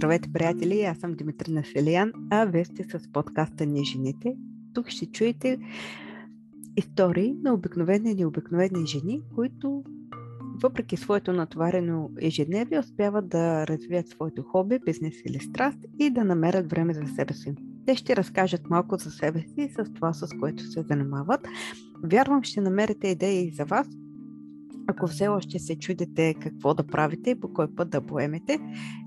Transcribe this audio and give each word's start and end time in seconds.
Здравейте, 0.00 0.32
приятели! 0.32 0.82
Аз 0.82 0.98
съм 0.98 1.14
Димитрина 1.14 1.64
Селиян, 1.64 2.12
а 2.30 2.44
вие 2.44 2.64
сте 2.64 2.84
с 2.84 3.12
подкаста 3.12 3.66
Ние 3.66 3.84
жените. 3.84 4.36
Тук 4.74 4.88
ще 4.88 5.06
чуете 5.06 5.58
истории 6.76 7.34
на 7.42 7.54
обикновени 7.54 8.10
и 8.10 8.14
необикновени 8.14 8.86
жени, 8.86 9.20
които 9.34 9.84
въпреки 10.62 10.96
своето 10.96 11.32
натоварено 11.32 12.10
ежедневие 12.20 12.78
успяват 12.78 13.28
да 13.28 13.66
развият 13.66 14.08
своето 14.08 14.42
хоби, 14.42 14.78
бизнес 14.86 15.14
или 15.26 15.40
страст 15.40 15.78
и 15.98 16.10
да 16.10 16.24
намерят 16.24 16.70
време 16.70 16.94
за 16.94 17.06
себе 17.06 17.34
си. 17.34 17.54
Те 17.86 17.96
ще 17.96 18.16
разкажат 18.16 18.70
малко 18.70 18.96
за 18.96 19.10
себе 19.10 19.40
си 19.40 19.54
и 19.56 19.68
с 19.68 19.92
това, 19.94 20.12
с 20.12 20.28
което 20.40 20.62
се 20.62 20.82
занимават. 20.82 21.48
Вярвам, 22.04 22.42
ще 22.42 22.60
намерите 22.60 23.08
идеи 23.08 23.50
за 23.50 23.64
вас, 23.64 23.88
ако 24.86 25.06
все 25.06 25.28
още 25.28 25.58
се 25.58 25.78
чудите 25.78 26.34
какво 26.34 26.74
да 26.74 26.86
правите 26.86 27.30
и 27.30 27.40
по 27.40 27.52
кой 27.52 27.74
път 27.74 27.90
да 27.90 28.00
поемете, 28.00 28.58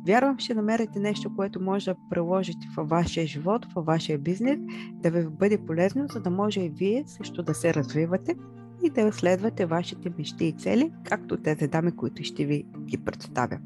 вярвам, 0.07 0.39
ще 0.39 0.53
намерите 0.53 0.99
нещо, 0.99 1.35
което 1.35 1.61
може 1.61 1.91
да 1.91 1.97
приложите 2.09 2.67
във 2.77 2.89
вашия 2.89 3.27
живот, 3.27 3.66
във 3.75 3.85
вашия 3.85 4.20
бизнес, 4.20 4.59
да 4.94 5.11
ви 5.11 5.27
бъде 5.30 5.66
полезно, 5.66 6.07
за 6.07 6.20
да 6.20 6.30
може 6.30 6.61
и 6.61 6.70
вие 6.70 7.03
също 7.07 7.44
да 7.44 7.53
се 7.53 7.73
развивате 7.73 8.35
и 8.83 8.89
да 8.89 9.11
следвате 9.13 9.66
вашите 9.66 10.11
мечти 10.17 10.45
и 10.45 10.52
цели, 10.52 10.91
както 11.03 11.38
тези 11.38 11.67
дами, 11.67 11.91
които 11.91 12.23
ще 12.23 12.45
ви 12.45 12.66
ги 12.85 12.97
представя. 12.97 13.59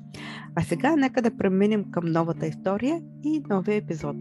А 0.55 0.61
сега 0.61 0.95
нека 0.95 1.21
да 1.21 1.37
преминем 1.37 1.91
към 1.91 2.11
новата 2.11 2.47
история 2.47 3.01
и 3.23 3.43
новия 3.49 3.75
епизод. 3.75 4.15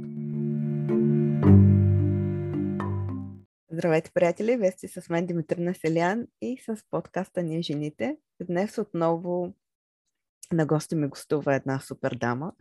Здравейте, 3.77 4.11
приятели! 4.15 4.57
Вие 4.57 4.71
сте 4.71 4.89
с 4.89 5.09
мен 5.09 5.27
Димитрина 5.27 5.75
Селян 5.75 6.27
и 6.41 6.59
с 6.59 6.77
подкаста 6.91 7.43
Ние 7.43 7.63
жените. 7.63 8.17
Днес 8.43 8.79
отново 8.79 9.55
на 10.53 10.67
гости 10.67 10.95
ми 10.95 11.09
гостува 11.09 11.55
една 11.55 11.81
супер 11.81 12.15
дама 12.15 12.53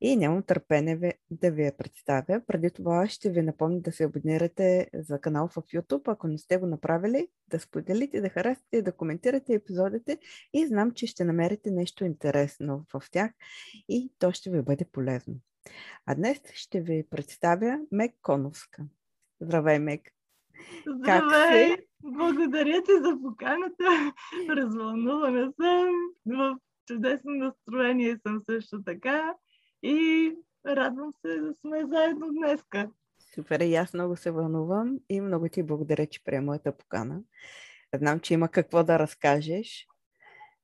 и 0.00 0.16
нямам 0.16 0.42
търпение 0.42 1.14
да 1.30 1.50
ви 1.50 1.64
я 1.64 1.76
представя. 1.76 2.42
Преди 2.46 2.70
това 2.70 3.08
ще 3.08 3.30
ви 3.30 3.42
напомня 3.42 3.80
да 3.80 3.92
се 3.92 4.04
абонирате 4.04 4.90
за 4.94 5.20
канал 5.20 5.48
в 5.48 5.54
YouTube, 5.54 6.12
ако 6.12 6.28
не 6.28 6.38
сте 6.38 6.56
го 6.56 6.66
направили, 6.66 7.28
да 7.48 7.60
споделите, 7.60 8.20
да 8.20 8.28
харесате, 8.28 8.82
да 8.82 8.92
коментирате 8.92 9.54
епизодите 9.54 10.18
и 10.52 10.66
знам, 10.66 10.90
че 10.90 11.06
ще 11.06 11.24
намерите 11.24 11.70
нещо 11.70 12.04
интересно 12.04 12.86
в 12.92 13.02
тях 13.10 13.32
и 13.88 14.12
то 14.18 14.32
ще 14.32 14.50
ви 14.50 14.62
бъде 14.62 14.84
полезно. 14.84 15.34
А 16.06 16.14
днес 16.14 16.38
ще 16.54 16.80
ви 16.80 17.06
представя 17.10 17.78
Мек 17.92 18.14
Коновска. 18.22 18.82
Здравей, 19.40 19.78
Мек! 19.78 20.12
Здравей! 20.86 21.76
Благодаря 22.04 22.82
ти 22.82 22.92
за 22.92 23.18
поканата. 23.22 24.12
Развълнувана 24.48 25.52
съм. 25.60 25.94
В 26.26 26.56
чудесно 26.86 27.30
настроение 27.30 28.16
съм 28.26 28.42
също 28.50 28.82
така. 28.82 29.34
И 29.82 30.32
радвам 30.66 31.12
се 31.20 31.40
да 31.40 31.54
сме 31.60 31.84
заедно 31.86 32.32
днеска. 32.32 32.90
Супер, 33.34 33.60
и 33.60 33.74
аз 33.74 33.94
много 33.94 34.16
се 34.16 34.30
вълнувам 34.30 34.98
и 35.08 35.20
много 35.20 35.48
ти 35.48 35.62
благодаря, 35.62 36.06
че 36.06 36.24
приема 36.24 36.46
моята 36.46 36.76
покана. 36.76 37.20
Знам, 37.94 38.20
че 38.20 38.34
има 38.34 38.48
какво 38.48 38.84
да 38.84 38.98
разкажеш, 38.98 39.86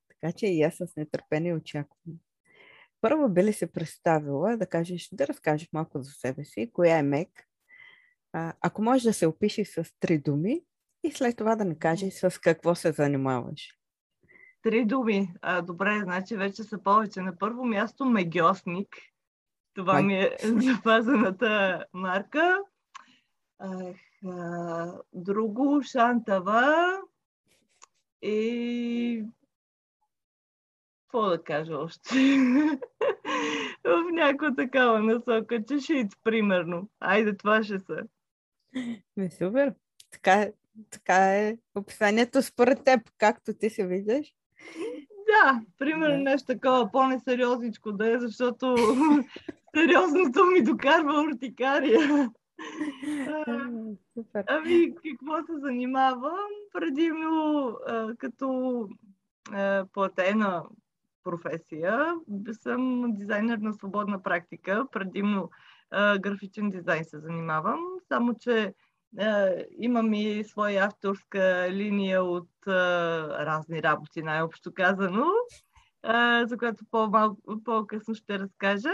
така 0.09 0.31
че 0.31 0.47
и 0.47 0.61
аз 0.61 0.75
с 0.75 0.95
нетърпение 0.97 1.55
очаквам. 1.55 2.15
Първо 3.01 3.29
би 3.29 3.43
ли 3.43 3.53
се 3.53 3.71
представила 3.71 4.57
да 4.57 4.67
кажеш, 4.67 5.09
да 5.11 5.27
разкажеш 5.27 5.69
малко 5.73 6.01
за 6.01 6.11
себе 6.11 6.45
си, 6.45 6.71
коя 6.73 6.97
е 6.97 7.03
Мек, 7.03 7.46
а, 8.37 8.53
ако 8.61 8.81
можеш 8.81 9.03
да 9.03 9.13
се 9.13 9.27
опишеш 9.27 9.67
с 9.67 9.93
три 9.99 10.17
думи 10.17 10.61
и 11.03 11.11
след 11.11 11.37
това 11.37 11.55
да 11.55 11.65
не 11.65 11.79
кажеш 11.79 12.13
с 12.13 12.39
какво 12.39 12.75
се 12.75 12.91
занимаваш. 12.91 13.77
Три 14.61 14.85
думи. 14.85 15.33
А, 15.41 15.61
добре, 15.61 15.99
значи 16.03 16.35
вече 16.35 16.63
са 16.63 16.83
повече. 16.83 17.21
На 17.21 17.37
първо 17.37 17.65
място 17.65 18.05
мегиосник. 18.05 18.87
Това 19.73 19.93
Май... 19.93 20.03
ми 20.03 20.15
е 20.15 20.37
запазената 20.43 21.85
марка. 21.93 22.59
А, 23.59 23.93
а, 24.25 24.93
друго 25.13 25.81
Шантава 25.83 26.97
и 28.21 29.25
какво 31.01 31.29
да 31.29 31.43
кажа 31.43 31.77
още? 31.77 32.15
в 33.83 34.11
някаква 34.11 34.55
такава 34.55 34.99
насока. 34.99 35.63
Чешиц, 35.65 36.11
примерно. 36.23 36.89
Айде, 36.99 37.37
това 37.37 37.63
ще 37.63 37.79
са. 37.79 38.03
Ми, 39.17 39.29
супер. 39.29 39.73
Така, 40.11 40.33
е, 40.33 40.53
така 40.89 41.15
е 41.15 41.57
описанието 41.75 42.41
според 42.41 42.83
теб, 42.83 43.01
както 43.17 43.53
ти 43.53 43.69
се 43.69 43.87
виждаш. 43.87 44.33
Да, 45.27 45.61
примерно 45.77 46.17
да. 46.17 46.23
нещо 46.23 46.45
такова 46.45 46.91
по-несериозничко 46.91 47.91
да 47.91 48.13
е, 48.13 48.19
защото 48.19 48.75
сериозното 49.75 50.45
ми 50.45 50.61
докарва 50.61 51.21
уртикария. 51.21 52.29
Супер. 54.13 54.43
Ами, 54.47 54.95
какво 54.95 55.37
се 55.37 55.59
занимавам? 55.59 56.49
Предимно 56.73 57.67
а, 57.87 58.15
като 58.17 58.89
а, 59.51 59.85
платена 59.93 60.63
професия. 61.23 62.13
Съм 62.51 63.05
дизайнер 63.13 63.57
на 63.57 63.73
свободна 63.73 64.23
практика, 64.23 64.87
предимно 64.91 65.49
графичен 66.19 66.69
дизайн 66.69 67.05
се 67.05 67.19
занимавам, 67.19 67.79
само 68.07 68.33
че 68.39 68.73
а, 69.19 69.49
имам 69.79 70.13
и 70.13 70.43
своя 70.43 70.85
авторска 70.85 71.67
линия 71.71 72.23
от 72.23 72.49
а, 72.67 72.71
разни 73.45 73.83
работи, 73.83 74.21
най-общо 74.21 74.73
казано, 74.73 75.25
а, 76.03 76.45
за 76.45 76.57
която 76.57 76.85
по-късно 77.65 78.15
ще 78.15 78.39
разкажа. 78.39 78.93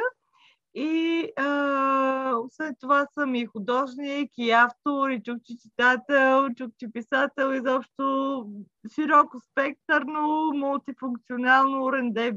И 0.75 1.31
а, 1.37 2.35
след 2.49 2.75
това 2.79 3.05
съм 3.13 3.35
и 3.35 3.45
художник, 3.45 4.31
и 4.37 4.51
автор, 4.51 5.09
и 5.09 5.23
чукчи 5.23 5.57
читател, 5.57 6.49
чукчи 6.57 6.91
писател, 6.93 7.53
изобщо 7.53 8.47
широко 8.95 9.39
спектърно, 9.39 10.51
мултифункционално 10.53 11.93
Ренде 11.93 12.31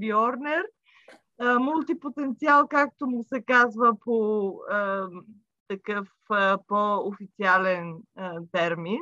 Мултипотенциал, 1.41 2.69
както 2.69 3.07
му 3.07 3.23
се 3.23 3.43
казва 3.43 3.99
по 4.05 4.49
а, 4.71 5.09
такъв 5.69 6.09
а, 6.31 6.59
по-официален 6.69 7.95
а, 8.17 8.41
термин. 8.53 9.01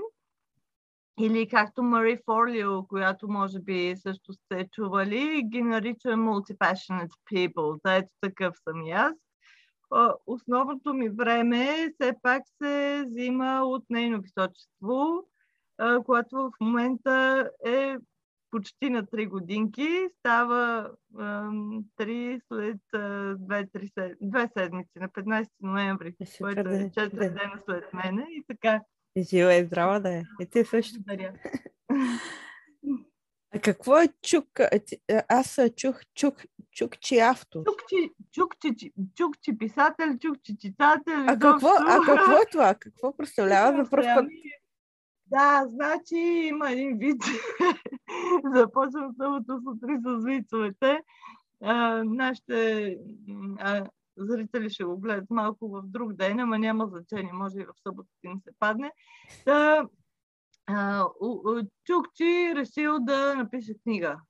Или 1.20 1.48
както 1.48 1.82
Мари 1.82 2.18
Форлио, 2.24 2.86
която 2.86 3.28
може 3.28 3.60
би 3.60 3.94
също 3.96 4.32
сте 4.32 4.68
чували, 4.72 5.42
ги 5.42 5.62
нарича 5.62 6.08
multi-passionate 6.08 7.12
people. 7.32 7.80
Да, 7.84 7.94
ето 7.94 8.12
такъв 8.20 8.56
съм 8.68 8.82
и 8.82 8.90
аз. 8.90 9.14
Основното 10.26 10.94
ми 10.94 11.08
време 11.08 11.92
все 11.94 12.14
пак 12.22 12.42
се 12.62 13.04
взима 13.06 13.60
от 13.64 13.84
нейно 13.90 14.20
височество, 14.20 15.28
което 16.06 16.36
в 16.36 16.50
момента 16.60 17.50
е 17.66 17.96
почти 18.54 18.90
на 18.90 19.04
3 19.04 19.28
годинки. 19.28 19.88
Става 20.18 20.90
3 21.14 22.40
след 22.48 22.76
2, 22.92 24.16
2 24.22 24.58
седмици, 24.58 24.90
на 24.96 25.08
15 25.08 25.48
ноември, 25.60 26.14
което 26.38 26.60
е 26.60 26.90
4 26.90 27.10
да. 27.10 27.20
дена 27.20 27.60
след 27.64 27.84
мене 27.92 28.26
и 28.30 28.44
така. 28.48 28.80
Жива 29.18 29.54
и 29.54 29.64
здрава 29.64 30.00
да 30.00 30.14
е. 30.14 30.22
И 30.40 30.46
ти 30.50 30.64
също. 30.64 30.94
Благодаря. 31.00 31.32
А 33.54 33.58
какво 33.60 33.98
е 33.98 34.08
чук? 34.22 34.46
Аз 35.28 35.60
чух 35.76 36.00
чук, 36.14 36.34
чукчи 36.72 37.18
автор. 37.18 37.64
Чукчи, 37.64 38.10
чукчи, 38.32 38.92
чукчи 39.16 39.58
писател, 39.58 40.18
чукчи 40.20 40.56
читател. 40.60 41.24
А 41.28 41.38
какво, 41.38 41.68
а 41.68 42.00
какво 42.06 42.32
е 42.32 42.50
това? 42.52 42.74
Какво 42.74 43.16
представлява 43.16 43.84
за 43.84 43.90
първ 43.90 44.04
път? 44.14 44.26
Да, 45.26 45.64
значи 45.68 46.16
има 46.48 46.70
един 46.70 46.98
вид. 46.98 47.22
Започвам 48.54 49.14
самото 49.16 49.60
сутрин 49.64 50.02
с 50.04 50.24
вицовете. 50.24 51.00
Нашите 52.04 52.96
а, 53.58 53.86
зрители 54.16 54.70
ще 54.70 54.84
го 54.84 54.98
гледат 54.98 55.30
малко 55.30 55.68
в 55.68 55.82
друг 55.84 56.12
ден, 56.12 56.40
ама 56.40 56.58
няма 56.58 56.86
значение, 56.86 57.32
може 57.32 57.58
и 57.58 57.64
в 57.64 57.82
събота 57.82 58.08
им 58.24 58.40
се 58.44 58.50
падне. 58.58 58.92
Та, 59.44 59.88
а, 60.66 61.04
Чукчи 61.84 62.52
решил 62.54 62.98
да 63.00 63.34
напише 63.34 63.74
книга 63.82 64.20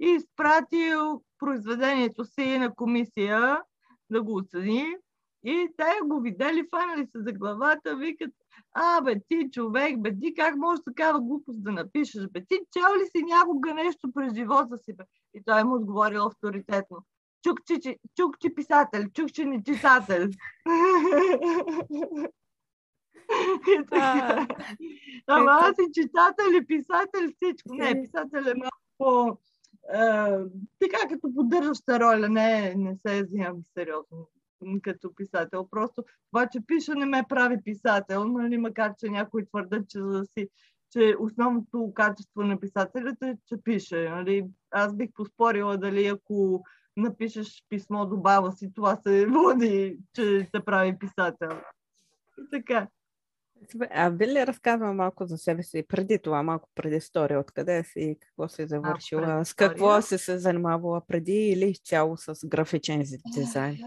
и 0.00 0.06
изпратил 0.06 1.22
произведението 1.38 2.24
си 2.24 2.58
на 2.58 2.74
комисия 2.74 3.62
да 4.10 4.22
го 4.22 4.36
оцени. 4.36 4.96
И 5.44 5.68
те 5.76 5.84
го 6.04 6.20
видели, 6.20 6.68
фанали 6.70 7.06
се 7.06 7.22
за 7.22 7.32
главата, 7.32 7.96
викат, 7.96 8.30
а, 8.72 9.00
бе, 9.00 9.20
ти 9.28 9.50
човек, 9.52 10.00
бе, 10.00 10.18
ти 10.18 10.34
как 10.34 10.56
можеш 10.56 10.84
такава 10.84 11.20
глупост 11.20 11.62
да 11.62 11.72
напишеш, 11.72 12.26
бе, 12.28 12.40
ти 12.48 12.58
чел 12.72 12.96
ли 13.00 13.06
си 13.16 13.24
някога 13.24 13.74
нещо 13.74 14.12
през 14.14 14.34
живота 14.34 14.78
си, 14.78 14.96
бе? 14.96 15.04
И 15.34 15.42
той 15.44 15.64
му 15.64 15.74
отговорил 15.74 16.26
авторитетно. 16.26 16.98
Чук, 17.42 17.58
че, 17.66 17.98
чук, 18.16 18.38
че 18.40 18.54
писател, 18.54 19.02
чук, 19.14 19.32
че 19.32 19.44
не 19.44 19.62
читател. 19.62 20.28
И 23.68 23.84
Ама 25.26 25.50
аз 25.50 25.76
и 25.88 25.92
читател 25.92 26.52
и 26.62 26.66
писател 26.66 27.30
всичко. 27.36 27.74
Не, 27.74 28.02
писател 28.02 28.50
е 28.50 28.54
малко 28.54 29.38
а, 29.92 30.38
така 30.80 31.08
като 31.08 31.34
поддържаща 31.34 32.00
роля, 32.00 32.28
не, 32.28 32.74
не 32.76 32.96
се 33.06 33.22
взимам 33.24 33.56
сериозно 33.74 34.28
като 34.82 35.14
писател. 35.14 35.68
Просто 35.70 36.04
това, 36.30 36.46
че 36.46 36.60
пиша, 36.66 36.94
не 36.94 37.06
ме 37.06 37.24
прави 37.28 37.62
писател, 37.64 38.24
нали, 38.24 38.58
макар 38.58 38.94
че 38.98 39.08
някои 39.08 39.46
твърдят, 39.46 39.88
че, 39.88 39.98
за 40.00 40.24
си, 40.24 40.48
че 40.90 41.14
основното 41.18 41.92
качество 41.94 42.42
на 42.42 42.60
писателята 42.60 43.28
е, 43.28 43.36
че 43.46 43.56
пише. 43.64 44.08
Нали. 44.08 44.46
Аз 44.70 44.96
бих 44.96 45.10
поспорила 45.14 45.78
дали 45.78 46.06
ако 46.06 46.64
напишеш 46.96 47.64
писмо 47.68 48.06
до 48.06 48.16
баба 48.16 48.52
си, 48.52 48.72
това 48.74 48.96
се 48.96 49.26
води, 49.26 49.98
че 50.12 50.48
те 50.52 50.60
прави 50.60 50.98
писател. 50.98 51.50
И 52.38 52.50
така. 52.50 52.88
А 53.90 54.10
би 54.10 54.26
ли 54.26 54.46
разказва 54.46 54.92
малко 54.92 55.26
за 55.26 55.38
себе 55.38 55.62
си 55.62 55.84
преди 55.88 56.18
това, 56.18 56.42
малко 56.42 56.68
преди 56.74 56.96
история, 56.96 57.40
откъде 57.40 57.84
си 57.84 58.00
и 58.00 58.18
какво 58.20 58.48
си 58.48 58.66
завършила, 58.66 59.22
а, 59.26 59.44
с 59.44 59.54
какво 59.54 60.02
си 60.02 60.18
се 60.18 60.38
занимавала 60.38 61.06
преди 61.06 61.32
или 61.32 61.64
изцяло 61.64 62.16
с 62.16 62.46
графичен 62.46 63.02
дизайн? 63.34 63.78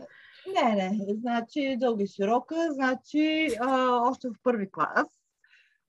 Не, 0.63 0.75
не, 0.75 1.13
значи 1.13 1.77
дълги 1.79 2.07
широка, 2.07 2.55
значи 2.73 3.49
а, 3.61 3.99
още 4.09 4.29
в 4.29 4.33
първи 4.43 4.71
клас 4.71 5.07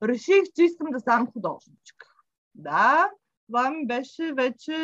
реших, 0.02 0.42
че 0.56 0.62
искам 0.62 0.90
да 0.90 1.00
ставам 1.00 1.32
художничка. 1.32 2.06
Да, 2.54 3.10
това 3.46 3.70
ми 3.70 3.86
беше 3.86 4.32
вече 4.32 4.76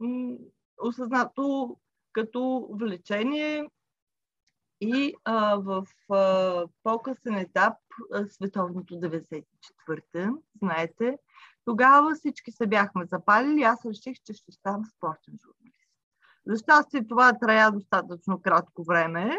м- 0.00 0.36
осъзнато 0.82 1.76
като 2.12 2.68
влечение 2.70 3.68
и 4.80 5.14
а, 5.24 5.56
в 5.56 5.86
а, 6.10 6.66
по-късен 6.82 7.34
етап, 7.34 7.74
а, 8.12 8.26
световното 8.28 8.94
94-та, 8.94 10.32
знаете, 10.62 11.18
тогава 11.64 12.14
всички 12.14 12.52
се 12.52 12.66
бяхме 12.66 13.06
запалили, 13.06 13.62
аз 13.62 13.84
реших, 13.84 14.16
че 14.24 14.32
ще 14.32 14.52
ставам 14.52 14.84
спортен 14.96 15.38
журналист. 15.44 15.61
За 16.46 16.56
щастие 16.56 17.06
това 17.08 17.32
трая 17.32 17.70
достатъчно 17.70 18.42
кратко 18.42 18.84
време, 18.84 19.36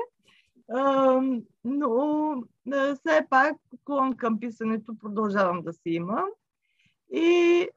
но 1.64 2.32
а, 2.74 2.96
все 2.96 3.28
пак 3.30 3.56
клон 3.86 4.18
към 4.18 4.40
писането 4.40 4.98
продължавам 5.00 5.62
да 5.62 5.74
си 5.74 5.90
имам. 5.90 6.26
И 7.14 7.68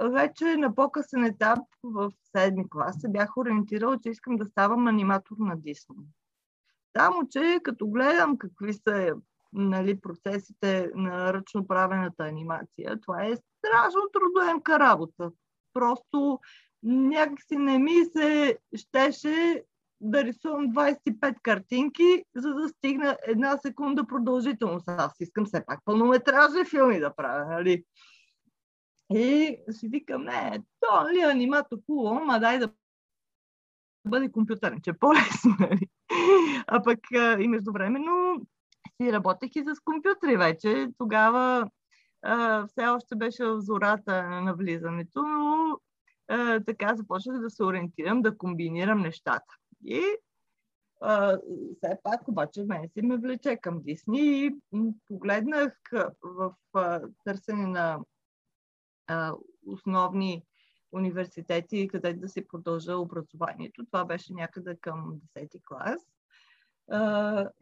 вече 0.00 0.56
на 0.56 0.74
по-късен 0.74 1.24
етап 1.24 1.58
в 1.82 2.12
седми 2.36 2.70
клас 2.70 3.00
се 3.00 3.08
бях 3.08 3.36
ориентирала, 3.36 3.98
че 3.98 4.08
искам 4.08 4.36
да 4.36 4.46
ставам 4.46 4.86
аниматор 4.86 5.36
на 5.38 5.56
Дисни. 5.56 5.96
Само, 6.96 7.28
че 7.28 7.60
като 7.62 7.86
гледам 7.86 8.38
какви 8.38 8.74
са 8.74 9.14
нали, 9.52 10.00
процесите 10.00 10.90
на 10.94 11.32
ръчно 11.32 11.66
правената 11.66 12.24
анимация, 12.24 13.00
това 13.00 13.24
е 13.24 13.36
страшно 13.36 14.00
трудоемка 14.12 14.78
работа. 14.78 15.30
Просто 15.72 16.40
някакси 16.86 17.56
не 17.56 17.78
ми 17.78 18.04
се 18.16 18.58
щеше 18.76 19.64
да 20.00 20.24
рисувам 20.24 20.72
25 20.72 21.34
картинки, 21.42 22.24
за 22.34 22.54
да 22.54 22.68
стигна 22.68 23.16
една 23.26 23.58
секунда 23.58 24.06
продължителност. 24.06 24.88
Аз 24.88 25.12
искам 25.20 25.44
все 25.44 25.64
пак 25.66 25.80
пълнометражни 25.84 26.64
филми 26.64 27.00
да 27.00 27.14
правя, 27.14 27.44
нали? 27.44 27.84
И 29.14 29.56
си 29.70 29.88
викам, 29.88 30.24
не, 30.24 30.62
то 30.80 31.08
ли 31.08 31.20
нали, 31.20 31.20
анимато 31.20 31.78
хубаво, 31.86 32.24
ма 32.24 32.40
дай 32.40 32.58
да 32.58 32.72
бъде 34.06 34.32
компютърен, 34.32 34.80
че 34.82 34.90
е 34.90 34.98
по-лесно. 34.98 35.56
Нали? 35.60 35.88
А 36.66 36.82
пък 36.82 36.98
и 37.38 37.48
междувременно 37.48 38.46
си 39.02 39.12
работех 39.12 39.50
и 39.54 39.64
с 39.64 39.80
компютри 39.84 40.36
вече. 40.36 40.88
Тогава 40.98 41.70
а, 42.22 42.66
все 42.66 42.86
още 42.86 43.16
беше 43.16 43.44
в 43.44 43.60
зората 43.60 44.22
на 44.22 44.54
влизането, 44.54 45.22
но 45.22 45.78
така 46.66 46.94
започнах 46.96 47.40
да 47.40 47.50
се 47.50 47.64
ориентирам, 47.64 48.22
да 48.22 48.38
комбинирам 48.38 49.00
нещата. 49.00 49.54
И 49.84 50.02
все 51.76 51.98
пак 52.02 52.28
обаче 52.28 52.64
мен 52.64 52.88
си 52.88 53.02
ме 53.02 53.16
влече 53.16 53.56
към 53.56 53.82
Дисни 53.82 54.46
и 54.46 54.56
погледнах 55.08 55.78
в 56.22 56.54
търсене 57.24 57.66
на 57.66 58.00
основни 59.66 60.42
университети, 60.92 61.88
къде 61.88 62.12
да 62.12 62.28
си 62.28 62.48
продължа 62.48 62.96
образованието. 62.96 63.86
Това 63.86 64.04
беше 64.04 64.32
някъде 64.32 64.76
към 64.80 65.20
10 65.38 65.60
клас. 65.68 66.02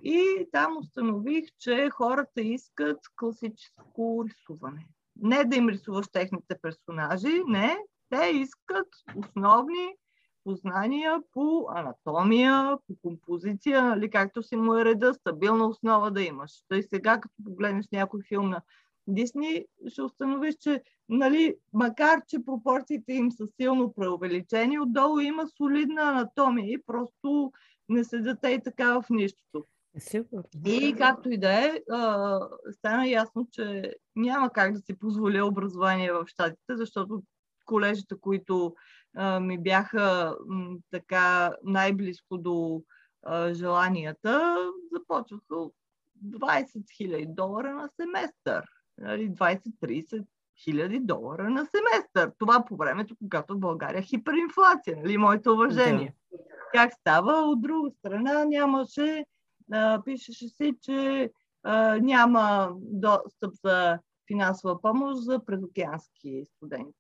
И 0.03 0.49
там 0.53 0.77
установих, 0.77 1.45
че 1.59 1.91
хората 1.91 2.41
искат 2.41 2.99
класическо 3.17 4.25
рисуване. 4.29 4.87
Не 5.17 5.45
да 5.45 5.57
им 5.57 5.69
рисуваш 5.69 6.09
техните 6.09 6.59
персонажи, 6.63 7.43
не. 7.47 7.79
Те 8.11 8.27
искат 8.27 8.89
основни 9.17 9.97
познания 10.45 11.19
по 11.33 11.67
анатомия, 11.71 12.79
по 12.87 12.97
композиция, 13.03 13.83
нали, 13.83 14.11
както 14.11 14.43
си 14.43 14.57
му 14.57 14.75
е 14.75 14.85
реда, 14.85 15.15
стабилна 15.15 15.67
основа 15.67 16.11
да 16.11 16.23
имаш. 16.23 16.51
Той 16.69 16.83
сега, 16.83 17.21
като 17.21 17.35
погледнеш 17.45 17.87
някой 17.93 18.21
филм 18.29 18.51
на 18.51 18.63
Дисни, 19.07 19.65
ще 19.89 20.03
установиш, 20.03 20.55
че 20.55 20.83
нали, 21.09 21.55
макар, 21.73 22.21
че 22.29 22.45
пропорциите 22.45 23.13
им 23.13 23.33
са 23.33 23.47
силно 23.61 23.93
преувеличени, 23.93 24.81
отдолу 24.81 25.19
има 25.19 25.47
солидна 25.57 26.03
анатомия 26.03 26.73
и 26.73 26.83
просто 26.87 27.53
не 27.89 28.05
седят 28.05 28.39
и 28.49 28.61
така 28.65 29.01
в 29.01 29.05
нищото. 29.11 29.67
Сигурно. 29.99 30.45
И 30.67 30.95
както 30.99 31.31
и 31.31 31.39
да 31.39 31.53
е, 31.53 31.81
стана 32.71 33.09
ясно, 33.09 33.49
че 33.53 33.95
няма 34.17 34.51
как 34.51 34.73
да 34.73 34.81
си 34.81 34.99
позволя 34.99 35.47
образование 35.47 36.13
в 36.13 36.25
щатите, 36.27 36.77
защото 36.77 37.23
колежите, 37.65 38.15
които 38.21 38.75
а, 39.17 39.41
ми 39.41 39.59
бяха 39.59 40.37
м, 40.47 40.77
така 40.91 41.53
най-близко 41.65 42.39
до 42.39 42.83
а, 43.23 43.55
желанията, 43.55 44.57
започваха 44.93 45.57
от 45.57 45.75
20 46.25 46.65
000 47.01 47.35
долара 47.35 47.75
на 47.75 47.89
семестър. 48.01 48.65
20-30 49.01 50.13
нали, 50.13 50.25
хиляди 50.65 51.01
долара 51.01 51.51
на 51.51 51.67
семестър. 51.67 52.33
Това 52.39 52.65
по 52.65 52.77
времето, 52.77 53.17
когато 53.19 53.55
в 53.55 53.59
България 53.59 53.99
е 53.99 54.03
хиперинфлация, 54.03 54.97
нали, 54.97 55.19
моето 55.19 55.53
уважение. 55.53 56.15
Да. 56.33 56.39
Как 56.73 56.93
става? 56.93 57.33
От 57.33 57.63
друга 57.63 57.91
страна 57.91 58.45
нямаше, 58.45 59.25
а, 59.73 60.03
пишеше 60.05 60.49
си, 60.49 60.75
че 60.83 61.31
а, 61.63 61.99
няма 61.99 62.73
достъп 62.81 63.55
за 63.65 63.99
финансова 64.27 64.81
помощ 64.81 65.23
за 65.23 65.45
предокеански 65.45 66.47
студенти. 66.57 66.95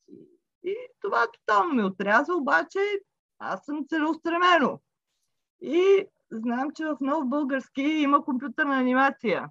И 0.65 0.77
това 1.01 1.27
тотално 1.33 1.75
ми 1.75 1.85
отряза, 1.85 2.35
обаче 2.35 2.79
аз 3.39 3.65
съм 3.65 3.85
целеустремено. 3.89 4.81
И 5.63 6.07
знам, 6.31 6.71
че 6.75 6.85
в 6.85 6.97
нов 7.01 7.29
български 7.29 7.83
има 7.83 8.25
компютърна 8.25 8.79
анимация. 8.79 9.49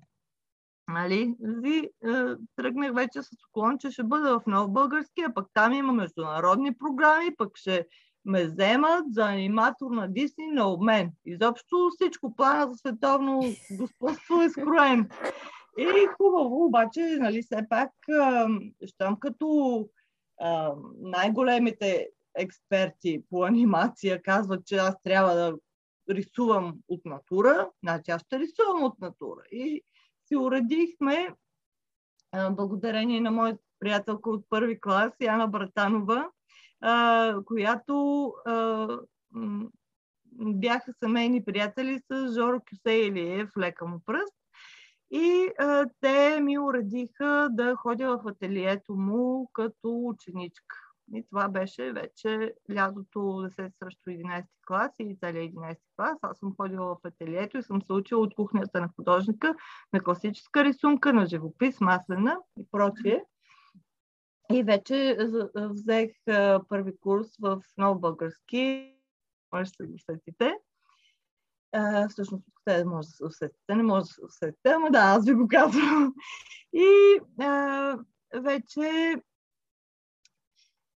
Нали? 0.88 1.36
И, 1.66 1.90
е, 2.08 2.36
тръгнах 2.56 2.94
вече 2.94 3.22
с 3.22 3.30
уклон, 3.50 3.78
че 3.78 3.92
ще 3.92 4.04
бъда 4.04 4.40
в 4.40 4.46
нов 4.48 4.72
български, 4.72 5.22
а 5.22 5.34
пък 5.34 5.48
там 5.54 5.74
има 5.74 5.94
международни 5.94 6.78
програми, 6.78 7.36
пък 7.38 7.58
ще 7.58 7.88
ме 8.26 8.46
вземат 8.46 9.06
за 9.14 9.24
аниматор 9.24 9.92
на 9.92 10.08
Дисни 10.08 10.48
на 10.48 10.68
обмен. 10.68 11.12
Изобщо 11.26 11.90
всичко 11.96 12.36
плана 12.36 12.68
за 12.68 12.76
световно 12.76 13.42
господство 13.72 14.42
е 14.42 14.50
скроен. 14.50 15.10
И 15.78 16.08
хубаво, 16.18 16.66
обаче, 16.66 17.18
нали, 17.20 17.42
все 17.42 17.66
пак, 17.70 17.90
щом 18.86 19.20
като 19.20 19.80
най-големите 21.00 22.10
експерти 22.36 23.24
по 23.30 23.44
анимация 23.44 24.22
казват, 24.22 24.66
че 24.66 24.76
аз 24.76 25.02
трябва 25.02 25.36
да 25.36 25.58
рисувам 26.10 26.76
от 26.88 27.06
натура, 27.06 27.70
значи 27.84 28.12
аз 28.12 28.22
ще 28.22 28.40
рисувам 28.40 28.84
от 28.84 29.00
натура. 29.00 29.42
И 29.52 29.84
си 30.28 30.36
уредихме, 30.36 31.36
благодарение 32.52 33.22
на 33.22 33.32
моят 33.32 33.60
приятелка 33.80 34.30
от 34.30 34.46
първи 34.50 34.82
клас, 34.82 35.14
Яна 35.22 35.48
Братанова, 35.48 36.30
която 37.46 38.34
бяха 40.36 40.94
семейни 41.04 41.46
приятели 41.46 42.02
с 42.12 42.34
Жоро 42.34 42.62
Кюсейлиев, 42.70 43.50
лека 43.58 43.86
му 43.86 44.00
пръст. 44.06 44.36
И 45.16 45.50
а, 45.60 45.86
те 46.02 46.40
ми 46.42 46.60
уредиха 46.60 47.50
да 47.52 47.76
ходя 47.76 48.18
в 48.18 48.28
ателието 48.28 48.96
му 48.96 49.50
като 49.54 50.02
ученичка. 50.06 50.76
И 51.14 51.24
това 51.30 51.50
беше 51.50 51.92
вече 51.92 52.54
лятото 52.76 53.20
10 53.20 53.72
срещу 53.80 54.10
11 54.10 54.46
клас 54.68 54.92
и 55.00 55.18
целия 55.20 55.52
11 55.52 55.78
клас. 55.96 56.18
Аз 56.22 56.38
съм 56.38 56.56
ходила 56.56 56.96
в 56.96 57.08
ателието 57.08 57.58
и 57.58 57.64
съм 57.64 57.82
се 57.82 57.94
учила 57.94 58.22
от 58.22 58.36
кухнята 58.36 58.82
на 58.82 58.90
художника, 58.96 59.56
на 59.94 60.04
класическа 60.04 60.64
рисунка, 60.64 61.14
на 61.14 61.26
живопис, 61.26 61.82
маслена 61.82 62.38
и 62.60 62.66
прочие. 62.72 63.24
И 64.54 64.64
вече 64.64 65.18
взех 65.56 66.12
първи 66.70 66.98
курс 67.02 67.28
в 67.40 67.62
нов 67.78 68.00
български. 68.00 68.96
Може 69.54 69.72
да 69.72 69.76
се 69.76 69.86
го 69.86 69.98
усетите. 71.74 72.08
всъщност, 72.10 72.44
те 72.66 72.86
може 72.86 73.08
да 73.08 73.14
се 73.14 73.26
усетите, 73.26 73.76
не 73.76 73.84
може 73.84 74.02
да 74.02 74.06
се 74.06 74.26
усетите, 74.26 74.70
ама 74.70 74.92
да, 74.92 75.00
аз 75.00 75.26
ви 75.26 75.34
го 75.34 75.48
казвам. 75.48 76.14
И 76.74 77.20
а, 77.40 77.98
вече 78.34 79.16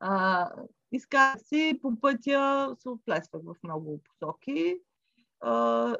а, 0.01 0.51
изкарах 0.93 1.41
си 1.41 1.79
по 1.83 2.01
пътя, 2.01 2.77
се 2.79 2.89
отплесвах 2.89 3.43
в 3.43 3.57
много 3.63 4.01
посоки. 4.03 4.81
А, 5.41 5.97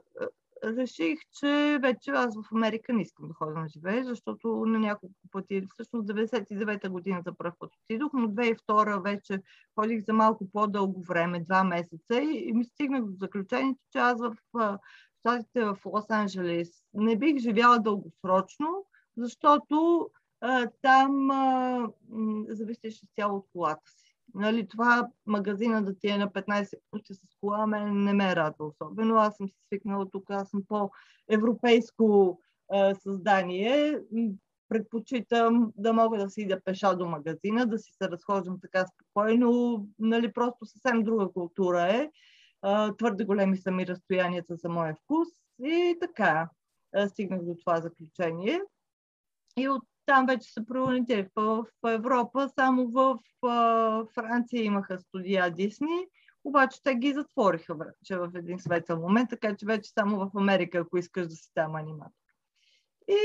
реших, 0.65 1.19
че 1.33 1.79
вече 1.83 2.11
аз 2.11 2.37
в 2.37 2.53
Америка 2.53 2.93
не 2.93 3.03
искам 3.03 3.29
да 3.29 3.35
ходя 3.35 3.55
на 3.55 3.69
живее, 3.69 4.05
защото 4.05 4.49
на 4.49 4.79
няколко 4.79 5.15
пъти, 5.31 5.67
всъщност 5.73 6.09
99-та 6.09 6.89
година 6.89 7.23
за 7.27 7.35
първ 7.35 7.53
път 7.59 7.71
отидох, 7.85 8.13
но 8.15 8.29
2002 8.29 9.03
вече 9.03 9.43
ходих 9.75 10.05
за 10.05 10.13
малко 10.13 10.51
по-дълго 10.53 11.03
време, 11.03 11.45
два 11.45 11.65
месеца 11.65 12.21
и, 12.21 12.49
и 12.49 12.53
ми 12.53 12.65
стигнах 12.65 13.05
до 13.05 13.13
заключението, 13.21 13.81
че 13.93 13.99
аз 13.99 14.21
в 14.21 14.37
щатите 15.21 15.65
в 15.65 15.79
Лос-Анджелес 15.85 16.69
не 16.95 17.17
бих 17.17 17.39
живяла 17.39 17.79
дългосрочно, 17.79 18.87
защото 19.17 20.11
а, 20.41 20.67
там 20.83 21.31
а, 21.31 21.89
зависеше 22.49 23.07
цяло 23.17 23.37
от 23.37 23.47
колата 23.53 23.91
си. 23.91 24.04
Нали, 24.35 24.69
това 24.69 25.09
магазина 25.27 25.85
да 25.85 25.99
ти 25.99 26.09
е 26.09 26.17
на 26.17 26.29
15 26.29 26.75
минути 26.93 27.15
с 27.15 27.21
кола, 27.41 27.67
мен 27.67 28.05
не 28.05 28.13
ме 28.13 28.37
радва 28.37 28.67
особено. 28.67 29.17
Аз 29.17 29.37
съм 29.37 29.49
си 29.49 29.57
свикнала 29.67 30.11
тук, 30.11 30.31
аз 30.31 30.51
съм 30.51 30.63
по-европейско 30.69 32.41
а, 32.73 32.95
създание. 32.95 33.99
Предпочитам 34.69 35.73
да 35.77 35.93
мога 35.93 36.19
да 36.19 36.31
си 36.31 36.41
ида 36.41 36.61
пеша 36.65 36.97
до 36.97 37.09
магазина, 37.09 37.67
да 37.67 37.79
си 37.79 37.93
се 37.93 38.09
разхождам 38.09 38.61
така 38.61 38.85
спокойно. 38.87 39.87
Нали, 39.99 40.33
просто 40.33 40.67
съвсем 40.67 41.03
друга 41.03 41.29
култура 41.33 41.83
е. 41.83 42.11
А, 42.63 42.97
твърде 42.97 43.25
големи 43.25 43.57
са 43.57 43.71
ми 43.71 43.87
разстоянията 43.87 44.57
за 44.57 44.69
моя 44.69 44.95
вкус. 44.95 45.29
И 45.65 45.97
така 46.01 46.49
стигнах 47.09 47.43
до 47.43 47.55
това 47.55 47.81
заключение. 47.81 48.61
И 49.59 49.69
от 49.69 49.83
там 50.07 50.27
вече 50.27 50.53
се 50.53 50.67
преориентирах. 50.67 51.27
В 51.37 51.67
Европа, 51.87 52.49
само 52.49 52.89
в 52.89 53.19
Франция 54.15 54.65
имаха 54.65 55.01
студия 55.01 55.51
Дисни, 55.51 56.07
обаче 56.45 56.83
те 56.83 56.95
ги 56.95 57.13
затвориха 57.13 57.75
вече 57.75 58.19
в 58.19 58.31
един 58.35 58.59
светъл 58.59 59.01
момент, 59.01 59.31
така 59.31 59.57
че 59.57 59.67
вече 59.67 59.91
само 59.91 60.19
в 60.19 60.31
Америка, 60.37 60.79
ако 60.79 60.99
искаш 60.99 61.27
да 61.27 61.35
си 61.35 61.51
там 61.55 61.75
аниматор. 61.75 62.13
И 63.09 63.19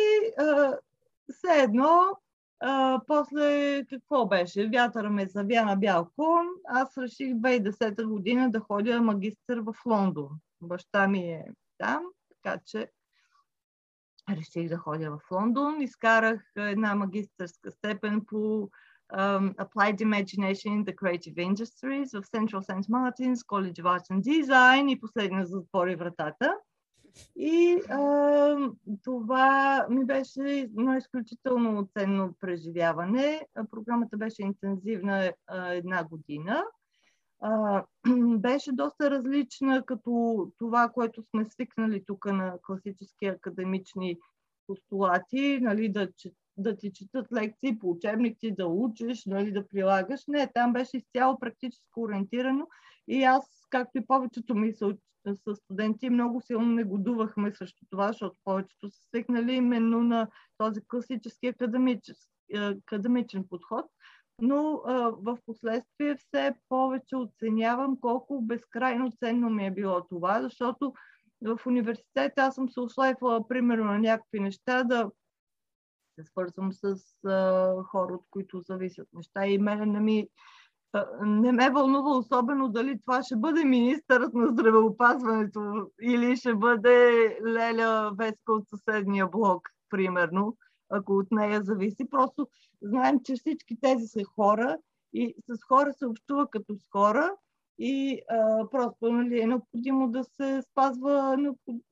все 1.34 1.62
едно, 1.62 2.18
а, 2.60 3.02
после 3.08 3.86
какво 3.90 4.26
беше? 4.26 4.70
Вятъра 4.70 5.10
ме 5.10 5.26
завя 5.26 5.66
на 5.66 5.76
бял 5.76 6.10
кон. 6.16 6.48
Аз 6.68 6.98
реших 6.98 7.34
2010 7.34 8.06
година 8.06 8.52
да 8.52 8.60
ходя 8.60 9.02
магистър 9.02 9.60
в 9.60 9.76
Лондон. 9.86 10.30
Баща 10.62 11.08
ми 11.08 11.20
е 11.20 11.46
там, 11.78 12.04
така 12.30 12.60
че 12.66 12.92
реших 14.36 14.70
да 14.70 14.78
ходя 14.78 15.12
в 15.12 15.32
Лондон. 15.32 15.82
Изкарах 15.82 16.42
една 16.56 16.96
магистърска 16.96 17.72
степен 17.72 18.22
по 18.26 18.70
um, 19.14 19.56
Applied 19.56 20.02
Imagination 20.02 20.72
in 20.78 20.84
the 20.86 20.96
Creative 20.96 21.36
Industries 21.36 22.10
в 22.14 22.24
Central 22.24 22.62
St. 22.62 22.88
Martin's 22.88 23.44
College 23.46 23.80
of 23.82 23.86
Arts 23.86 24.10
and 24.12 24.22
Design 24.22 24.92
и 24.92 25.00
последния 25.00 25.46
затвори 25.46 25.96
вратата. 25.96 26.56
И 27.36 27.82
а, 27.90 28.58
това 29.04 29.86
ми 29.90 30.06
беше 30.06 30.42
едно 30.42 30.98
изключително 30.98 31.90
ценно 31.98 32.36
преживяване. 32.40 33.42
Програмата 33.72 34.18
беше 34.18 34.42
интензивна 34.42 35.32
а, 35.48 35.74
една 35.74 36.04
година 36.04 36.64
а, 37.40 37.84
беше 38.38 38.72
доста 38.72 39.12
различна 39.12 39.86
като 39.86 40.52
това, 40.58 40.90
което 40.90 41.24
сме 41.24 41.46
свикнали 41.46 42.04
тук 42.06 42.26
на 42.26 42.58
класически 42.66 43.26
академични 43.26 44.18
постулати, 44.68 45.60
нали, 45.62 45.90
да, 45.90 46.08
да 46.58 46.78
ти 46.78 46.94
четат 46.94 47.32
лекции 47.34 47.80
по 47.80 47.90
учебници, 47.90 48.56
да 48.56 48.68
учиш, 48.68 49.26
нали, 49.26 49.52
да 49.52 49.68
прилагаш. 49.68 50.22
Не, 50.28 50.52
там 50.54 50.74
беше 50.74 50.98
изцяло 50.98 51.40
практически 51.40 51.86
ориентирано 51.98 52.68
и 53.08 53.24
аз, 53.24 53.46
както 53.70 53.98
и 53.98 54.06
повечето 54.06 54.56
ми 54.56 54.74
са, 54.74 54.96
студенти, 55.56 56.10
много 56.10 56.42
силно 56.42 56.72
негодувахме 56.76 57.56
срещу 57.56 57.86
това, 57.90 58.08
защото 58.08 58.36
повечето 58.44 58.90
са 58.90 59.00
свикнали 59.10 59.54
именно 59.54 60.04
на 60.04 60.28
този 60.58 60.82
класически 60.88 61.48
академичен, 61.48 62.16
академичен 62.56 63.46
подход 63.50 63.86
но 64.42 64.82
в 65.22 65.38
последствие 65.46 66.16
все 66.16 66.54
повече 66.70 67.16
оценявам 67.16 67.98
колко 68.02 68.42
безкрайно 68.42 69.12
ценно 69.12 69.50
ми 69.50 69.66
е 69.66 69.72
било 69.72 70.04
това, 70.10 70.42
защото 70.42 70.94
в 71.42 71.60
университета 71.66 72.42
аз 72.42 72.56
съм 72.56 72.70
се 72.70 72.80
услайфала 72.80 73.48
примерно 73.48 73.86
на 73.86 74.00
някакви 74.00 74.40
неща 74.40 74.84
да 74.84 75.12
се 76.20 76.24
свързвам 76.24 76.74
с 76.74 76.96
а, 77.26 77.74
хора, 77.84 78.14
от 78.14 78.26
които 78.30 78.62
зависят 78.62 79.08
неща. 79.14 79.48
И 79.48 79.58
мен 79.58 79.92
не 79.92 80.00
ми 80.00 80.28
не 81.22 81.52
ме 81.52 81.70
вълнува 81.70 82.18
особено 82.18 82.70
дали 82.70 83.00
това 83.02 83.24
ще 83.24 83.36
бъде 83.36 83.64
министърът 83.64 84.34
на 84.34 84.48
здравеопазването 84.48 85.92
или 86.02 86.36
ще 86.36 86.56
бъде 86.56 87.38
Леля 87.48 88.12
Веска 88.18 88.54
от 88.54 88.70
съседния 88.70 89.28
блок, 89.28 89.70
примерно 89.90 90.58
ако 90.90 91.14
от 91.14 91.28
нея 91.32 91.62
зависи. 91.64 92.10
Просто 92.10 92.48
знаем, 92.82 93.20
че 93.24 93.36
всички 93.36 93.80
тези 93.82 94.08
са 94.08 94.24
хора 94.36 94.78
и 95.14 95.36
с 95.48 95.64
хора 95.68 95.94
се 95.94 96.06
общува 96.06 96.50
като 96.50 96.76
с 96.76 96.90
хора 96.92 97.32
и 97.80 98.22
а, 98.30 98.70
просто 98.72 99.12
нали, 99.12 99.42
е 99.42 99.48
необходимо 99.48 100.12
да 100.12 100.24
се 100.24 100.62
спазва 100.62 101.38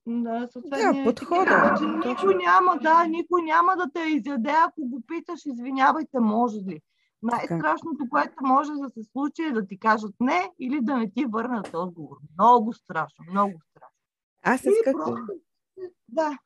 на 0.06 0.48
съответния 0.48 0.94
да, 0.94 1.04
подхода. 1.04 1.76
Че 1.80 2.10
никой 2.10 2.36
няма, 2.36 2.78
да, 2.82 3.08
никой 3.08 3.42
няма 3.42 3.76
да 3.76 3.92
те 3.94 4.00
изяде, 4.00 4.54
ако 4.68 4.90
го 4.90 5.02
питаш, 5.08 5.42
извинявайте, 5.46 6.20
може 6.20 6.58
ли. 6.58 6.80
Най-страшното, 7.22 8.10
което 8.10 8.34
може 8.42 8.72
да 8.72 8.90
се 8.90 9.04
случи 9.04 9.44
е 9.44 9.52
да 9.52 9.68
ти 9.68 9.80
кажат 9.80 10.16
не 10.20 10.52
или 10.60 10.80
да 10.82 10.98
не 10.98 11.12
ти 11.12 11.26
върнат 11.26 11.70
отговор. 11.74 12.18
Много 12.40 12.74
страшно, 12.74 13.26
много 13.32 13.54
страшно. 13.70 13.98
Аз 14.44 14.64
исках... 14.64 14.94
Просто... 14.94 15.34
Да. 16.08 16.38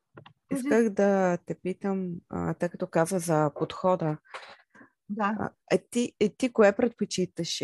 Исках 0.56 0.90
да 0.90 1.38
те 1.46 1.54
питам, 1.54 2.12
а, 2.28 2.54
тъй 2.54 2.68
като 2.68 2.86
каза 2.86 3.18
за 3.18 3.50
подхода. 3.54 4.16
Да. 5.08 5.36
А, 5.38 5.50
е, 5.70 5.78
ти, 5.90 6.12
е, 6.20 6.28
ти 6.28 6.52
кое 6.52 6.72
предпочиташ? 6.72 7.62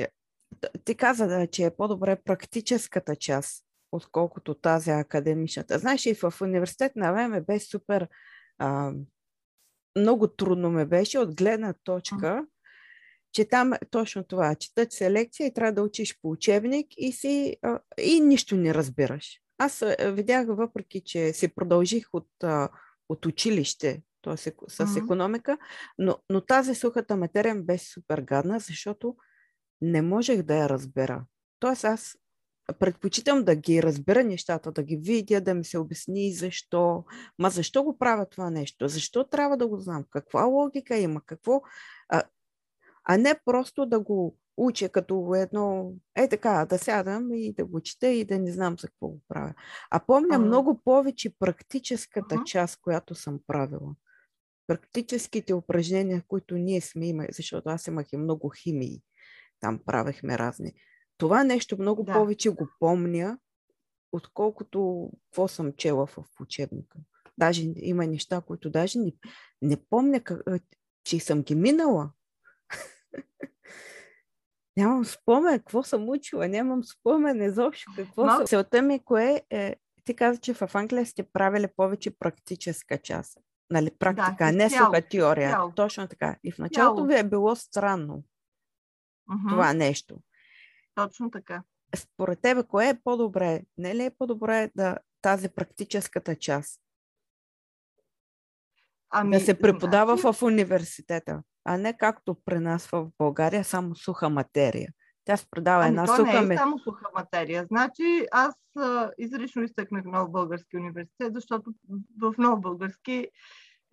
Ти 0.85 0.95
каза, 0.95 1.27
да, 1.27 1.47
че 1.47 1.65
е 1.65 1.77
по-добре 1.77 2.17
практическата 2.25 3.17
част, 3.17 3.65
отколкото 3.93 4.55
тази 4.55 4.91
академичната. 4.91 5.79
Знаеш, 5.79 6.07
и 6.07 6.15
в 6.15 6.35
университет 6.43 6.97
на 6.97 7.13
време 7.13 7.41
беше 7.41 7.67
супер... 7.67 8.09
А, 8.59 8.93
много 9.97 10.29
трудно 10.29 10.71
ме 10.71 10.87
беше 10.87 11.19
от 11.19 11.37
гледна 11.37 11.75
точка, 11.85 12.47
че 13.33 13.45
там 13.45 13.73
е 13.73 13.79
точно 13.91 14.25
това. 14.25 14.55
Четат 14.55 14.93
се 14.93 15.13
лекция 15.13 15.47
и 15.47 15.55
трябва 15.55 15.73
да 15.73 15.83
учиш 15.83 16.19
по 16.23 16.31
учебник 16.31 16.87
и, 16.97 17.13
си, 17.13 17.57
а, 17.63 17.81
и 18.03 18.21
нищо 18.21 18.57
не 18.57 18.75
разбираш. 18.75 19.41
Аз 19.59 19.85
видях, 20.01 20.47
въпреки 20.49 21.01
че 21.01 21.33
си 21.33 21.55
продължих 21.55 22.09
от, 22.13 22.29
от 23.09 23.27
училище, 23.27 24.03
т.е. 24.23 24.37
с 24.37 24.51
mm-hmm. 24.51 25.05
економика, 25.05 25.59
но, 25.99 26.19
но 26.31 26.41
тази 26.41 26.75
сухата 26.75 27.17
материя 27.17 27.55
беше 27.55 27.85
супер 27.85 28.21
гадна, 28.21 28.61
защото 28.61 29.17
не 29.81 30.03
можех 30.03 30.43
да 30.43 30.57
я 30.57 30.69
разбера. 30.69 31.25
Тоест 31.61 31.85
аз 31.85 32.19
предпочитам 32.79 33.45
да 33.45 33.55
ги 33.55 33.83
разбера 33.83 34.25
нещата, 34.25 34.73
да 34.73 34.83
ги 34.83 34.97
видя, 34.97 35.41
да 35.41 35.55
ми 35.55 35.65
се 35.65 35.79
обясни 35.79 36.33
защо. 36.33 37.05
Ма 37.39 37.51
защо 37.51 37.85
го 37.85 37.99
правя 37.99 38.27
това 38.27 38.51
нещо? 38.51 38.89
Защо 38.89 39.25
трябва 39.25 39.57
да 39.57 39.69
го 39.69 39.79
знам? 39.79 40.05
Каква 40.11 40.45
логика 40.45 40.97
има? 40.97 41.21
Какво? 41.27 41.63
А, 42.09 42.23
а 43.05 43.17
не 43.17 43.35
просто 43.45 43.87
да 43.87 44.01
го 44.01 44.37
уча 44.59 44.89
като 44.89 45.35
едно, 45.37 45.93
е 46.17 46.29
така, 46.29 46.67
да 46.67 46.79
сядам 46.79 47.33
и 47.33 47.53
да 47.53 47.65
го 47.65 47.81
чета 47.81 48.09
и 48.09 48.25
да 48.25 48.39
не 48.39 48.53
знам 48.53 48.79
за 48.79 48.89
какво 48.89 49.09
го 49.09 49.21
правя. 49.29 49.55
А 49.91 50.01
помня 50.07 50.37
а 50.37 50.39
много 50.39 50.81
повече 50.85 51.39
практическата 51.39 52.35
а 52.35 52.45
част, 52.45 52.81
която 52.81 53.15
съм 53.15 53.41
правила. 53.47 53.95
Практическите 54.67 55.55
упражнения, 55.55 56.23
които 56.29 56.55
ние 56.55 56.81
сме 56.81 57.09
имали, 57.09 57.29
защото 57.33 57.69
аз 57.69 57.87
имах 57.87 58.13
и 58.13 58.17
много 58.17 58.53
химии, 58.63 59.03
там 59.61 59.81
правехме 59.87 60.39
разни. 60.39 60.73
Това 61.17 61.45
нещо 61.45 61.79
много 61.79 62.03
да. 62.03 62.13
повече 62.13 62.49
го 62.51 62.69
помня, 62.81 63.39
отколкото 64.13 65.11
какво 65.25 65.49
съм 65.49 65.73
чела 65.73 66.07
в 66.07 66.19
учебника. 66.41 66.99
Даже 67.39 67.63
има 67.77 68.07
неща, 68.07 68.41
които 68.41 68.71
даже 68.71 68.99
не, 68.99 69.13
не 69.63 69.77
помня, 69.91 70.21
как, 70.21 70.43
че 71.05 71.21
съм 71.21 71.43
ги 71.43 71.55
минала. 71.55 72.11
Нямам 74.79 75.05
спомен 75.05 75.59
какво 75.59 75.83
съм 75.83 76.09
учила, 76.09 76.49
нямам 76.49 76.85
спомен 76.85 77.43
изобщо 77.43 77.93
какво 77.97 78.27
Но... 78.27 78.37
съм. 78.37 78.47
Целта 78.47 78.83
ми 78.83 79.05
кое 79.05 79.43
е, 79.51 79.77
ти 80.05 80.17
каза, 80.17 80.41
че 80.41 80.55
в 80.55 80.75
Англия 80.75 81.07
сте 81.07 81.23
правили 81.23 81.67
повече 81.77 82.19
практическа 82.19 82.99
част. 82.99 83.39
Нали, 83.71 83.91
практика, 83.99 84.45
да, 84.45 84.53
не 84.53 84.71
суха 84.71 85.03
теория. 85.09 85.51
Цяло. 85.51 85.73
Точно 85.73 86.09
така. 86.09 86.37
И 86.45 86.53
в 86.53 86.59
началото 86.59 87.05
ви 87.05 87.19
е 87.19 87.25
било 87.25 87.57
странно 87.57 88.23
uh-huh. 89.31 89.49
това 89.49 89.73
нещо. 89.73 90.19
Точно 90.95 91.31
така. 91.31 91.63
Според 91.97 92.41
тебе, 92.41 92.63
кое 92.63 92.89
е 92.89 93.01
по-добре? 93.05 93.63
Не 93.79 93.95
ли 93.95 94.05
е 94.05 94.11
по-добре 94.11 94.71
да 94.77 94.99
тази 95.23 95.49
практическата 95.49 96.37
част? 96.37 96.81
Ами, 99.11 99.39
да 99.39 99.45
се 99.45 99.59
преподава 99.59 100.17
значи... 100.17 100.39
в 100.39 100.43
университета 100.43 101.43
а 101.69 101.79
не 101.79 101.97
както 101.97 102.37
при 102.45 102.59
нас 102.59 102.87
в 102.87 103.11
България, 103.19 103.65
само 103.65 103.97
суха 103.97 104.29
материя. 104.29 104.89
Тя 105.25 105.37
се 105.37 105.47
продава 105.51 105.83
ами, 105.83 105.89
една 105.89 106.07
то 106.07 106.17
суха 106.17 106.43
не 106.43 106.55
е 106.55 106.59
само 106.59 106.79
суха 106.79 107.07
материя. 107.15 107.65
Значи 107.65 108.27
аз 108.33 108.55
а, 108.77 109.11
изрично 109.19 109.63
изтъкнах 109.63 110.05
Нов 110.05 110.31
български 110.31 110.77
университет, 110.77 111.35
защото 111.35 111.73
в 112.21 112.35
Нов 112.39 112.61
български 112.61 113.29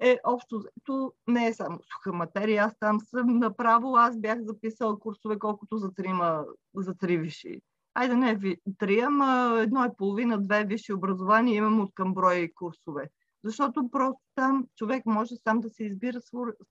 е 0.01 0.17
общо 0.23 0.59
взето 0.59 1.13
не 1.27 1.47
е 1.47 1.53
само 1.53 1.79
суха 1.93 2.13
материя. 2.13 2.63
Аз 2.63 2.79
там 2.79 2.99
съм 2.99 3.39
направо, 3.39 3.95
аз 3.95 4.19
бях 4.19 4.41
записала 4.41 4.99
курсове 4.99 5.39
колкото 5.39 5.77
за, 5.77 5.93
трима, 5.93 6.45
за 6.75 6.97
три 6.97 7.17
виши. 7.17 7.61
Айде 7.93 8.15
не 8.15 8.57
три, 8.77 8.99
ама 8.99 9.59
едно 9.59 9.85
и 9.85 9.97
половина, 9.97 10.41
две 10.41 10.65
висши 10.65 10.93
образования 10.93 11.55
имам 11.55 11.79
от 11.79 11.91
към 11.95 12.13
брой 12.13 12.51
курсове. 12.55 13.09
Защото 13.45 13.89
просто 13.91 14.21
там 14.35 14.65
човек 14.75 15.05
може 15.05 15.35
сам 15.35 15.59
да 15.59 15.69
се 15.69 15.83
избира 15.83 16.19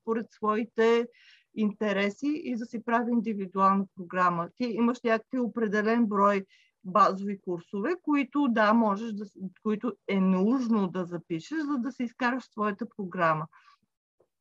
според 0.00 0.26
своите 0.30 1.06
интереси 1.54 2.42
и 2.44 2.56
да 2.56 2.66
си 2.66 2.84
прави 2.84 3.12
индивидуална 3.12 3.84
програма. 3.96 4.48
Ти 4.56 4.64
имаш 4.64 4.98
някакви 5.04 5.38
определен 5.38 6.06
брой 6.06 6.44
базови 6.84 7.40
курсове, 7.40 7.94
които 8.02 8.48
да, 8.50 8.72
можеш 8.72 9.12
да, 9.12 9.24
които 9.62 9.92
е 10.08 10.20
нужно 10.20 10.88
да 10.88 11.04
запишеш, 11.04 11.58
за 11.58 11.78
да 11.78 11.92
се 11.92 12.02
изкараш 12.02 12.44
своята 12.44 12.86
програма. 12.96 13.46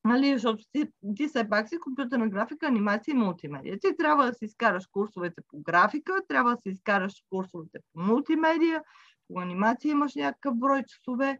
Нали, 0.05 0.33
защото 0.33 0.63
ти, 0.71 0.87
ти 1.15 1.27
все 1.27 1.49
пак 1.49 1.69
си 1.69 1.79
компютърна 1.79 2.29
графика, 2.29 2.67
анимация 2.67 3.11
и 3.11 3.17
мултимедия. 3.17 3.79
Ти 3.79 3.97
трябва 3.97 4.25
да 4.25 4.33
си 4.33 4.45
изкараш 4.45 4.87
курсовете 4.91 5.41
по 5.47 5.61
графика, 5.61 6.21
трябва 6.27 6.55
да 6.55 6.61
си 6.61 6.69
изкараш 6.69 7.13
курсовете 7.29 7.79
по 7.93 8.01
мултимедия, 8.01 8.83
по 9.27 9.39
анимация 9.39 9.91
имаш 9.91 10.15
някакъв 10.15 10.57
брой 10.57 10.83
часове, 10.87 11.39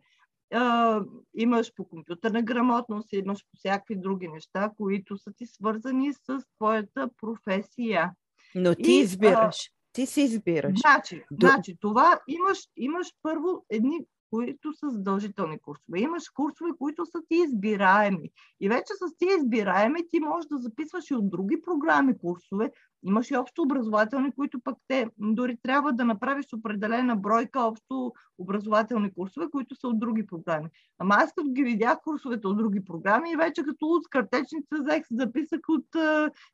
а, 0.53 1.01
имаш 1.33 1.73
по 1.75 1.85
компютърна 1.85 2.41
грамотност, 2.41 3.13
имаш 3.13 3.39
по 3.51 3.57
всякакви 3.57 3.95
други 3.95 4.27
неща, 4.27 4.71
които 4.77 5.17
са 5.17 5.31
ти 5.33 5.45
свързани 5.45 6.13
с 6.13 6.39
твоята 6.55 7.09
професия. 7.21 8.11
Но 8.55 8.75
ти 8.75 8.91
и, 8.91 8.99
избираш. 8.99 9.55
А, 9.55 9.69
ти 9.93 10.05
си 10.05 10.21
избираш. 10.21 10.79
Значи, 10.79 11.23
До... 11.31 11.47
значи 11.47 11.77
това 11.79 12.19
имаш, 12.27 12.59
имаш 12.77 13.07
първо 13.21 13.65
едни 13.69 14.05
които 14.33 14.73
са 14.73 14.89
задължителни 14.89 15.59
курсове. 15.59 15.99
Имаш 15.99 16.29
курсове, 16.29 16.69
които 16.79 17.05
са 17.05 17.19
ти 17.29 17.35
избираеми. 17.35 18.29
И 18.59 18.69
вече 18.69 18.93
с 18.93 19.17
ти 19.17 19.25
избираеми 19.39 20.07
ти 20.09 20.19
можеш 20.19 20.47
да 20.47 20.57
записваш 20.57 21.11
и 21.11 21.15
от 21.15 21.29
други 21.29 21.61
програми 21.61 22.17
курсове. 22.17 22.71
Имаш 23.03 23.31
и 23.31 23.35
общо 23.35 23.61
образователни, 23.61 24.31
които 24.31 24.59
пък 24.59 24.77
те 24.87 25.07
дори 25.17 25.57
трябва 25.63 25.93
да 25.93 26.05
направиш 26.05 26.45
определена 26.53 27.15
бройка 27.15 27.59
общо 27.59 28.13
образователни 28.37 29.13
курсове, 29.13 29.49
които 29.51 29.75
са 29.75 29.87
от 29.87 29.99
други 29.99 30.25
програми. 30.25 30.69
Ама 30.99 31.15
аз 31.17 31.33
като 31.33 31.49
ги 31.49 31.63
видях 31.63 31.99
курсовете 32.03 32.47
от 32.47 32.57
други 32.57 32.85
програми 32.85 33.31
и 33.31 33.37
вече 33.37 33.63
като 33.63 33.85
от 33.85 34.09
картечница 34.09 34.75
взех, 34.79 35.03
записах 35.11 35.61
от 35.69 35.87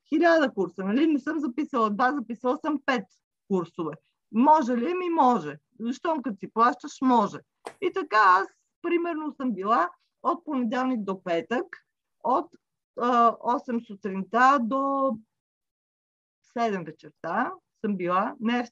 хиляда 0.10 0.54
курса. 0.54 0.84
Нали? 0.84 1.08
Не 1.08 1.20
съм 1.20 1.40
записала 1.40 1.90
два, 1.90 2.12
записала 2.12 2.58
съм 2.58 2.80
пет 2.86 3.06
курсове. 3.48 3.94
Може 4.32 4.78
ли 4.78 4.94
ми? 4.94 5.10
Може. 5.10 5.58
Защо 5.80 6.22
като 6.24 6.38
си 6.38 6.52
плащаш? 6.54 7.02
Може. 7.02 7.38
И 7.82 7.92
така 7.94 8.18
аз 8.18 8.48
примерно 8.82 9.32
съм 9.32 9.54
била 9.54 9.90
от 10.24 10.46
понеделник 10.46 11.04
до 11.04 11.24
петък, 11.24 11.66
от 12.24 12.52
а, 13.00 13.32
8 13.32 13.88
сутринта 13.88 14.60
до 14.62 15.12
7 16.58 16.86
вечерта 16.86 17.54
съм 17.86 17.98
била, 17.98 18.36
не, 18.40 18.68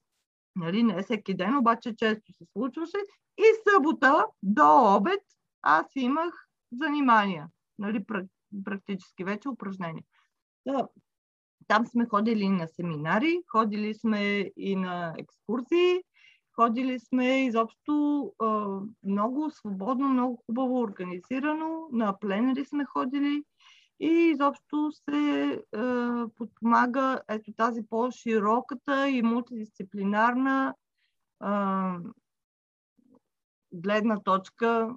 нали, 0.55 0.83
не 0.83 1.03
всеки 1.03 1.33
ден, 1.33 1.57
обаче 1.57 1.95
често 1.95 2.33
се 2.33 2.45
случваше. 2.53 2.97
И 3.37 3.43
събота 3.69 4.25
до 4.43 4.95
обед 4.95 5.21
аз 5.61 5.85
имах 5.95 6.47
занимания, 6.71 7.47
нали, 7.79 8.05
практически 8.65 9.23
вече 9.23 9.49
упражнения. 9.49 10.03
Да, 10.65 10.87
там 11.67 11.85
сме 11.85 12.05
ходили 12.05 12.49
на 12.49 12.67
семинари, 12.67 13.41
ходили 13.51 13.93
сме 13.93 14.51
и 14.57 14.75
на 14.75 15.13
екскурзии, 15.17 16.03
ходили 16.59 16.99
сме 16.99 17.45
изобщо 17.45 18.25
а, 18.39 18.79
много 19.03 19.51
свободно, 19.51 20.09
много 20.09 20.43
хубаво 20.45 20.79
организирано. 20.79 21.87
На 21.91 22.19
пленери 22.19 22.65
сме 22.65 22.85
ходили 22.85 23.43
и 23.99 24.07
изобщо 24.07 24.91
се 24.91 25.51
а, 25.75 26.25
подпомага 26.35 27.21
ето 27.29 27.53
тази 27.53 27.81
по-широката 27.89 29.09
и 29.09 29.21
мултидисциплинарна 29.21 30.75
а, 31.39 31.97
гледна 33.73 34.19
точка 34.19 34.95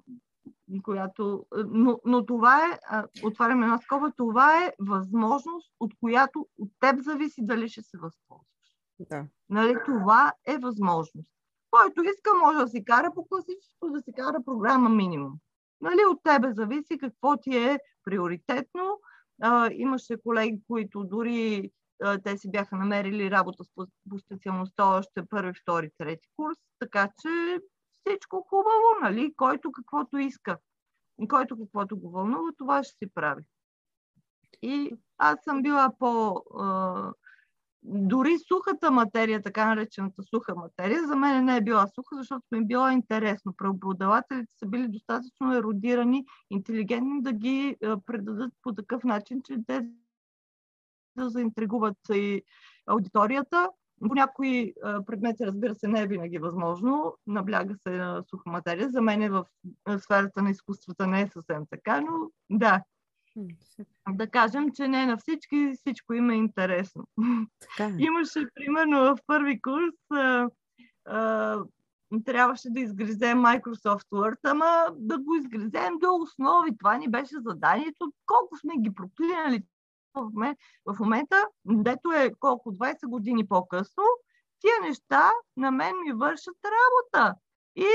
която... 0.83 1.45
Но, 1.67 1.99
но 2.05 2.25
това 2.25 2.65
е, 2.65 2.79
отваряме 3.23 3.65
една 3.65 3.77
скоба, 3.77 4.11
това 4.17 4.65
е 4.65 4.73
възможност, 4.79 5.73
от 5.79 5.93
която 5.99 6.47
от 6.57 6.71
теб 6.79 6.99
зависи 6.99 7.45
дали 7.45 7.69
ще 7.69 7.81
се 7.81 7.97
възползваш. 7.97 8.47
Да. 8.99 9.25
Нали, 9.49 9.75
това 9.85 10.33
е 10.47 10.57
възможност. 10.57 11.29
Който 11.71 12.03
иска, 12.03 12.29
може 12.43 12.57
да 12.57 12.67
си 12.67 12.83
кара 12.83 13.11
по 13.15 13.27
класическо, 13.27 13.89
да 13.89 14.01
си 14.01 14.13
кара 14.13 14.37
програма 14.45 14.89
минимум. 14.89 15.33
Нали, 15.81 16.05
от 16.09 16.19
тебе 16.23 16.53
зависи 16.53 16.97
какво 16.99 17.37
ти 17.37 17.57
е 17.57 17.79
приоритетно. 18.03 19.01
А, 19.41 19.69
имаше 19.73 20.21
колеги, 20.23 20.61
които 20.67 21.03
дори 21.03 21.71
а, 22.03 22.17
те 22.17 22.37
си 22.37 22.51
бяха 22.51 22.75
намерили 22.75 23.31
работа 23.31 23.63
по, 23.75 23.85
по 24.09 24.19
специалността 24.19 24.85
още 24.85 25.25
първи, 25.29 25.53
втори, 25.61 25.89
трети 25.97 26.27
курс, 26.35 26.57
така 26.79 27.09
че 27.21 27.59
всичко 28.05 28.47
хубаво, 28.49 29.01
нали? 29.01 29.33
Който 29.37 29.71
каквото 29.71 30.17
иска. 30.17 30.57
Който 31.29 31.57
каквото 31.57 31.99
го 31.99 32.11
вълнува, 32.11 32.51
това 32.57 32.83
ще 32.83 32.97
си 32.97 33.13
прави. 33.13 33.43
И 34.61 34.91
аз 35.17 35.39
съм 35.43 35.61
била 35.61 35.91
по... 35.99 36.43
А, 36.59 37.11
дори 37.83 38.37
сухата 38.47 38.91
материя, 38.91 39.41
така 39.41 39.65
наречената 39.65 40.23
суха 40.23 40.55
материя, 40.55 41.07
за 41.07 41.15
мен 41.15 41.45
не 41.45 41.57
е 41.57 41.61
била 41.61 41.87
суха, 41.87 42.15
защото 42.15 42.45
ми 42.51 42.57
е 42.57 42.65
било 42.65 42.89
интересно. 42.89 43.53
Преподавателите 43.57 44.53
са 44.59 44.65
били 44.65 44.87
достатъчно 44.87 45.53
еродирани, 45.55 46.25
интелигентни 46.49 47.21
да 47.21 47.33
ги 47.33 47.77
предадат 48.05 48.53
по 48.61 48.73
такъв 48.73 49.03
начин, 49.03 49.41
че 49.43 49.57
те 49.67 49.87
да 51.17 51.29
заинтригуват 51.29 51.97
и 52.13 52.41
аудиторията 52.85 53.69
по 54.07 54.15
някои 54.15 54.73
предмети, 55.05 55.45
разбира 55.45 55.75
се, 55.75 55.87
не 55.87 56.01
е 56.01 56.07
винаги 56.07 56.37
възможно. 56.37 57.17
Набляга 57.27 57.75
се 57.75 57.89
на 57.89 58.23
суха 58.29 58.49
материя. 58.49 58.89
За 58.89 59.01
мен 59.01 59.21
е 59.21 59.29
в 59.29 59.45
сферата 59.99 60.41
на 60.41 60.49
изкуствата 60.49 61.07
не 61.07 61.21
е 61.21 61.27
съвсем 61.27 61.65
така, 61.69 62.01
но 62.01 62.31
да. 62.49 62.83
Да 64.09 64.29
кажем, 64.29 64.71
че 64.71 64.87
не 64.87 65.05
на 65.05 65.17
всички 65.17 65.73
всичко 65.75 66.13
им 66.13 66.29
е 66.29 66.35
интересно. 66.35 67.03
Така. 67.59 67.83
Е. 67.83 67.95
Имаше, 67.97 68.47
примерно, 68.53 68.99
в 68.99 69.17
първи 69.27 69.61
курс 69.61 69.95
а, 70.11 70.49
а, 71.05 71.59
трябваше 72.25 72.69
да 72.69 72.79
изгризем 72.79 73.37
Microsoft 73.37 74.07
Word, 74.11 74.37
ама 74.43 74.87
да 74.95 75.17
го 75.17 75.35
изгризем 75.35 75.97
до 76.01 76.15
основи. 76.15 76.77
Това 76.77 76.97
ни 76.97 77.09
беше 77.09 77.35
заданието. 77.39 78.13
Колко 78.25 78.57
сме 78.57 78.73
ги 78.77 78.93
проклинали 78.93 79.63
в 80.85 80.99
момента, 80.99 81.47
дето 81.65 82.11
е 82.11 82.31
колко 82.39 82.71
20 82.71 83.07
години 83.07 83.47
по-късно, 83.47 84.03
тия 84.59 84.73
неща 84.81 85.31
на 85.57 85.71
мен 85.71 85.95
ми 86.05 86.13
вършат 86.13 86.57
работа. 86.65 87.35
И 87.75 87.87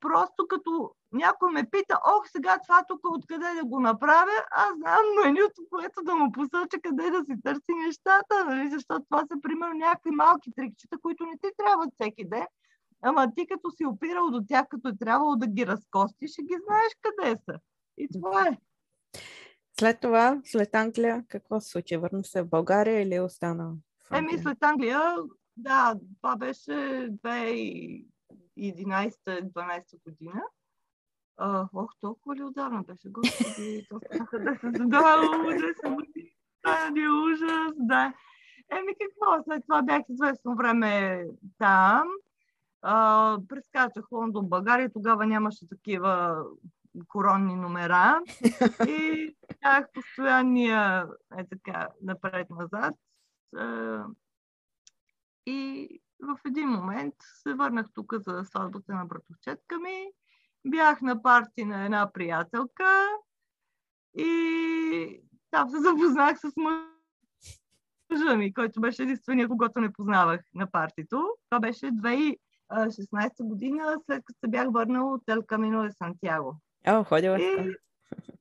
просто 0.00 0.46
като 0.48 0.94
някой 1.14 1.52
ме 1.52 1.70
пита, 1.70 2.00
ох, 2.16 2.28
сега 2.28 2.58
това 2.66 2.82
тук 2.88 3.00
откъде 3.04 3.54
да 3.54 3.64
го 3.64 3.80
направя, 3.80 4.38
аз 4.50 4.76
знам 4.76 5.04
менюто, 5.24 5.62
което 5.70 6.02
да 6.02 6.14
му 6.14 6.32
посоча 6.32 6.80
къде 6.82 7.10
да 7.10 7.24
си 7.24 7.34
търси 7.44 7.72
нещата, 7.86 8.44
нали? 8.44 8.70
защото 8.70 9.04
това 9.10 9.20
са 9.20 9.40
примерно 9.42 9.74
някакви 9.74 10.10
малки 10.10 10.52
трикчета, 10.56 10.98
които 11.02 11.26
не 11.26 11.38
ти 11.42 11.48
трябват 11.56 11.90
всеки 11.94 12.28
ден, 12.28 12.46
ама 13.02 13.32
ти 13.36 13.46
като 13.46 13.70
си 13.70 13.86
опирал 13.86 14.30
до 14.30 14.42
тях, 14.48 14.66
като 14.68 14.88
е 14.88 14.96
трябвало 15.00 15.36
да 15.36 15.46
ги 15.46 15.66
разкостиш, 15.66 16.32
ще 16.32 16.42
ги 16.42 16.54
знаеш 16.66 16.92
къде 17.02 17.36
са. 17.44 17.58
И 17.98 18.08
това 18.12 18.48
е. 18.48 18.58
След 19.78 20.00
това, 20.00 20.40
след 20.44 20.74
Англия, 20.74 21.24
какво 21.28 21.60
се 21.60 21.68
случи? 21.68 21.96
Върна 21.96 22.24
се 22.24 22.42
в 22.42 22.48
България 22.48 23.02
или 23.02 23.20
остана 23.20 23.72
в 24.04 24.12
Англия? 24.12 24.34
Еми, 24.34 24.42
след 24.42 24.62
Англия, 24.62 25.16
да, 25.56 25.94
това 26.20 26.36
беше 26.36 26.72
2011-2012 26.72 28.04
година. 30.04 30.42
А, 31.36 31.68
ох, 31.74 31.90
толкова 32.00 32.36
ли 32.36 32.42
отдавна 32.42 32.82
беше? 32.82 33.08
Господи, 33.08 33.86
толкова 33.90 34.38
да 34.38 34.56
се 34.60 34.70
задава, 34.76 35.46
ужас, 35.46 35.76
да, 36.64 36.90
ни 36.90 37.08
ужас, 37.08 37.72
да. 37.76 38.14
Еми 38.70 38.94
какво, 39.00 39.44
след 39.44 39.62
това 39.62 39.82
бях 39.82 40.02
известно 40.08 40.56
време 40.56 41.24
там. 41.58 42.08
А, 42.82 43.38
прескачах 43.48 44.12
Лондон, 44.12 44.48
България. 44.48 44.92
Тогава 44.92 45.26
нямаше 45.26 45.68
такива 45.68 46.44
коронни 47.08 47.56
номера 47.56 48.20
и 48.88 49.36
бях 49.62 49.86
постоянния 49.94 51.06
е 51.38 51.44
така 51.48 51.88
напред-назад. 52.02 52.94
И 55.46 55.88
в 56.20 56.38
един 56.46 56.68
момент 56.68 57.14
се 57.42 57.54
върнах 57.54 57.86
тук 57.94 58.14
за 58.16 58.44
сватбата 58.44 58.94
на 58.94 59.04
братовчетка 59.04 59.78
ми. 59.78 60.12
Бях 60.66 61.00
на 61.02 61.22
парти 61.22 61.64
на 61.64 61.84
една 61.84 62.12
приятелка 62.12 63.08
и 64.18 65.20
там 65.50 65.70
се 65.70 65.80
запознах 65.80 66.38
с 66.38 66.52
мъж 66.56 66.94
мъжа 68.10 68.36
ми, 68.36 68.54
който 68.54 68.80
беше 68.80 69.02
единствения, 69.02 69.48
когато 69.48 69.80
не 69.80 69.92
познавах 69.92 70.40
на 70.54 70.70
партито. 70.70 71.36
Това 71.50 71.60
беше 71.60 71.86
2016 71.86 72.38
година, 73.40 74.00
след 74.06 74.24
като 74.24 74.38
се 74.44 74.50
бях 74.50 74.68
върнал 74.70 75.12
от 75.12 75.22
Ел 75.28 75.42
Камино 75.46 75.82
де 75.82 75.92
Сантьяго. 75.92 76.56
О, 76.86 77.04
ходила 77.04 77.40
и, 77.40 77.74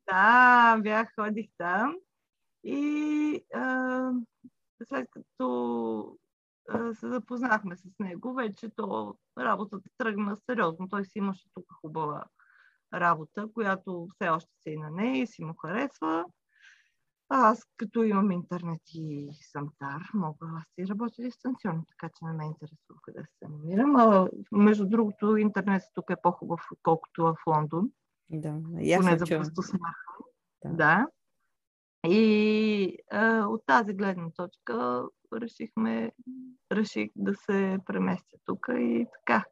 Да, 0.07 0.77
бях, 0.81 1.07
ходих 1.19 1.49
там. 1.57 1.95
И 2.63 3.45
а, 3.53 4.11
след 4.87 5.07
като 5.11 6.17
се 6.93 7.09
запознахме 7.09 7.77
с 7.77 7.99
него, 7.99 8.33
вече 8.33 8.69
то 8.69 9.17
работата 9.37 9.89
тръгна 9.97 10.35
сериозно. 10.35 10.89
Той 10.89 11.05
си 11.05 11.17
имаше 11.17 11.49
тук 11.53 11.65
хубава 11.81 12.23
работа, 12.93 13.47
която 13.53 14.07
все 14.15 14.29
още 14.29 14.51
се 14.59 14.69
и 14.69 14.77
на 14.77 14.91
нея 14.91 15.21
и 15.21 15.27
си 15.27 15.43
му 15.43 15.53
харесва. 15.53 16.25
Аз 17.29 17.65
като 17.77 18.03
имам 18.03 18.31
интернет 18.31 18.81
и 18.93 19.29
съм 19.51 19.69
тар, 19.79 20.01
мога 20.13 20.47
аз 20.57 20.65
и 20.77 20.87
работя 20.87 21.21
дистанционно, 21.21 21.85
така 21.87 22.09
че 22.09 22.25
не 22.25 22.33
ме 22.33 22.45
интересува 22.45 22.99
къде 23.01 23.23
се 23.39 23.47
намирам. 23.47 23.95
А, 23.95 24.29
между 24.51 24.85
другото, 24.85 25.37
интернет 25.37 25.83
тук 25.93 26.09
е 26.09 26.21
по-хубав, 26.23 26.61
отколкото 26.71 27.23
в 27.23 27.35
Лондон. 27.47 27.91
Да, 28.29 28.59
ясно 28.79 29.07
Поне 29.07 29.17
за 29.17 29.25
просто 29.25 29.61
смаха. 29.61 30.05
Да. 30.65 30.73
да. 30.73 31.07
И 32.09 32.97
а, 33.11 33.45
от 33.47 33.65
тази 33.65 33.93
гледна 33.93 34.29
точка 34.29 35.05
решихме, 35.41 36.11
реших 36.71 37.09
да 37.15 37.35
се 37.35 37.77
преместя 37.85 38.37
тук 38.45 38.67
и 38.69 39.07
така. 39.19 39.45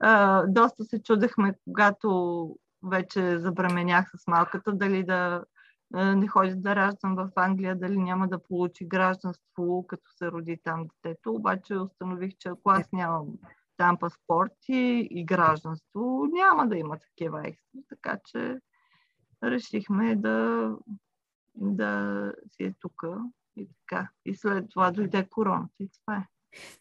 А, 0.00 0.44
доста 0.46 0.84
се 0.84 1.02
чудехме, 1.02 1.54
когато 1.64 2.48
вече 2.82 3.38
забременях 3.38 4.10
с 4.16 4.26
малката, 4.26 4.72
дали 4.72 5.04
да 5.04 5.44
не 5.94 6.28
ходи 6.28 6.54
да 6.54 6.76
раждам 6.76 7.14
в 7.14 7.30
Англия, 7.36 7.78
дали 7.78 7.98
няма 7.98 8.28
да 8.28 8.42
получи 8.42 8.84
гражданство, 8.84 9.86
като 9.88 10.10
се 10.10 10.30
роди 10.30 10.58
там 10.64 10.86
детето. 10.88 11.34
Обаче 11.34 11.76
установих, 11.76 12.32
че 12.38 12.48
ако 12.48 12.70
аз 12.70 12.92
нямам 12.92 13.26
там 13.76 13.98
паспорт 13.98 14.52
и, 14.68 15.08
и 15.10 15.24
гражданство, 15.24 16.26
няма 16.32 16.68
да 16.68 16.76
има 16.76 16.98
такива 16.98 17.48
екстра. 17.48 17.80
Така 17.88 18.18
че 18.24 18.58
решихме 19.44 20.16
да, 20.16 20.70
да 21.54 22.32
си 22.52 22.64
е 22.64 22.74
тук 22.80 23.02
и 23.56 23.68
така. 23.68 24.08
И 24.24 24.34
след 24.34 24.70
това 24.70 24.90
дойде 24.90 25.26
короната 25.30 25.74
и 25.80 25.90
това 25.90 26.16
е. 26.16 26.26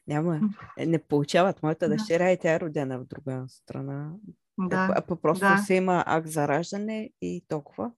Няма. 0.08 0.40
Е, 0.78 0.86
не 0.86 1.00
получават. 1.04 1.64
Моята 1.64 1.90
да. 1.90 1.96
дъщеря 1.96 2.32
и 2.32 2.40
тя 2.40 2.54
е 2.54 2.60
родена 2.60 3.00
в 3.00 3.06
друга 3.06 3.46
страна. 3.48 4.12
Да. 4.60 4.94
А, 4.96 5.16
просто 5.16 5.46
да. 5.46 5.58
се 5.58 5.74
има 5.74 6.04
акт 6.08 6.28
за 6.28 6.48
раждане 6.48 7.10
и 7.22 7.46
толкова. 7.48 7.92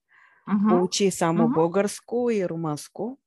Uh-huh. 0.49 0.83
Учи 0.83 1.11
само 1.11 1.43
uh-huh. 1.43 1.53
българско 1.53 2.29
и 2.31 2.49
румънско, 2.49 3.19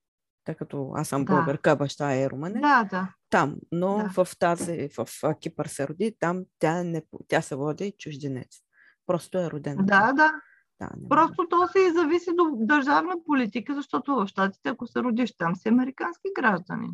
тъй 0.44 0.54
като 0.54 0.92
аз 0.94 1.08
съм 1.08 1.24
да. 1.24 1.34
българка, 1.34 1.76
баща 1.76 2.14
е 2.14 2.30
румънец. 2.30 2.62
Да, 2.62 2.84
да. 2.90 3.14
Там, 3.30 3.56
но 3.72 3.96
да. 3.96 4.24
в 4.24 4.38
тази, 4.38 4.88
в 4.96 5.34
Кипър 5.40 5.66
се 5.66 5.88
роди, 5.88 6.16
там 6.20 6.44
тя, 6.58 6.82
не, 6.82 7.02
тя 7.28 7.42
се 7.42 7.56
води 7.56 7.92
чужденец. 7.98 8.58
Просто 9.06 9.38
е 9.38 9.50
родена. 9.50 9.84
Да, 9.84 10.12
да. 10.12 10.32
Да, 10.80 10.90
Просто 11.08 11.48
то 11.48 11.68
си 11.68 11.92
зависи 11.94 12.30
до 12.34 12.50
държавна 12.54 13.14
политика, 13.26 13.74
защото 13.74 14.16
в 14.16 14.26
Штатите, 14.26 14.68
ако 14.68 14.86
се 14.86 15.02
родиш 15.02 15.36
там, 15.36 15.56
си 15.56 15.68
американски 15.68 16.28
граждани. 16.36 16.88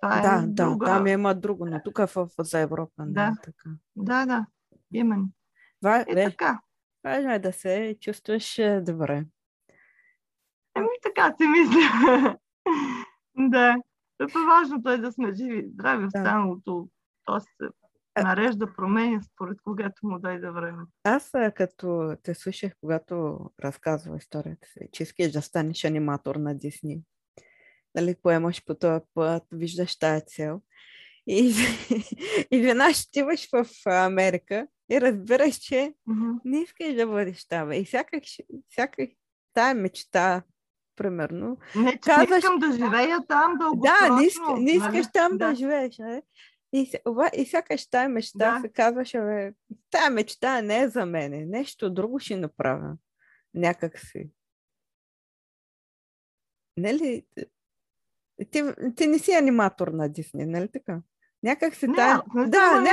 Това 0.00 0.18
е 0.18 0.22
да, 0.22 0.46
друга... 0.46 0.86
да, 0.86 0.92
там 0.92 1.06
има 1.06 1.34
друго, 1.34 1.66
но 1.66 1.80
тук 1.84 1.98
в, 1.98 2.28
за 2.38 2.58
Европа 2.58 3.06
не 3.06 3.12
да. 3.12 3.22
е 3.22 3.42
така. 3.42 3.70
Да, 3.96 4.26
да, 4.26 4.46
именно. 4.92 5.28
Това, 5.80 6.04
е, 6.08 6.24
така. 6.30 6.60
Важно 7.04 7.32
е 7.32 7.38
да 7.38 7.52
се 7.52 7.96
чувстваш 8.00 8.58
е, 8.58 8.80
добре. 8.80 9.24
Еми 10.76 10.88
така 11.02 11.34
си 11.36 11.46
мисля. 11.46 12.36
да. 13.50 13.76
Това 14.18 14.44
важното 14.44 14.90
е 14.90 14.98
да 14.98 15.12
сме 15.12 15.34
живи, 15.34 15.68
здрави, 15.72 16.04
останалото. 16.04 16.88
То 17.24 17.40
се 17.40 17.68
нарежда 18.18 18.74
променя 18.76 19.20
според 19.22 19.58
когато 19.64 20.06
му 20.06 20.18
дойде 20.18 20.50
време. 20.50 20.82
Аз 21.04 21.30
като 21.54 22.16
те 22.22 22.34
слушах, 22.34 22.72
когато 22.80 23.38
разказва 23.64 24.16
историята 24.16 24.68
си, 24.68 24.88
че 24.92 25.02
искаш 25.02 25.32
да 25.32 25.42
станеш 25.42 25.84
аниматор 25.84 26.36
на 26.36 26.58
Дисни. 26.58 27.02
Нали, 27.94 28.14
поемаш 28.22 28.64
по 28.64 28.74
този 28.74 29.04
път, 29.14 29.42
виждаш 29.52 29.98
тая 29.98 30.20
цел. 30.20 30.60
И, 31.26 31.54
и 32.50 32.60
веднъж 32.60 33.04
отиваш 33.04 33.48
в 33.52 33.66
Америка 33.86 34.66
и 34.90 35.00
разбираш, 35.00 35.56
че 35.56 35.94
mm-hmm. 36.08 36.40
не 36.44 36.60
искаш 36.60 36.94
да 36.94 37.06
бъдеш 37.06 37.46
там. 37.48 37.72
И 37.72 37.86
сякаш, 37.86 38.38
сякаш 38.74 39.08
тая 39.54 39.74
мечта, 39.74 40.42
примерно. 40.96 41.58
Не, 41.76 41.92
че 41.92 41.98
казваш, 42.00 42.28
не 42.30 42.36
искам 42.38 42.58
да 42.58 42.72
живея 42.72 43.26
там 43.28 43.58
дългосрочно. 43.58 44.08
Да, 44.08 44.16
не, 44.16 44.26
иска, 44.26 44.56
не 44.56 44.70
искаш 44.70 44.92
нали? 44.92 45.08
там 45.12 45.38
да, 45.38 45.48
да 45.48 45.54
живееш. 45.54 45.98
Нали? 45.98 46.22
И, 46.72 46.92
и 47.36 47.46
сякаш 47.46 47.86
тая 47.86 48.08
мечта 48.08 48.54
да. 48.54 48.60
се 48.60 48.68
казваше, 48.68 49.20
бе, 49.20 49.52
тая 49.90 50.10
мечта 50.10 50.62
не 50.62 50.80
е 50.80 50.88
за 50.88 51.06
мене, 51.06 51.46
нещо 51.46 51.90
друго 51.90 52.18
ще 52.18 52.36
направя. 52.36 52.96
Някак 53.54 53.98
си. 53.98 54.30
Нали? 56.76 57.26
Ти, 58.50 58.62
ти 58.96 59.06
не 59.06 59.18
си 59.18 59.32
аниматор 59.32 59.88
на 59.88 60.08
Дисни, 60.08 60.46
нали 60.46 60.68
така? 60.68 61.00
Някак 61.42 61.74
тая... 61.96 62.22
Не, 62.34 62.46
да, 62.48 62.80
не, 62.80 62.90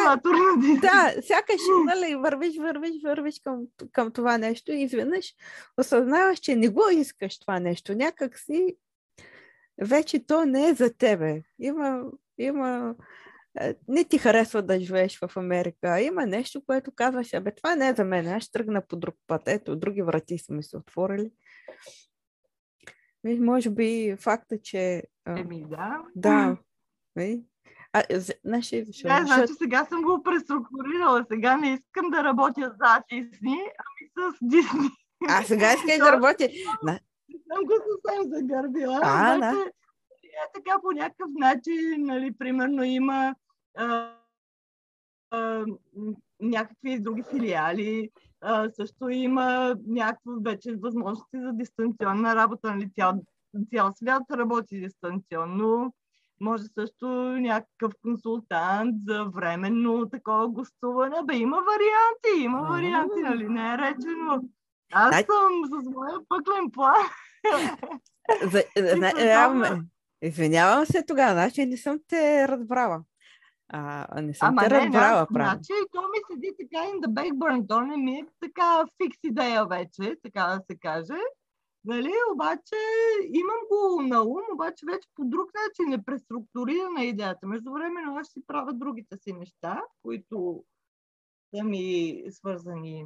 да, 0.82 1.14
сякаш 1.22 1.62
нали, 1.86 2.16
вървиш, 2.16 2.58
вървиш, 2.58 3.04
вървиш 3.04 3.40
към, 3.44 3.66
към 3.92 4.12
това 4.12 4.38
нещо 4.38 4.72
и 4.72 4.82
изведнъж 4.82 5.34
осъзнаваш, 5.78 6.40
че 6.40 6.56
не 6.56 6.70
го 6.70 6.90
искаш 6.92 7.40
това 7.40 7.60
нещо. 7.60 7.96
Някак 7.96 8.40
си 8.40 8.78
вече 9.82 10.26
то 10.26 10.46
не 10.46 10.70
е 10.70 10.74
за 10.74 10.94
тебе. 10.94 11.42
Има, 11.60 12.04
има 12.38 12.96
не 13.88 14.04
ти 14.04 14.18
харесва 14.18 14.62
да 14.62 14.80
живееш 14.80 15.20
в 15.20 15.38
Америка. 15.38 16.02
Има 16.02 16.26
нещо, 16.26 16.62
което 16.66 16.92
казваш, 16.92 17.34
абе, 17.34 17.56
това 17.56 17.76
не 17.76 17.88
е 17.88 17.94
за 17.94 18.04
мен, 18.04 18.28
аз 18.28 18.44
ще 18.44 18.52
тръгна 18.52 18.82
по 18.88 18.96
друг 18.96 19.16
път. 19.28 19.42
Ето, 19.48 19.76
други 19.76 20.02
врати 20.02 20.38
са 20.38 20.54
ми 20.54 20.64
се 20.64 20.78
отворили. 20.78 21.32
И 23.28 23.40
може 23.40 23.70
би 23.70 24.16
факта, 24.20 24.58
че... 24.62 25.04
Еми, 25.28 25.66
да. 25.70 26.04
Да. 26.16 26.58
А, 27.94 28.04
значи, 28.44 28.84
защо? 28.84 29.08
Не, 29.08 29.26
значи 29.26 29.54
сега 29.54 29.86
съм 29.86 30.02
го 30.02 30.24
преструктурирала. 30.24 31.26
Сега 31.32 31.58
не 31.58 31.74
искам 31.74 32.10
да 32.10 32.24
работя 32.24 32.76
за 32.80 33.04
Дисни, 33.10 33.60
ами 33.60 34.32
с 34.34 34.38
Дисни. 34.42 34.90
А, 35.30 35.44
сега 35.44 35.74
искаш 35.74 35.98
да 35.98 36.12
работя. 36.12 36.50
Съм 37.48 37.66
го 37.66 37.74
съвсем 37.74 38.32
загърбила. 38.32 39.00
А, 39.04 39.38
да. 39.38 39.66
Е, 40.24 40.52
така 40.54 40.80
по 40.82 40.92
някакъв 40.92 41.30
начин, 41.40 41.96
нали, 41.98 42.34
примерно 42.38 42.84
има 42.84 43.36
а, 43.78 44.14
а, 45.32 45.66
някакви 46.42 47.00
други 47.00 47.24
филиали, 47.32 48.10
а, 48.42 48.70
също 48.70 49.10
има 49.10 49.76
някакво 49.88 50.32
вече 50.42 50.76
възможности 50.76 51.40
за 51.42 51.54
дистанционна 51.54 52.36
работа, 52.36 52.76
нали, 52.76 52.90
цял, 52.96 53.14
цял 53.74 53.92
свят 53.96 54.24
работи 54.32 54.82
дистанционно 54.82 55.94
може 56.42 56.64
също 56.64 57.08
някакъв 57.40 57.94
консултант 58.02 58.96
за 59.08 59.26
временно 59.26 60.10
такова 60.10 60.48
гостуване. 60.48 61.18
Бе, 61.26 61.36
има 61.36 61.58
варианти, 61.58 62.44
има 62.44 62.62
варианти, 62.62 63.20
нали? 63.24 63.50
Не 63.50 63.74
е 63.74 63.78
речено. 63.78 64.44
Аз 64.94 65.12
Дай... 65.12 65.24
съм 65.24 65.82
с 65.82 65.90
моя 65.90 66.20
пъклен 66.30 66.72
план. 66.72 66.96
За, 68.44 68.64
за, 68.78 69.82
извинявам 70.22 70.86
се 70.86 71.04
тогава, 71.08 71.34
значи 71.34 71.66
не 71.66 71.78
съм 71.78 72.00
те 72.08 72.48
разбрала. 72.48 73.02
А, 73.70 74.22
не 74.22 74.34
съм 74.34 74.48
Ама 74.48 74.62
те 74.62 74.70
разбрала, 74.70 75.28
не, 75.32 75.44
Значи, 75.44 75.74
то 75.92 76.02
ми 76.02 76.18
седи 76.32 76.52
така 76.60 76.86
in 76.86 77.00
the 77.00 77.08
backburn, 77.08 77.68
то 77.68 77.82
не 77.82 77.98
ми 77.98 78.14
е 78.14 78.28
така 78.40 78.86
фикс 79.02 79.18
идея 79.24 79.66
вече, 79.66 80.16
така 80.24 80.46
да 80.46 80.62
се 80.72 80.80
каже. 80.80 81.20
Нали, 81.86 82.12
обаче 82.34 82.76
имам 83.34 83.60
го 83.72 84.02
на 84.02 84.24
ум, 84.24 84.42
обаче 84.54 84.86
вече 84.86 85.10
по 85.16 85.26
друг 85.26 85.52
начин 85.54 85.94
е 85.94 86.04
преструктурирана 86.04 87.04
идеята. 87.04 87.48
Между 87.48 87.72
време 87.72 88.02
аз 88.20 88.28
си 88.28 88.44
правя 88.48 88.74
другите 88.74 89.18
си 89.18 89.34
неща, 89.34 89.82
които 90.04 90.64
са 91.56 91.64
ми 91.64 92.24
свързани 92.30 93.06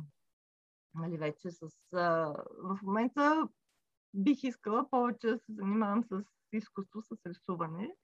нали, 0.95 1.17
вече 1.17 1.52
с... 1.52 1.62
А, 1.93 2.34
в 2.58 2.80
момента 2.84 3.47
бих 4.13 4.43
искала 4.43 4.89
повече 4.89 5.28
да 5.28 5.38
се 5.38 5.54
занимавам 5.54 6.04
с 6.04 6.24
изкуство, 6.54 7.02
с 7.02 7.17
рисуване. 7.26 7.95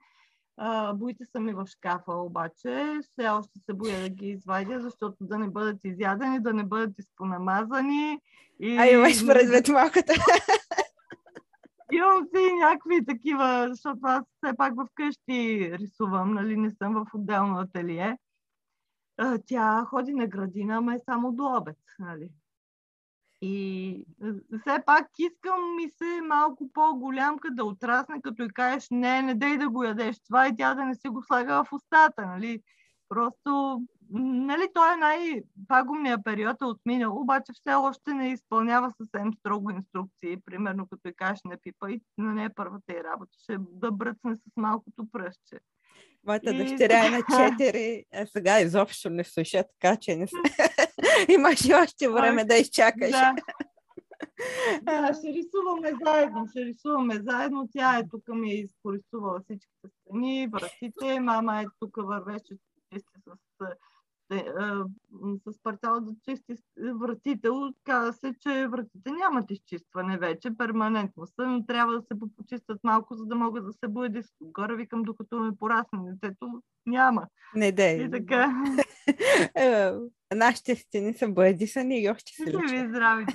А, 0.58 0.94
боите 0.94 1.26
са 1.26 1.40
ми 1.40 1.54
в 1.54 1.66
шкафа, 1.68 2.14
обаче 2.14 3.00
все 3.02 3.28
още 3.28 3.60
се 3.60 3.74
боя 3.74 4.02
да 4.02 4.10
ги 4.10 4.28
извадя, 4.28 4.80
защото 4.82 5.18
да 5.22 5.38
не 5.38 5.50
бъдат 5.50 5.78
изядени, 5.84 6.40
да 6.40 6.54
не 6.54 6.64
бъдат 6.64 7.00
изпонамазани. 7.00 8.20
И... 8.60 8.78
А 8.78 8.86
имаш 8.86 9.26
предвид 9.26 9.68
малката. 9.68 10.14
Имам 11.92 12.26
си 12.36 12.54
някакви 12.60 13.06
такива, 13.06 13.68
защото 13.70 14.00
аз 14.04 14.24
все 14.24 14.58
пак 14.58 14.74
вкъщи 14.92 15.72
рисувам, 15.78 16.34
нали, 16.34 16.58
не 16.58 16.72
съм 16.72 16.94
в 16.94 17.06
отделно 17.14 17.60
ателие. 17.60 18.18
Тя 19.46 19.86
ходи 19.86 20.14
на 20.14 20.28
градина, 20.28 20.78
ама 20.78 20.96
е 20.96 21.00
само 21.06 21.32
до 21.32 21.58
обед, 21.58 21.78
нали. 22.00 22.30
И 23.42 24.06
все 24.62 24.80
пак 24.86 25.08
искам 25.20 25.76
ми 25.76 25.90
се 25.90 26.22
малко 26.28 26.70
по-голямка 26.74 27.50
да 27.52 27.66
отрасне, 27.66 28.22
като 28.22 28.44
и 28.44 28.48
кажеш, 28.48 28.88
не, 28.92 29.22
не 29.22 29.36
дей 29.36 29.58
да 29.58 29.70
го 29.70 29.84
ядеш 29.84 30.20
това 30.28 30.48
и 30.48 30.56
тя 30.56 30.76
да 30.76 30.86
не 30.86 30.96
си 30.96 31.08
го 31.08 31.24
слага 31.24 31.64
в 31.64 31.74
устата, 31.74 32.26
нали? 32.26 32.62
Просто, 33.10 33.82
нали, 34.12 34.68
той 34.74 34.94
е 34.94 34.98
най-пагубният 34.98 36.22
период 36.24 36.62
е 36.62 36.66
отминал, 36.66 37.22
обаче 37.22 37.52
все 37.54 37.74
още 37.74 38.14
не 38.14 38.32
изпълнява 38.32 38.92
съвсем 38.92 39.34
строго 39.34 39.70
инструкции. 39.70 40.38
Примерно, 40.46 40.88
като 40.88 41.08
и 41.08 41.14
кажеш, 41.14 41.40
не 41.46 41.58
пипа 41.58 41.90
и 41.92 42.02
на 42.18 42.34
нея 42.34 42.52
първата 42.56 42.94
и 42.94 43.04
работа 43.04 43.32
ще 43.44 43.58
да 43.60 43.92
бръцне 43.92 44.36
с 44.36 44.58
малкото 44.58 45.08
пръще. 45.12 45.60
Моята 46.28 46.54
и... 46.54 46.58
дъщеря 46.58 47.06
е 47.06 47.10
на 47.10 47.18
4, 47.18 48.04
а 48.14 48.26
сега 48.26 48.60
изобщо 48.60 49.10
не 49.10 49.24
слуша, 49.24 49.64
така 49.64 49.96
че 49.96 50.16
не 50.16 50.28
имаш 51.30 51.66
и 51.66 51.74
още 51.74 52.10
време 52.10 52.46
да 52.46 52.56
изчакаш. 52.56 53.12
Да. 53.12 53.36
Да, 54.82 55.14
ще 55.14 55.34
рисуваме 55.34 55.92
заедно, 56.06 56.48
ще 56.50 56.66
рисуваме 56.66 57.16
заедно. 57.16 57.70
Тя 57.74 57.98
е 57.98 58.08
тук 58.10 58.28
ми 58.28 58.52
е 58.52 58.60
изпорисувала 58.60 59.40
всичките 59.40 59.88
страни, 59.88 60.48
вратите. 60.52 61.20
Мама 61.20 61.62
е 61.62 61.66
тук 61.80 61.96
вървеше 61.98 62.58
чисти 62.94 63.22
с, 63.28 63.66
е, 64.32 64.44
с 65.48 65.64
партал 65.64 66.00
да 66.02 66.16
чисти 66.30 66.56
вратите. 66.78 67.50
Каза 67.84 68.14
се, 68.14 68.34
че 68.40 68.68
вратите 68.68 69.12
нямат 69.12 69.52
изчистване 69.52 70.18
вече, 70.18 70.58
перманентно 70.58 71.28
са, 71.28 71.48
но 71.48 71.66
трябва 71.66 71.94
да 71.94 72.02
се 72.02 72.16
почистят 72.38 72.80
малко, 72.84 73.16
за 73.16 73.26
да 73.26 73.36
могат 73.36 73.66
да 73.66 73.74
се 73.74 73.88
бъде 73.88 74.24
горе. 74.42 74.76
Викам, 74.76 75.04
докато 75.04 75.40
ме 75.40 75.58
порасне 75.60 76.00
детето, 76.04 76.62
няма. 76.86 77.28
Не 77.56 77.72
дей. 77.72 78.04
И 78.04 78.12
така. 78.12 78.64
Нашите 80.36 80.76
стени 80.76 81.14
са 81.14 81.28
боядисани 81.28 82.02
и 82.02 82.10
още 82.10 82.34
се 82.34 82.46
личат. 82.46 82.72
Ви 82.72 82.88
здрави. 82.88 83.26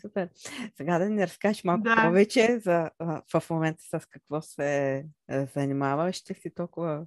Супер. 0.00 0.28
Сега 0.76 0.98
да 0.98 1.10
ни 1.10 1.26
разкажеш 1.26 1.64
малко 1.64 1.82
да. 1.82 1.96
повече 2.06 2.58
за, 2.58 2.90
в 3.34 3.50
момента 3.50 3.82
с 3.82 4.06
какво 4.06 4.40
се 4.40 5.04
занимава. 5.30 6.12
Ще 6.12 6.34
си 6.34 6.54
толкова 6.54 7.06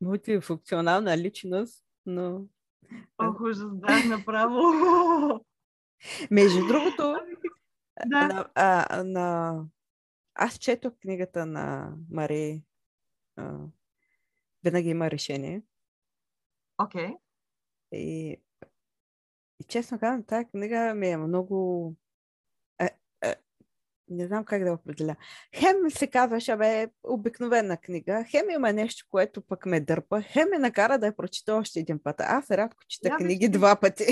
мултифункционална 0.00 1.18
личност, 1.18 1.84
но... 2.06 2.46
Ох, 3.18 3.40
ужас, 3.40 3.70
да, 3.72 4.04
направо. 4.08 4.60
Между 6.30 6.66
другото, 6.66 7.16
да. 8.06 8.28
на, 8.28 8.48
а, 8.54 9.02
на... 9.04 9.58
аз 10.34 10.58
четох 10.58 10.92
книгата 11.00 11.46
на 11.46 11.92
Мари 12.10 12.62
а, 13.36 13.58
Винаги 14.64 14.88
има 14.88 15.10
решение. 15.10 15.62
Окей. 16.78 17.06
Okay. 17.06 17.16
И, 17.94 18.36
и 19.60 19.64
честно 19.68 19.98
казвам, 19.98 20.24
тази 20.24 20.44
книга 20.44 20.94
ми 20.94 21.08
е 21.08 21.16
много 21.16 21.94
не 24.08 24.26
знам 24.26 24.44
как 24.44 24.64
да 24.64 24.72
определя. 24.72 25.16
Хем 25.56 25.90
се 25.90 26.06
казваше, 26.06 26.56
бе, 26.56 26.88
обикновена 27.02 27.76
книга, 27.76 28.24
хем 28.30 28.50
има 28.50 28.72
нещо, 28.72 29.06
което 29.10 29.42
пък 29.42 29.66
ме 29.66 29.80
дърпа, 29.80 30.22
хем 30.22 30.48
ме 30.50 30.58
накара 30.58 30.98
да 30.98 31.06
я 31.06 31.16
прочита 31.16 31.54
още 31.54 31.80
един 31.80 31.98
път. 31.98 32.16
Аз 32.18 32.50
рядко 32.50 32.82
чета 32.88 33.08
я 33.08 33.16
книги 33.16 33.46
вижте. 33.46 33.58
два 33.58 33.76
пъти. 33.76 34.04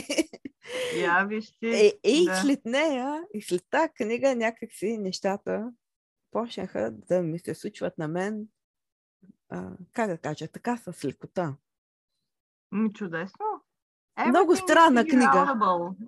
Я 0.97 1.25
вижте. 1.25 1.67
И, 1.67 1.93
и 2.05 2.25
да. 2.27 2.35
след 2.35 2.65
нея, 2.65 3.23
и 3.35 3.43
след 3.43 3.63
тази 3.71 3.93
книга 3.93 4.35
някакси 4.35 4.99
нещата 4.99 5.73
почнаха 6.31 6.91
да 6.91 7.23
ми 7.23 7.39
се 7.39 7.55
случват 7.55 7.99
на 7.99 8.09
мен, 8.09 8.47
а, 9.49 9.71
как 9.93 10.09
да 10.09 10.19
кажа, 10.19 10.49
така 10.49 10.77
с 10.77 11.05
лекота. 11.05 11.57
Ми 12.73 12.93
чудесно. 12.93 13.52
Много 14.29 14.57
странна 14.57 15.05
книга. 15.05 15.55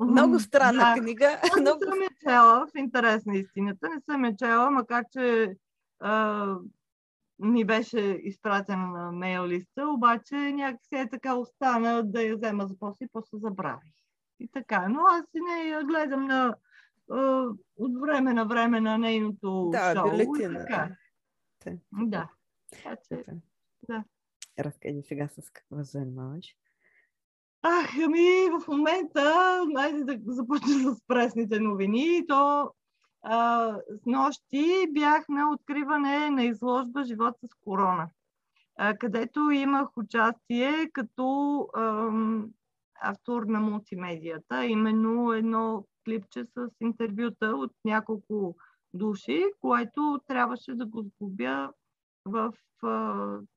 Много 0.00 0.40
странна 0.40 0.94
да. 0.94 1.00
книга. 1.00 1.38
Аз 1.42 1.60
много... 1.60 1.78
не 1.84 1.90
съм 1.90 2.02
я 2.02 2.10
чела, 2.20 2.66
в 2.66 2.78
интерес 2.78 3.26
на 3.26 3.36
истината. 3.36 3.88
Не 3.88 4.00
съм 4.00 4.24
я 4.24 4.36
чела, 4.36 4.70
макар 4.70 5.04
че 5.12 5.56
а, 6.00 6.46
ми 7.38 7.64
беше 7.64 8.00
изпратена 8.00 8.86
на 8.86 9.12
мейл 9.12 9.46
листа, 9.46 9.88
обаче 9.88 10.34
някакси 10.34 10.94
е 10.94 11.10
така 11.10 11.34
остана 11.34 12.02
да 12.02 12.22
я 12.22 12.36
взема 12.36 12.66
за 12.66 12.78
после 12.78 13.04
и 13.04 13.08
после 13.12 13.38
забравих. 13.38 13.92
И 14.40 14.48
така. 14.48 14.88
Но 14.88 15.00
аз 15.00 15.24
и 15.34 15.40
не 15.40 15.68
я 15.68 15.84
гледам 15.84 16.24
на, 16.24 16.54
а, 17.10 17.46
от 17.76 18.00
време 18.00 18.32
на 18.32 18.44
време 18.44 18.80
на 18.80 18.98
нейното 18.98 19.68
да, 19.72 19.94
шоу. 19.94 20.10
Бюлетина. 20.10 20.58
Така. 20.58 20.90
Да. 21.92 22.28
Така 22.70 22.96
че, 23.08 23.24
да. 23.88 24.04
Разкажи 24.58 25.02
сега 25.02 25.28
с 25.28 25.50
какво 25.50 25.82
занимаваш. 25.82 26.56
Ах, 27.66 27.90
ами 28.04 28.50
в 28.50 28.68
момента, 28.68 29.22
айде 29.76 30.04
да 30.04 30.32
започна 30.32 30.94
с 30.94 31.00
пресните 31.06 31.60
новини, 31.60 32.26
то 32.28 32.70
а, 33.22 33.72
с 33.88 34.06
нощи 34.06 34.86
бях 34.92 35.28
на 35.28 35.50
откриване 35.50 36.30
на 36.30 36.44
изложба 36.44 37.04
Живот 37.04 37.34
с 37.44 37.54
корона, 37.64 38.08
а, 38.76 38.94
където 38.96 39.50
имах 39.50 39.88
участие 39.96 40.90
като 40.92 41.68
ам, 41.76 42.50
автор 43.02 43.42
на 43.42 43.60
мултимедията, 43.60 44.64
именно 44.64 45.32
едно 45.32 45.84
клипче 46.04 46.44
с 46.44 46.68
интервюта 46.80 47.46
от 47.46 47.72
няколко 47.84 48.56
души, 48.94 49.44
което 49.60 50.20
трябваше 50.26 50.74
да 50.74 50.86
го 50.86 51.02
сгубя 51.02 51.70
в 52.26 52.52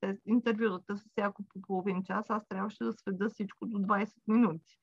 те, 0.00 0.18
интервютата 0.26 0.96
с 0.96 1.04
всяко 1.10 1.42
по 1.42 1.62
половин 1.62 2.04
час, 2.04 2.26
аз 2.28 2.48
трябваше 2.48 2.84
да 2.84 2.92
сведа 2.92 3.28
всичко 3.28 3.66
до 3.66 3.78
20 3.78 4.12
минути. 4.26 4.78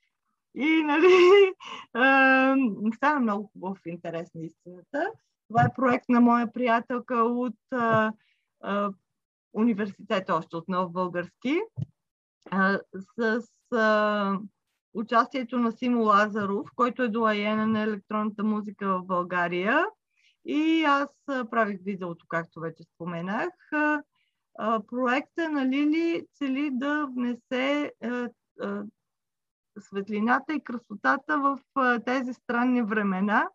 И, 0.56 0.84
нали, 0.84 1.06
е, 2.92 2.96
стана 2.96 3.20
много 3.20 3.50
хубав 3.54 3.80
интерес 3.86 4.34
на 4.36 4.42
истината. 4.42 5.12
Това 5.48 5.64
е 5.64 5.74
проект 5.76 6.10
на 6.10 6.22
моя 6.22 6.54
приятелка 6.54 7.16
от 7.16 7.58
е, 7.74 7.78
е, 7.78 8.88
университета, 9.54 10.36
още 10.36 10.56
от 10.56 10.68
Нов 10.68 10.92
Български, 10.92 11.60
е, 12.54 12.80
с 12.94 13.42
е, 13.76 14.48
участието 14.94 15.60
на 15.60 15.72
Симо 15.72 16.04
Лазаров, 16.04 16.70
който 16.76 17.04
е 17.04 17.08
доаена 17.08 17.68
на 17.68 17.82
електронната 17.82 18.44
музика 18.44 18.88
в 18.88 19.06
България. 19.06 19.86
И 20.46 20.84
аз 20.84 21.10
правих 21.26 21.80
видеото, 21.84 22.26
както 22.30 22.60
вече 22.60 22.84
споменах. 22.84 23.54
Проекта 24.88 25.50
на 25.50 25.66
Лили 25.66 26.28
цели 26.34 26.70
да 26.74 27.08
внесе 27.16 27.94
светлината 29.80 30.54
и 30.54 30.64
красотата 30.64 31.40
в 31.40 31.60
тези 32.06 32.34
странни 32.34 32.82
времена, 32.84 33.50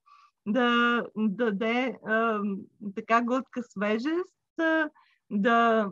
да 0.47 1.03
даде 1.17 1.99
така 2.97 3.23
глътка 3.23 3.63
свежест, 3.63 4.37
да 5.31 5.91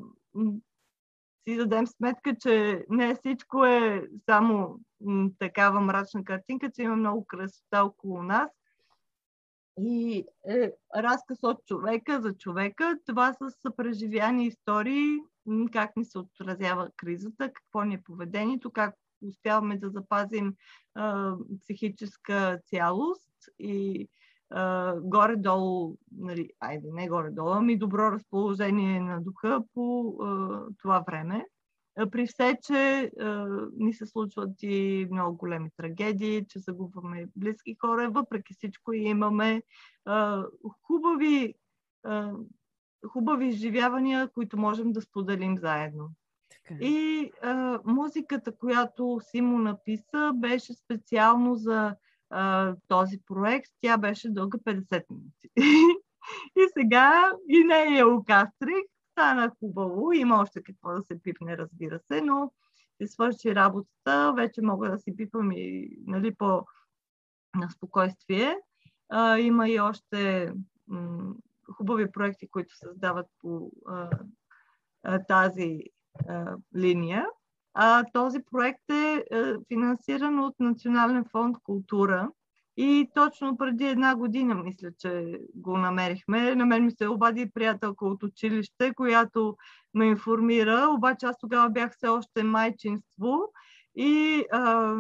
си 1.49 1.57
дадем 1.57 1.87
сметка, 1.87 2.37
че 2.41 2.85
не 2.91 3.15
всичко 3.15 3.65
е 3.65 4.09
само 4.31 4.81
такава 5.39 5.81
мрачна 5.81 6.25
картинка, 6.25 6.71
че 6.71 6.83
има 6.83 6.97
много 6.97 7.27
красота 7.27 7.85
около 7.85 8.23
нас 8.23 8.51
и 9.81 10.25
е, 10.49 10.73
разказ 10.97 11.39
от 11.43 11.67
човека 11.67 12.21
за 12.21 12.35
човека. 12.35 12.99
Това 13.07 13.33
са 13.33 13.51
съпреживяни 13.51 14.47
истории, 14.47 15.19
как 15.73 15.97
ни 15.97 16.05
се 16.05 16.19
отразява 16.19 16.91
кризата, 16.97 17.53
какво 17.53 17.83
ни 17.83 17.95
е 17.95 18.03
поведението, 18.03 18.71
как 18.71 18.95
успяваме 19.29 19.79
да 19.79 19.91
запазим 19.91 20.55
а, 20.95 21.35
психическа 21.63 22.61
цялост 22.67 23.33
и 23.59 24.09
а, 24.51 24.95
горе-долу, 25.01 25.97
нали, 26.13 26.51
айде 26.61 26.89
не 26.93 27.09
горе-долу, 27.09 27.51
ами 27.51 27.79
добро 27.79 28.13
разположение 28.13 29.01
на 29.01 29.21
духа 29.21 29.61
по 29.75 30.17
а, 30.23 30.61
това 30.83 31.05
време 31.07 31.45
при 32.07 32.27
все, 32.27 32.59
че 32.63 33.11
а, 33.21 33.47
ни 33.77 33.95
се 33.95 34.07
случват 34.07 34.51
и 34.63 35.09
много 35.11 35.37
големи 35.37 35.71
трагедии, 35.77 36.47
че 36.49 36.59
загубваме 36.59 37.27
близки 37.37 37.77
хора, 37.81 38.11
въпреки 38.11 38.55
всичко 38.55 38.93
имаме 38.93 39.63
а, 40.05 40.45
хубави, 40.83 41.55
а, 42.05 42.33
хубави 43.07 43.47
изживявания, 43.47 44.29
които 44.29 44.59
можем 44.59 44.93
да 44.93 45.03
споделим 45.03 45.59
заедно. 45.59 46.11
Така. 46.51 46.75
Е. 46.81 46.87
И 46.87 47.31
а, 47.43 47.81
музиката, 47.85 48.57
която 48.57 49.21
Симо 49.23 49.59
написа, 49.59 50.33
беше 50.35 50.75
специално 50.75 51.55
за 51.55 51.97
а, 52.31 52.75
този 52.89 53.19
проект. 53.27 53.71
Тя 53.81 53.99
беше 53.99 54.31
дълга 54.31 54.59
50 54.59 55.05
минути. 55.11 55.51
и 56.57 56.67
сега 56.79 57.33
и 57.49 57.65
не 57.65 57.97
я 57.99 58.09
окастрих, 58.09 58.85
стана 59.19 59.53
хубаво, 59.61 60.13
има 60.13 60.37
още 60.41 60.63
какво 60.63 60.93
да 60.95 61.03
се 61.03 61.23
пипне, 61.23 61.59
разбира 61.59 62.01
се, 62.01 62.21
но 62.21 62.53
се 63.03 63.07
свърши 63.07 63.55
работата, 63.55 64.33
вече 64.37 64.63
мога 64.63 64.91
да 64.91 64.99
си 64.99 65.17
пипам 65.17 65.53
и 65.53 65.97
нали, 66.07 66.35
по 66.35 66.67
на 67.55 67.71
спокойствие. 67.71 68.57
А, 69.09 69.39
има 69.39 69.69
и 69.69 69.81
още 69.81 70.53
м- 70.89 71.35
хубави 71.73 72.13
проекти, 72.13 72.49
които 72.49 72.77
създават 72.77 73.27
по 73.41 73.73
а, 73.87 75.19
тази 75.29 75.83
а, 76.29 76.57
линия. 76.77 77.27
А, 77.75 78.05
този 78.13 78.39
проект 78.51 78.91
е 78.91 79.25
а, 79.33 79.59
финансиран 79.69 80.39
от 80.39 80.61
Национален 80.61 81.25
фонд 81.25 81.57
култура 81.63 82.31
И 82.81 83.11
точно 83.15 83.57
преди 83.57 83.87
една 83.87 84.17
година, 84.17 84.55
мисля, 84.55 84.89
че 84.99 85.41
го 85.55 85.79
намерихме. 85.79 86.55
На 86.55 86.67
мен 86.67 86.85
ми 86.85 86.91
се 86.91 87.09
обади 87.09 87.51
приятелка 87.51 88.07
от 88.07 88.23
училище, 88.23 88.95
която 88.95 89.57
ме 89.95 90.07
информира, 90.07 90.87
обаче 90.91 91.27
аз 91.27 91.39
тогава 91.39 91.71
бях 91.71 91.93
все 91.93 92.09
още 92.09 92.43
майчинство 92.43 93.53
и 93.97 94.45
а, 94.53 94.95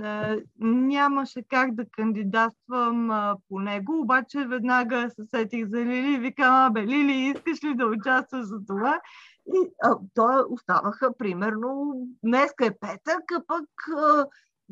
а, 0.00 0.36
нямаше 0.60 1.42
как 1.42 1.74
да 1.74 1.86
кандидатствам 1.86 3.10
а, 3.10 3.36
по 3.48 3.60
него, 3.60 4.00
обаче 4.00 4.46
веднага 4.46 5.10
се 5.10 5.24
сетих 5.24 5.68
за 5.68 5.78
Лили 5.78 6.14
и 6.14 6.18
викам, 6.18 6.54
абе, 6.54 6.86
Лили, 6.86 7.12
искаш 7.12 7.64
ли 7.64 7.74
да 7.74 7.86
участваш 7.86 8.44
за 8.44 8.66
това? 8.66 9.00
И 9.46 9.70
а, 9.82 9.96
то 10.14 10.46
оставаха 10.50 11.16
примерно, 11.18 11.92
днеска 12.24 12.66
е 12.66 12.78
петък, 12.80 13.32
а 13.32 13.42
пък 13.46 13.68
а, 13.96 14.26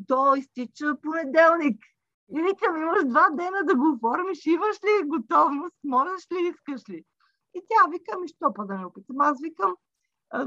то 0.07 0.35
изтича 0.35 0.95
понеделник. 1.01 1.77
И 2.35 2.41
викам, 2.41 2.77
имаш 2.77 3.03
два 3.05 3.29
дена 3.29 3.63
да 3.63 3.75
го 3.75 3.91
оформиш, 3.93 4.45
имаш 4.45 4.77
ли 4.83 5.07
готовност, 5.07 5.75
можеш 5.83 6.31
ли, 6.31 6.47
искаш 6.47 6.89
ли? 6.89 7.05
И 7.53 7.61
тя 7.69 7.91
вика, 7.91 8.19
ми, 8.19 8.27
що 8.27 8.53
па 8.53 8.65
да 8.65 8.77
не 8.77 8.85
опитам? 8.85 9.21
Аз 9.21 9.41
викам, 9.41 9.75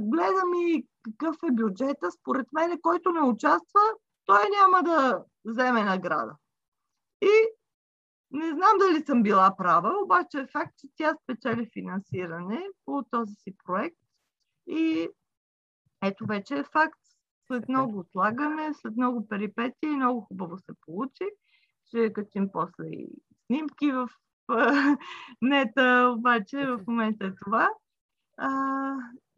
гледам 0.00 0.54
и 0.54 0.86
какъв 1.02 1.36
е 1.42 1.52
бюджета, 1.52 2.10
според 2.10 2.46
мен, 2.52 2.80
който 2.82 3.12
не 3.12 3.20
участва, 3.20 3.80
той 4.26 4.42
няма 4.60 4.82
да 4.82 5.24
вземе 5.44 5.84
награда. 5.84 6.36
И 7.22 7.30
не 8.30 8.48
знам 8.48 8.78
дали 8.78 9.04
съм 9.04 9.22
била 9.22 9.56
права, 9.56 9.92
обаче 10.04 10.38
е 10.38 10.46
факт, 10.46 10.72
че 10.78 10.88
тя 10.96 11.14
спечели 11.22 11.70
финансиране 11.72 12.66
по 12.84 13.02
този 13.10 13.34
си 13.34 13.56
проект. 13.64 13.96
И 14.66 15.08
ето 16.02 16.26
вече 16.26 16.54
е 16.54 16.64
факт. 16.64 16.98
След 17.46 17.68
много 17.68 17.98
отлагане, 17.98 18.74
след 18.74 18.96
много 18.96 19.28
перипетии, 19.28 19.96
много 19.96 20.20
хубаво 20.20 20.58
се 20.58 20.72
получи. 20.86 21.30
Ще 21.94 22.12
качим 22.12 22.48
после 22.52 22.86
и 22.86 23.08
снимки 23.46 23.92
в 23.92 24.08
нета, 25.42 26.14
обаче 26.18 26.66
в 26.66 26.80
момента 26.86 27.26
е 27.26 27.34
това. 27.44 27.68
А, 28.36 28.50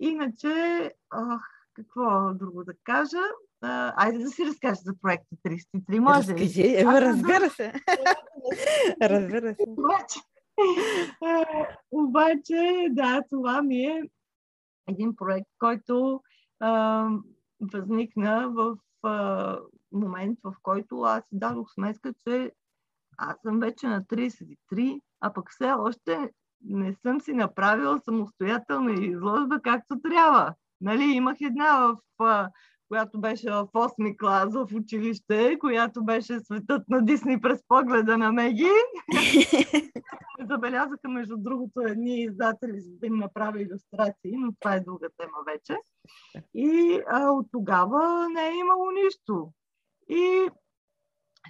иначе, 0.00 0.92
ох, 1.14 1.40
какво 1.74 2.34
друго 2.34 2.64
да 2.64 2.72
кажа? 2.84 3.22
А, 3.62 3.92
айде 3.96 4.18
да 4.18 4.30
си 4.30 4.46
разкажа 4.46 4.80
за 4.84 4.94
проекта 5.02 5.36
33, 5.44 5.98
може 5.98 6.28
ли? 6.28 6.32
Разкажи, 6.32 6.74
ева, 6.76 7.00
разбира 7.00 7.50
се. 7.50 7.72
разбира 9.02 9.54
се. 9.54 9.64
Обаче, 9.66 10.20
обаче, 11.90 12.86
да, 12.90 13.22
това 13.30 13.62
ми 13.62 13.84
е 13.84 14.02
един 14.88 15.16
проект, 15.16 15.50
който 15.58 16.22
а, 16.60 17.08
възникна 17.72 18.50
в 18.50 18.76
а, 19.02 19.58
момент, 19.96 20.38
в 20.44 20.54
който 20.62 21.00
аз 21.00 21.24
си 21.24 21.30
дадох 21.32 21.72
сметка, 21.74 22.14
че 22.26 22.52
аз 23.18 23.36
съм 23.42 23.60
вече 23.60 23.86
на 23.86 24.02
33, 24.02 25.00
а 25.20 25.32
пък 25.32 25.50
все 25.50 25.72
още 25.72 26.30
не 26.64 26.94
съм 26.94 27.20
си 27.20 27.32
направила 27.32 28.00
самостоятелна 28.00 28.92
изложба 28.92 29.60
както 29.62 30.00
трябва. 30.00 30.54
Нали, 30.80 31.04
имах 31.04 31.36
една, 31.40 31.96
в, 32.18 32.48
която 32.88 33.20
беше 33.20 33.50
в 33.50 33.66
8 33.74 34.18
клас 34.18 34.54
в 34.54 34.68
училище, 34.74 35.58
която 35.58 36.04
беше 36.04 36.40
светът 36.40 36.88
на 36.88 37.04
Дисни 37.04 37.40
през 37.40 37.62
погледа 37.68 38.18
на 38.18 38.32
Меги. 38.32 38.70
Забелязаха, 40.50 41.08
между 41.08 41.36
другото, 41.36 41.80
едни 41.80 42.22
издатели, 42.22 42.80
за 42.80 42.90
да 43.00 43.06
им 43.06 43.16
направя 43.16 43.62
иллюстрации, 43.62 44.36
но 44.36 44.52
това 44.60 44.74
е 44.74 44.80
друга 44.80 45.08
тема 45.16 45.38
вече. 45.46 45.80
И 46.54 47.00
а, 47.10 47.30
от 47.30 47.46
тогава 47.52 48.28
не 48.28 48.48
е 48.48 48.58
имало 48.58 48.90
нищо. 48.90 49.52
И 50.08 50.50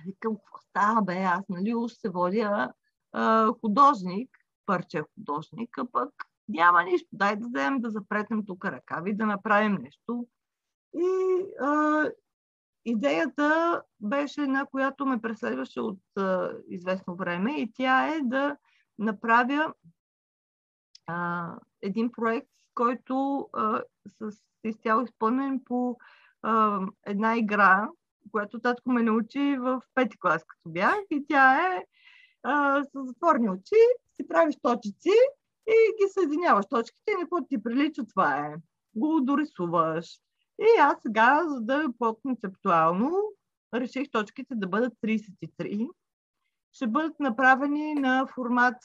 викам, 0.07 0.37
какво 0.37 0.59
става, 0.59 1.03
бе, 1.03 1.23
аз 1.23 1.49
нали 1.49 1.75
уж 1.75 1.93
се 1.93 2.09
водя 2.09 2.73
а, 3.13 3.53
художник, 3.61 4.39
парче 4.67 5.03
художник, 5.15 5.79
а 5.79 5.87
пък 5.93 6.13
няма 6.49 6.83
нищо. 6.83 7.09
Дай 7.13 7.37
да 7.37 7.47
вземем 7.47 7.81
да 7.81 7.91
запретнем 7.91 8.47
тук 8.47 8.65
ръкави, 8.65 9.17
да 9.17 9.27
направим 9.27 9.79
нещо. 9.83 10.27
И 10.95 11.07
а, 11.61 12.05
идеята 12.85 13.83
беше 14.01 14.43
една, 14.43 14.67
която 14.67 15.07
ме 15.07 15.21
преследваше 15.21 15.81
от 15.81 16.01
а, 16.19 16.53
известно 16.69 17.17
време 17.17 17.61
и 17.61 17.73
тя 17.73 18.15
е 18.15 18.21
да 18.23 18.57
направя 18.99 19.75
а, 21.07 21.51
един 21.83 22.13
проект, 22.13 22.51
който 22.75 23.49
а, 23.53 23.83
с 24.07 24.41
изцяло 24.65 25.03
изпълнен 25.03 25.61
по 25.65 25.99
а, 26.43 26.81
една 27.07 27.37
игра, 27.37 27.89
която 28.33 28.59
татко 28.59 28.91
ме 28.91 29.03
научи 29.03 29.57
в 29.61 29.81
пети 29.95 30.19
клас, 30.19 30.45
като 30.45 30.69
бях. 30.69 30.97
И 31.11 31.25
тя 31.29 31.75
е 31.75 31.85
а, 32.43 32.85
с 32.85 32.89
затворни 32.95 33.51
очи, 33.51 33.81
си 34.17 34.29
правиш 34.29 34.57
точици 34.63 35.13
и 35.67 35.97
ги 35.99 36.09
съединяваш 36.13 36.67
точките 36.71 37.11
и 37.11 37.21
какво 37.21 37.45
ти 37.45 37.63
прилича, 37.63 38.05
това 38.07 38.39
е. 38.39 38.55
Го 38.95 39.21
дорисуваш. 39.21 40.07
И 40.61 40.81
аз 40.81 40.97
сега, 41.03 41.43
за 41.49 41.61
да 41.61 41.75
е 41.75 41.93
по-концептуално, 41.99 43.13
реших 43.75 44.11
точките 44.11 44.55
да 44.55 44.69
бъдат 44.69 44.93
33. 45.05 45.89
Ще 46.73 46.87
бъдат 46.87 47.21
направени 47.21 47.95
на 47.95 48.27
формат 48.35 48.77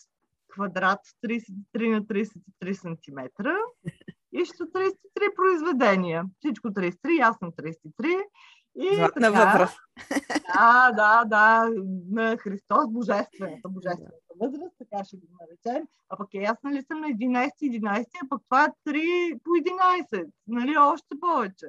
квадрат 0.48 1.00
33 1.26 1.92
на 1.92 2.02
33 2.02 2.74
см 2.74 3.48
и 4.34 4.46
ще 4.46 4.64
33 4.64 4.96
произведения. 5.36 6.26
Всичко 6.40 6.68
33, 6.68 7.20
ясно 7.20 7.52
33. 7.52 8.24
И 8.76 8.96
Златна 8.96 9.32
така, 9.32 9.46
възраст. 9.46 9.80
Да, 10.54 10.92
да, 10.92 11.26
да, 11.26 11.70
на 12.12 12.38
Христос, 12.38 12.90
божествената, 12.90 13.70
божествената 13.70 14.22
възраст, 14.42 14.76
така 14.78 15.04
ще 15.04 15.18
го 15.18 15.28
наречем. 15.42 15.88
А 16.10 16.18
пък 16.18 16.34
е 16.34 16.38
ясно 16.38 16.72
ли 16.72 16.82
съм 16.82 17.02
на 17.02 17.08
11, 17.08 17.52
11, 17.62 18.06
а 18.24 18.30
пък 18.30 18.42
това 18.44 18.66
е 18.66 18.92
3 18.92 19.40
по 19.44 19.50
11, 19.50 20.32
нали, 20.48 20.78
още 20.78 21.20
повече. 21.20 21.66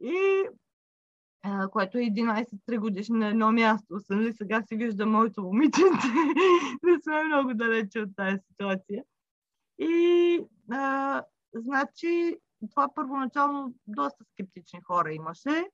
И 0.00 0.44
а, 1.42 1.68
което 1.68 1.98
е 1.98 2.02
11-3 2.02 2.78
годишни 2.78 3.18
на 3.18 3.28
едно 3.28 3.52
място. 3.52 4.00
Нали, 4.10 4.32
сега 4.32 4.62
си 4.62 4.76
вижда 4.76 5.06
моето 5.06 5.42
момиченце. 5.42 6.08
Не 6.82 7.02
сме 7.02 7.24
много 7.24 7.54
далече 7.54 8.00
от 8.00 8.16
тази 8.16 8.38
ситуация. 8.50 9.04
И 9.78 10.40
а, 10.70 11.22
значи 11.54 12.36
това 12.70 12.88
първоначално 12.94 13.74
доста 13.86 14.24
скептични 14.24 14.80
хора 14.82 15.12
имаше. 15.12 15.66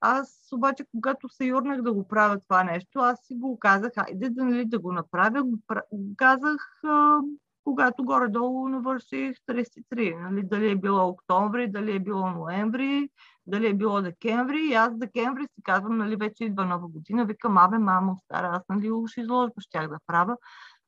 Аз 0.00 0.48
обаче, 0.52 0.84
когато 0.90 1.28
се 1.28 1.44
юрнах 1.44 1.82
да 1.82 1.92
го 1.92 2.08
правя 2.08 2.40
това 2.40 2.64
нещо, 2.64 2.98
аз 2.98 3.20
си 3.20 3.34
го 3.34 3.58
казах, 3.58 3.92
айде 3.96 4.30
да, 4.30 4.44
нали, 4.44 4.64
да 4.64 4.78
го 4.78 4.92
направя. 4.92 5.42
Го 5.42 6.14
казах, 6.16 6.80
а, 6.84 7.18
когато 7.64 8.04
горе-долу 8.04 8.68
навърших 8.68 9.36
33. 9.46 10.30
Нали, 10.30 10.42
дали 10.42 10.70
е 10.70 10.76
било 10.76 11.08
октомври, 11.08 11.70
дали 11.70 11.96
е 11.96 12.00
било 12.00 12.30
ноември, 12.30 13.08
дали 13.46 13.66
е 13.66 13.74
било 13.74 14.02
декември. 14.02 14.68
И 14.70 14.74
аз 14.74 14.98
декември 14.98 15.42
си 15.42 15.62
казвам, 15.62 15.96
нали, 15.98 16.16
вече 16.16 16.44
идва 16.44 16.64
нова 16.64 16.88
година. 16.88 17.24
Викам, 17.24 17.58
абе, 17.58 17.78
мамо, 17.78 18.16
стара, 18.16 18.50
аз 18.52 18.62
нали 18.68 18.90
уж 18.90 19.16
изложба 19.16 19.60
щях 19.60 19.88
да 19.88 19.98
правя. 20.06 20.36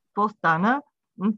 Какво 0.08 0.28
стана? 0.28 0.82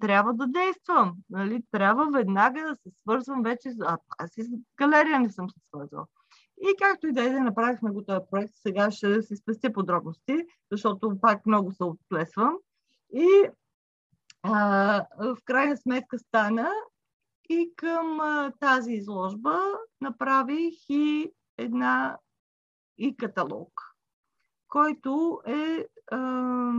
Трябва 0.00 0.34
да 0.34 0.46
действам. 0.46 1.14
Нали? 1.30 1.62
Трябва 1.70 2.10
веднага 2.10 2.60
да 2.60 2.76
се 2.76 2.98
свързвам 3.00 3.42
вече. 3.42 3.72
А, 3.86 3.98
аз 4.18 4.36
и 4.36 4.42
с 4.42 4.48
галерия 4.78 5.20
не 5.20 5.30
съм 5.30 5.50
се 5.50 5.60
свързвала. 5.68 6.06
И 6.62 6.76
както 6.78 7.06
и 7.06 7.12
да 7.12 7.24
е, 7.24 7.30
направихме 7.30 7.90
го 7.90 8.04
този 8.04 8.20
проект, 8.30 8.52
сега 8.56 8.90
ще 8.90 9.22
си 9.22 9.36
спестя 9.36 9.72
подробности, 9.72 10.46
защото 10.72 11.20
пак 11.20 11.46
много 11.46 11.72
се 11.72 11.84
отплесвам. 11.84 12.56
И 13.14 13.48
а, 14.42 15.06
в 15.18 15.36
крайна 15.44 15.76
сметка 15.76 16.18
стана 16.18 16.70
и 17.48 17.72
към 17.76 18.20
а, 18.20 18.52
тази 18.60 18.92
изложба 18.92 19.58
направих 20.00 20.74
и 20.88 21.32
една 21.58 22.18
и 22.98 23.16
каталог, 23.16 23.72
който 24.68 25.40
е, 25.46 25.86
а, 26.10 26.72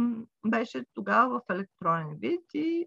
беше 0.46 0.86
тогава 0.94 1.40
в 1.40 1.54
електронен 1.54 2.18
вид 2.20 2.42
и 2.54 2.86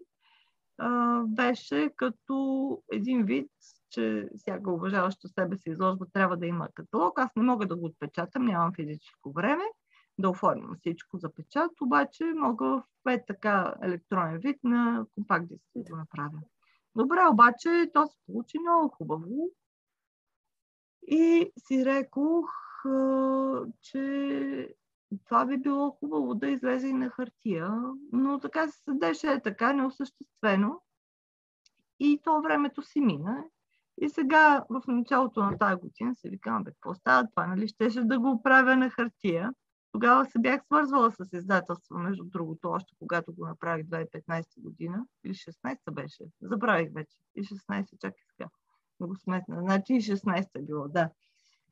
а, 0.77 1.21
беше 1.27 1.91
като 1.95 2.83
един 2.91 3.25
вид 3.25 3.51
че 3.97 4.29
всяка 4.35 4.71
уважаваща 4.71 5.27
себе 5.27 5.57
си 5.57 5.69
изложба 5.69 6.05
трябва 6.13 6.37
да 6.37 6.45
има 6.45 6.69
каталог. 6.73 7.19
Аз 7.19 7.35
не 7.35 7.43
мога 7.43 7.67
да 7.67 7.75
го 7.75 7.85
отпечатам, 7.85 8.45
нямам 8.45 8.73
физическо 8.73 9.31
време 9.31 9.63
да 10.17 10.29
оформям 10.29 10.75
всичко 10.79 11.17
за 11.17 11.33
печат, 11.33 11.81
обаче 11.81 12.23
мога 12.23 12.65
в 12.65 12.83
пет 13.03 13.23
така 13.27 13.73
електронен 13.83 14.37
вид 14.37 14.57
на 14.63 15.05
компакт 15.15 15.47
диск 15.47 15.63
да 15.75 15.91
го 15.91 15.97
направя. 15.97 16.39
Добре, 16.95 17.19
обаче 17.31 17.91
то 17.93 18.07
се 18.07 18.17
получи 18.25 18.59
много 18.59 18.89
хубаво. 18.89 19.49
И 21.07 21.51
си 21.59 21.85
рекох, 21.85 22.49
че 23.81 24.75
това 25.25 25.45
би 25.45 25.57
било 25.57 25.91
хубаво 25.91 26.35
да 26.35 26.47
излезе 26.47 26.87
и 26.87 26.93
на 26.93 27.09
хартия, 27.09 27.81
но 28.11 28.39
така 28.39 28.67
се 28.67 28.79
седеше 28.83 29.27
е 29.27 29.41
така 29.41 29.73
неосъществено. 29.73 30.81
И 31.99 32.21
то 32.23 32.41
времето 32.41 32.81
си 32.81 33.01
мина 33.01 33.43
и 34.01 34.09
сега, 34.09 34.65
в 34.69 34.81
началото 34.87 35.43
на 35.43 35.57
тази 35.57 35.81
година, 35.81 36.15
се 36.15 36.29
викам, 36.29 36.63
бе, 36.63 36.71
какво 36.71 36.93
става 36.95 37.27
това, 37.29 37.47
нали? 37.47 37.67
Щеше 37.67 38.03
да 38.03 38.19
го 38.19 38.43
правя 38.43 38.77
на 38.77 38.89
хартия. 38.89 39.51
тогава 39.91 40.25
се 40.25 40.39
бях 40.39 40.65
свързвала 40.65 41.11
с 41.11 41.17
издателство, 41.33 41.97
между 41.97 42.23
другото, 42.23 42.69
още 42.69 42.95
когато 42.99 43.33
го 43.33 43.47
направих 43.47 43.85
2015 43.85 44.43
година. 44.57 45.05
Или 45.25 45.33
16 45.33 45.77
беше. 45.91 46.23
Забравих 46.41 46.89
вече. 46.93 47.17
И 47.35 47.43
16, 47.43 47.99
чакай 47.99 48.23
сега. 48.31 48.49
Много 48.99 49.15
сметна. 49.15 49.59
Значи 49.59 49.93
и 49.93 50.01
16 50.01 50.47
е 50.55 50.61
било, 50.61 50.87
да. 50.87 51.09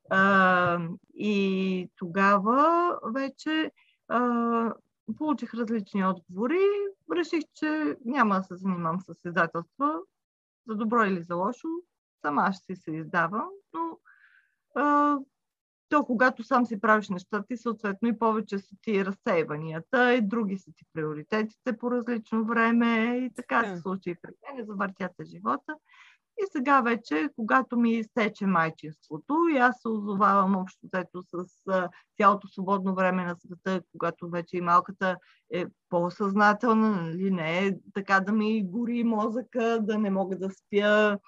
А, 0.09 0.79
и 1.13 1.89
тогава 1.95 2.99
вече 3.13 3.71
а, 4.07 4.73
получих 5.17 5.53
различни 5.53 6.05
отговори. 6.05 6.59
Реших, 7.15 7.43
че 7.53 7.97
няма 8.05 8.35
да 8.35 8.43
се 8.43 8.55
занимавам 8.55 9.01
с 9.01 9.13
издателства, 9.25 9.99
за 10.67 10.75
добро 10.75 11.03
или 11.03 11.23
за 11.23 11.35
лошо. 11.35 11.67
Сама 12.25 12.53
ще 12.53 12.75
си 12.75 12.81
се 12.81 12.91
издавам, 12.91 13.49
но 13.73 13.99
а, 14.75 15.17
то 15.89 16.05
когато 16.05 16.43
сам 16.43 16.65
си 16.65 16.79
правиш 16.79 17.09
нещата 17.09 17.53
и 17.53 17.57
съответно 17.57 18.07
и 18.07 18.19
повече 18.19 18.59
са 18.59 18.75
ти 18.81 19.05
разсейванията 19.05 20.13
и 20.13 20.21
други 20.21 20.57
са 20.57 20.71
ти 20.77 20.85
приоритетите 20.93 21.77
по 21.77 21.91
различно 21.91 22.45
време 22.45 23.17
и 23.17 23.33
така 23.35 23.75
се 23.75 23.81
случи 23.81 24.09
и 24.09 24.15
при 24.21 24.31
мен, 24.55 24.65
завъртята 24.65 25.25
живота. 25.25 25.75
И 26.37 26.43
сега 26.51 26.81
вече, 26.81 27.29
когато 27.35 27.77
ми 27.77 27.93
изтече 27.93 28.45
майчинството 28.45 29.35
и 29.53 29.57
аз 29.57 29.81
се 29.81 29.87
озовавам 29.87 30.55
общо 30.55 30.87
взето 30.93 31.21
с 31.21 31.63
цялото 32.17 32.47
свободно 32.47 32.95
време 32.95 33.25
на 33.25 33.35
света, 33.35 33.81
когато 33.91 34.29
вече 34.29 34.57
и 34.57 34.61
малката 34.61 35.17
е 35.53 35.65
по-съзнателна, 35.89 36.89
нали, 36.89 37.31
не 37.31 37.67
е 37.67 37.77
така 37.93 38.19
да 38.19 38.31
ми 38.31 38.63
гори 38.67 39.03
мозъка, 39.03 39.79
да 39.81 39.97
не 39.97 40.09
мога 40.09 40.37
да 40.37 40.49
спя, 40.49 41.19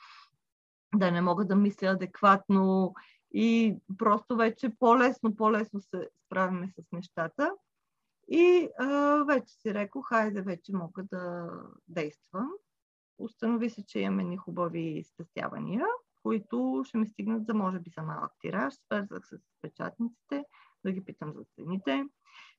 да 0.96 1.12
не 1.12 1.22
мога 1.22 1.46
да 1.46 1.56
мисля 1.56 1.88
адекватно 1.88 2.94
и 3.34 3.78
просто 3.98 4.36
вече 4.36 4.70
по-лесно, 4.80 5.36
по-лесно 5.36 5.82
се 5.82 6.10
справяме 6.26 6.68
с 6.68 6.92
нещата. 6.92 7.52
И 8.28 8.70
а, 8.80 9.24
вече 9.28 9.54
си 9.54 9.74
рекох, 9.74 10.10
хайде 10.10 10.42
вече 10.42 10.76
мога 10.76 11.04
да 11.04 11.50
действам. 11.88 12.50
Установи 13.18 13.70
се, 13.70 13.86
че 13.86 14.00
имаме 14.00 14.24
ни 14.24 14.38
хубави 14.38 15.04
спестявания, 15.04 15.86
които 16.24 16.84
ще 16.86 16.98
ми 16.98 17.08
стигнат 17.08 17.46
за 17.46 17.54
може 17.54 17.80
би 17.80 17.90
за 17.90 18.02
малък 18.02 18.32
тираж. 18.42 18.74
Свързах 18.74 19.28
се 19.28 19.38
с 19.38 19.42
печатниците, 19.62 20.44
да 20.86 20.92
ги 20.92 21.06
питам 21.06 21.34
за 21.34 21.44
цените. 21.56 22.06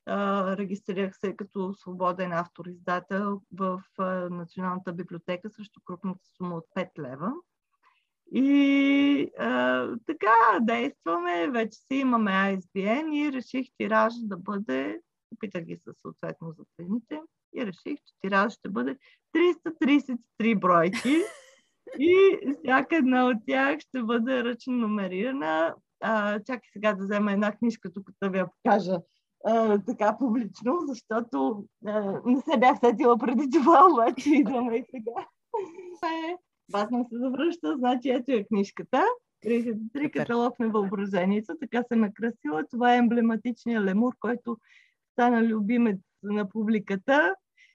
А, 0.06 0.56
регистрирах 0.56 1.16
се 1.16 1.36
като 1.36 1.74
свободен 1.74 2.32
автор-издател 2.32 3.42
в 3.52 3.82
а, 3.98 4.04
Националната 4.30 4.92
библиотека 4.92 5.50
срещу 5.50 5.80
крупната 5.84 6.26
сума 6.36 6.56
от 6.56 6.64
5 6.76 6.98
лева 6.98 7.32
и 8.32 9.30
а, 9.38 9.88
така, 10.06 10.58
действаме, 10.60 11.50
вече 11.50 11.78
си 11.78 11.94
имаме 11.94 12.30
ISBN 12.30 13.14
и 13.14 13.32
реших 13.32 13.66
тираж 13.78 14.14
да 14.22 14.36
бъде, 14.36 15.00
опитах 15.34 15.64
ги 15.64 15.76
се 15.76 15.90
съответно 16.02 16.52
за 16.52 16.64
цените 16.76 17.20
и 17.54 17.66
реших, 17.66 17.98
че 18.06 18.14
тираж 18.20 18.52
ще 18.52 18.68
бъде 18.68 18.96
333 19.36 20.58
бройки 20.58 21.16
и 21.98 22.38
всяка 22.58 22.96
една 22.96 23.26
от 23.26 23.36
тях 23.46 23.80
ще 23.80 24.02
бъде 24.02 24.44
ръчно 24.44 24.72
номерирана. 24.72 25.74
А, 26.00 26.40
чакай 26.40 26.70
сега 26.72 26.92
да 26.92 27.04
взема 27.04 27.32
една 27.32 27.52
книжка, 27.52 27.92
тук 27.92 28.10
да 28.22 28.30
ви 28.30 28.38
я 28.38 28.46
покажа 28.46 29.00
а, 29.44 29.78
така 29.78 30.16
публично, 30.18 30.78
защото 30.86 31.64
а, 31.86 32.20
не 32.24 32.40
се 32.40 32.58
бях 32.58 32.78
сетила 32.78 33.18
преди 33.18 33.50
това, 33.50 33.88
обаче 33.92 34.30
идваме 34.34 34.76
и 34.76 34.84
сега. 34.90 35.26
Е, 36.04 36.36
Батман 36.70 37.04
се 37.08 37.18
завръща, 37.18 37.76
значи 37.76 38.10
ето 38.10 38.32
е 38.32 38.44
книжката. 38.44 39.04
33 39.44 40.10
каталог 40.10 40.58
на 40.58 40.68
въображението, 40.68 41.56
така 41.60 41.82
се 41.82 41.96
накрасила. 41.96 42.64
Това 42.70 42.94
е 42.94 42.98
емблематичният 42.98 43.84
лемур, 43.84 44.14
който 44.20 44.58
стана 45.12 45.42
любимец 45.42 45.98
на 46.22 46.48
публиката 46.48 47.34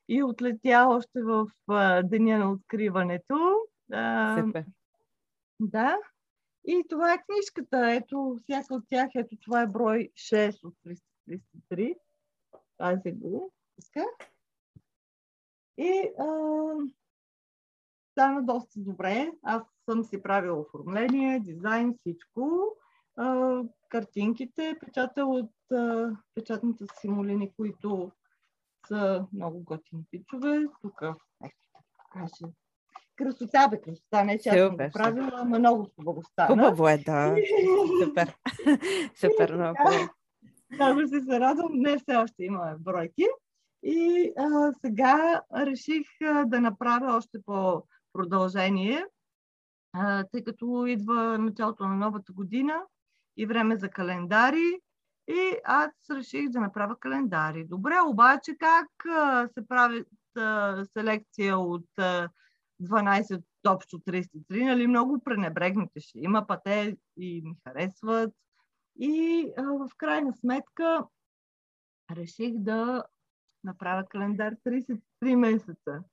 и 0.10 0.24
отлетя 0.24 0.86
още 0.88 1.22
в 1.22 1.48
а, 1.68 2.04
деня 2.04 2.38
на 2.38 2.52
откриването. 2.52 3.56
А, 3.92 4.44
Да. 5.60 5.98
И 6.66 6.84
това 6.90 7.14
е 7.14 7.24
книжката. 7.26 7.92
Ето, 7.92 8.40
всяка 8.44 8.76
от 8.76 8.84
тях, 8.90 9.10
ето 9.16 9.36
това 9.42 9.62
е 9.62 9.68
брой 9.68 10.10
6 10.16 10.64
от 10.64 10.76
333. 11.72 11.96
Пази 12.78 13.12
го. 13.12 13.52
Така. 13.86 14.06
И 15.78 16.12
а, 16.20 16.26
стана 18.14 18.44
доста 18.44 18.80
добре. 18.80 19.32
Аз 19.44 19.64
съм 19.90 20.04
си 20.04 20.22
правила 20.22 20.60
оформление, 20.60 21.40
дизайн, 21.40 21.96
всичко. 21.98 22.76
А, 23.16 23.60
картинките, 23.90 24.78
печатал 24.86 25.32
от 25.32 25.72
а, 25.72 26.12
печатните 26.36 26.86
симулини, 27.02 27.52
които 27.58 28.12
са 28.88 29.26
много 29.34 29.64
готини 29.64 30.04
пичове. 30.12 30.66
Тук, 30.82 31.02
ето, 31.44 31.66
каже. 32.12 32.54
Красота 33.16 33.68
бе, 33.68 33.82
красота, 33.82 34.24
не 34.24 34.40
че 34.40 34.50
аз 34.50 34.58
съм 34.58 34.78
правила, 34.94 35.32
ама 35.34 35.60
много 35.60 35.90
хубаво 35.96 36.24
стана. 36.24 36.48
Хубаво 36.48 36.90
е, 36.90 36.98
да. 36.98 37.36
Супер. 38.04 38.36
Супер, 39.16 39.56
много 39.56 39.78
Много 40.72 41.08
си 41.08 41.22
се 41.30 41.40
радвам. 41.40 41.72
Не 41.74 41.98
все 41.98 42.16
още 42.16 42.44
имаме 42.44 42.76
бройки. 42.80 43.26
И 43.84 44.32
а, 44.38 44.74
сега 44.86 45.42
реших 45.58 46.08
а, 46.24 46.46
да 46.46 46.62
направя 46.62 47.16
още 47.16 47.38
по 47.46 47.84
продължение, 48.14 49.06
тъй 50.32 50.44
като 50.44 50.86
идва 50.86 51.38
началото 51.38 51.88
на 51.88 51.96
новата 51.96 52.34
година 52.34 52.82
и 53.38 53.46
време 53.46 53.78
за 53.78 53.90
календари. 53.90 54.80
И 55.28 55.58
аз 55.64 55.92
реших 56.12 56.50
да 56.50 56.60
направя 56.60 57.00
календари. 57.00 57.66
Добре, 57.66 57.94
обаче 58.08 58.58
как 58.60 58.88
се 59.54 59.68
прави 59.68 60.04
селекция 60.94 61.58
от 61.58 61.86
12 62.82 63.44
общо 63.68 64.00
33, 64.00 64.66
нали, 64.66 64.88
много 64.88 65.20
пренебрегнете 65.20 66.00
ще 66.00 66.20
има, 66.20 66.48
па 66.48 66.60
те 66.66 66.98
и 67.18 67.42
ми 67.46 67.56
харесват. 67.68 68.34
И 69.00 69.52
в 69.58 69.90
крайна 69.98 70.34
сметка 70.34 71.08
реших 72.12 72.54
да 72.58 73.04
направя 73.64 74.06
календар 74.06 74.56
33 74.68 75.36
месеца 75.36 76.04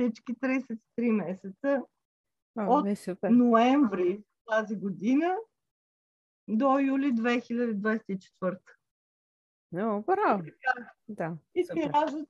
всички 0.00 0.34
33 0.34 1.10
месеца 1.10 1.82
О, 2.58 2.78
от 2.78 2.98
супер. 2.98 3.30
ноември 3.30 4.22
тази 4.50 4.76
година 4.76 5.36
до 6.48 6.78
юли 6.78 7.12
2024. 7.12 8.58
Много 9.72 10.04
браво! 10.06 10.42
Да, 11.08 11.36
и 11.54 11.66
тиражът 11.74 12.28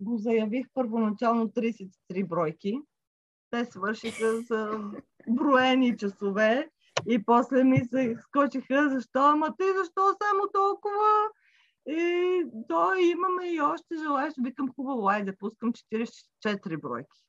го 0.00 0.18
заявих 0.18 0.66
първоначално 0.74 1.48
33 1.48 2.26
бройки. 2.26 2.80
Те 3.50 3.64
свършиха 3.64 4.40
за 4.40 4.90
броени 5.28 5.96
часове 5.96 6.70
и 7.08 7.24
после 7.24 7.64
ми 7.64 7.84
се 7.84 8.16
скочиха, 8.22 8.90
защо, 8.90 9.18
ама 9.18 9.54
ти 9.58 9.64
защо 9.76 10.00
само 10.00 10.48
толкова? 10.52 11.30
И 11.86 12.44
то 12.68 12.94
имаме 12.94 13.46
и 13.46 13.60
още 13.60 13.96
желаящи. 13.98 14.40
Викам 14.44 14.72
хубаво, 14.72 15.08
айде, 15.08 15.36
пускам 15.36 15.72
44 15.72 16.80
бройки. 16.80 17.22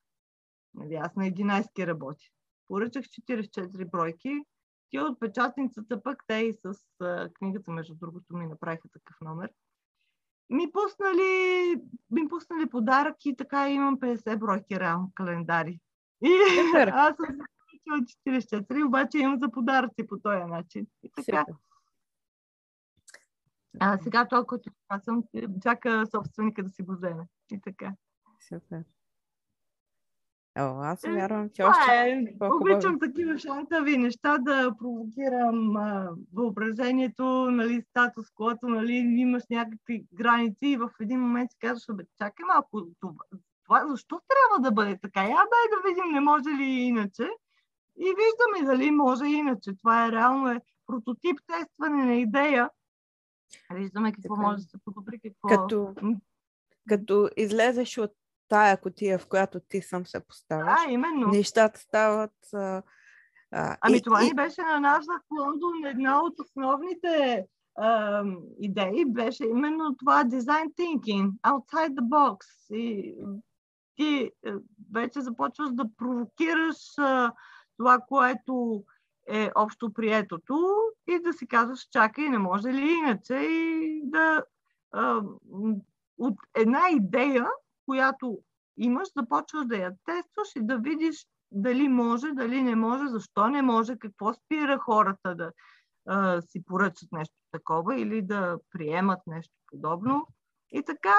Нали, 0.74 0.94
аз 0.94 1.16
на 1.16 1.24
11 1.24 1.86
работи. 1.86 2.32
Поръчах 2.68 3.04
44 3.04 3.90
бройки. 3.90 4.42
Ти 4.90 4.98
от 4.98 5.20
печатницата 5.20 6.02
пък, 6.02 6.24
те 6.26 6.34
и 6.34 6.54
с 6.64 6.78
а, 7.00 7.28
книгата, 7.34 7.70
между 7.70 7.94
другото, 7.94 8.36
ми 8.36 8.46
направиха 8.46 8.88
такъв 8.88 9.16
номер. 9.20 9.50
Ми 10.50 10.72
пуснали, 10.72 11.74
ми 12.10 12.28
пуснали 12.28 12.70
подарък 12.70 13.16
и 13.24 13.36
така 13.36 13.70
имам 13.70 13.98
50 13.98 14.38
бройки 14.38 14.80
реално 14.80 15.12
календари. 15.14 15.80
И 16.22 16.28
аз 16.92 17.16
съм 17.16 17.36
се 18.06 18.40
44, 18.40 18.86
обаче 18.86 19.18
имам 19.18 19.38
за 19.38 19.50
подаръци 19.50 20.06
по 20.06 20.18
този 20.18 20.44
начин. 20.44 20.86
И 21.02 21.10
така. 21.16 21.44
Супер. 21.46 21.54
А 23.80 23.98
сега 23.98 24.24
това, 24.24 24.44
който 24.44 24.70
съм, 25.04 25.22
чака 25.62 26.06
собственика 26.06 26.62
да 26.62 26.68
си 26.70 26.82
го 26.82 26.92
вземе. 26.92 27.24
И 27.52 27.60
така. 27.60 27.92
Супер. 28.48 28.84
О, 30.58 30.80
аз 30.82 31.04
е, 31.04 31.12
вярвам, 31.12 31.50
че 31.54 31.62
още 31.62 31.92
е. 31.92 32.34
Обичам 32.60 32.98
такива 33.00 33.38
шантави 33.38 33.98
неща 33.98 34.38
да 34.38 34.74
провокирам 34.78 35.76
а, 35.76 36.10
въображението, 36.34 37.50
нали, 37.50 37.82
статус 37.90 38.30
което, 38.34 38.68
нали, 38.68 38.92
имаш 38.94 39.42
някакви 39.50 40.04
граници 40.14 40.66
и 40.66 40.76
в 40.76 40.90
един 41.00 41.20
момент 41.20 41.50
си 41.50 41.56
казваш, 41.60 41.96
бе, 41.96 42.04
чакай 42.18 42.44
малко, 42.46 42.86
това, 43.00 43.14
това, 43.64 43.86
защо 43.90 44.20
трябва 44.28 44.68
да 44.68 44.74
бъде 44.74 44.98
така? 45.02 45.22
Я 45.22 45.28
дай 45.28 45.66
да 45.70 45.88
видим, 45.88 46.12
не 46.12 46.20
може 46.20 46.48
ли 46.48 46.64
иначе. 46.64 47.28
И 47.96 48.04
виждаме 48.04 48.72
дали 48.72 48.90
може 48.90 49.26
иначе. 49.26 49.76
Това 49.76 50.06
е 50.06 50.12
реално 50.12 50.50
е 50.50 50.60
прототип 50.86 51.40
тестване 51.46 52.04
на 52.04 52.14
идея, 52.14 52.70
Виждаме 53.74 54.12
какво 54.12 54.34
така. 54.34 54.46
може 54.46 54.56
да 54.56 54.62
се 54.62 54.78
подобри. 54.84 55.20
Какво... 55.20 55.48
Като, 55.48 55.94
като 56.88 57.30
излезеш 57.36 57.98
от 57.98 58.12
тая 58.48 58.80
котия, 58.80 59.18
в 59.18 59.26
която 59.26 59.60
ти 59.60 59.82
сам 59.82 60.06
се 60.06 60.20
поставяш, 60.20 60.80
а, 60.86 60.90
именно. 60.90 61.28
нещата 61.28 61.80
стават... 61.80 62.54
А, 62.54 62.82
а, 63.50 63.76
ами 63.80 63.96
и, 63.96 64.02
това 64.02 64.22
и... 64.22 64.24
ни 64.24 64.34
беше 64.34 64.62
на 64.62 64.80
нас 64.80 65.06
в 65.06 65.20
Лондон 65.40 65.86
една 65.86 66.22
от 66.22 66.40
основните 66.40 67.44
а, 67.78 68.24
идеи 68.60 69.04
беше 69.04 69.44
именно 69.44 69.96
това 69.96 70.24
design 70.24 70.74
thinking, 70.74 71.32
outside 71.40 71.94
the 71.94 72.08
box. 72.08 72.38
И 72.74 73.14
ти 73.96 74.30
е, 74.46 74.52
вече 74.94 75.20
започваш 75.20 75.68
да 75.72 75.90
провокираш 75.96 76.98
а, 76.98 77.32
това, 77.76 77.98
което 78.08 78.84
е 79.28 79.50
общо 79.54 79.92
приетото 79.92 80.76
и 81.06 81.18
да 81.22 81.32
си 81.32 81.46
казваш, 81.46 81.88
чакай, 81.90 82.28
не 82.28 82.38
може 82.38 82.68
ли 82.68 82.92
иначе 82.92 83.34
и 83.34 84.02
да 84.04 84.44
а, 84.92 85.22
от 86.18 86.34
една 86.54 86.80
идея, 86.90 87.46
която 87.86 88.38
имаш, 88.76 89.08
започваш 89.16 89.66
да 89.66 89.76
я 89.76 89.92
тестваш 90.04 90.48
и 90.56 90.62
да 90.62 90.78
видиш 90.78 91.26
дали 91.52 91.88
може, 91.88 92.32
дали 92.32 92.62
не 92.62 92.76
може, 92.76 93.08
защо 93.08 93.48
не 93.48 93.62
може, 93.62 93.98
какво 93.98 94.34
спира 94.34 94.78
хората 94.78 95.34
да 95.34 95.52
а, 96.06 96.42
си 96.42 96.64
поръчат 96.64 97.12
нещо 97.12 97.34
такова 97.52 98.00
или 98.00 98.22
да 98.22 98.58
приемат 98.70 99.20
нещо 99.26 99.54
подобно. 99.66 100.26
И 100.70 100.82
така, 100.82 101.14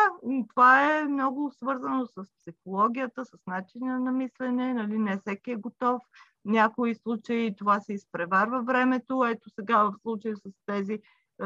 това 0.49 0.97
е 0.97 1.03
много 1.03 1.51
свързано 1.51 2.05
с 2.05 2.23
психологията, 2.39 3.25
с 3.25 3.31
начина 3.47 3.99
на 3.99 4.11
мислене, 4.11 4.73
нали, 4.73 4.97
не 4.97 5.17
всеки 5.17 5.51
е 5.51 5.55
готов. 5.55 6.01
Някои 6.49 6.95
случаи 6.95 7.55
това 7.57 7.79
се 7.79 7.93
изпреварва 7.93 8.63
времето. 8.63 9.25
Ето 9.25 9.49
сега 9.49 9.83
в 9.83 9.93
случая 10.01 10.35
с 10.35 10.51
тези 10.65 10.99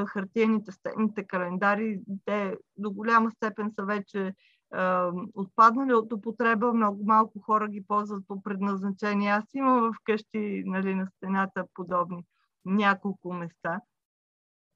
хартиените 0.08 0.72
стените 0.72 1.24
календари, 1.24 2.00
те 2.26 2.58
до 2.78 2.92
голяма 2.92 3.32
степен 3.32 3.72
са 3.80 3.86
вече 3.86 4.28
е, 4.28 4.34
отпаднали 5.34 5.94
от 5.94 6.14
употреба. 6.14 6.74
Много 6.74 7.04
малко 7.06 7.40
хора 7.40 7.68
ги 7.68 7.84
ползват 7.88 8.28
по 8.28 8.44
предназначение. 8.44 9.30
Аз 9.30 9.44
имам 9.54 9.92
вкъщи 10.02 10.64
нали, 10.66 10.96
на 10.96 11.08
стената 11.18 11.64
подобни 11.74 12.26
няколко 12.66 13.34
места 13.34 13.80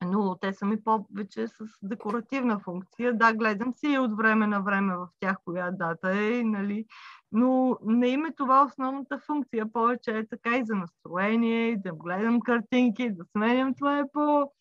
но 0.05 0.35
те 0.41 0.53
са 0.53 0.65
ми 0.65 0.83
повече 0.83 1.47
с 1.47 1.63
декоративна 1.81 2.59
функция. 2.59 3.17
Да, 3.17 3.33
гледам 3.33 3.73
си 3.73 3.87
и 3.87 3.99
от 3.99 4.17
време 4.17 4.47
на 4.47 4.61
време 4.61 4.95
в 4.95 5.07
тях 5.19 5.37
коя 5.45 5.71
дата 5.71 6.11
е, 6.11 6.43
нали, 6.43 6.85
но 7.31 7.77
не 7.85 8.07
има 8.07 8.31
това 8.37 8.63
основната 8.63 9.19
функция. 9.19 9.71
Повече 9.73 10.17
е 10.17 10.27
така 10.27 10.57
и 10.57 10.65
за 10.65 10.75
настроение, 10.75 11.77
да 11.77 11.93
гледам 11.93 12.41
картинки, 12.41 13.11
да 13.11 13.25
сменям. 13.25 13.73
Това 13.73 13.99
е 13.99 14.03
по... 14.13 14.51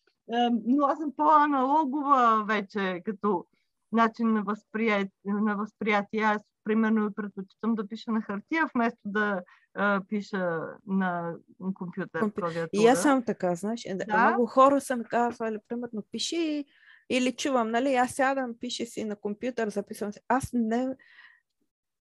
Но 0.65 0.85
аз 0.85 0.99
съм 0.99 1.11
по-аналогова 1.17 2.43
вече, 2.47 3.01
като 3.05 3.45
начин 3.91 4.33
на 4.33 4.43
възприятие. 4.43 5.09
На 5.25 5.55
възприятие. 5.55 6.21
Аз, 6.21 6.41
примерно, 6.67 7.13
предпочитам 7.15 7.75
да 7.75 7.87
пиша 7.87 8.11
на 8.11 8.21
хартия, 8.21 8.69
вместо 8.75 8.99
да 9.05 9.41
а, 9.73 10.01
пиша 10.09 10.61
на 10.87 11.33
компютър. 11.73 12.19
Компю... 12.19 12.41
И 12.73 12.87
аз 12.87 13.01
съм 13.01 13.23
така, 13.25 13.55
знаеш. 13.55 13.85
Е, 13.85 13.95
да? 13.95 14.27
Много 14.27 14.45
хора 14.45 14.81
са 14.81 14.95
ми 14.95 15.03
казвали, 15.03 15.57
примерно, 15.67 16.03
пиши 16.11 16.65
или 17.09 17.35
чувам, 17.35 17.71
нали, 17.71 17.95
аз 17.95 18.11
сядам, 18.11 18.55
пише 18.59 18.85
си 18.85 19.05
на 19.05 19.15
компютър, 19.15 19.69
записвам 19.69 20.13
си. 20.13 20.19
Аз 20.27 20.49
не... 20.53 20.95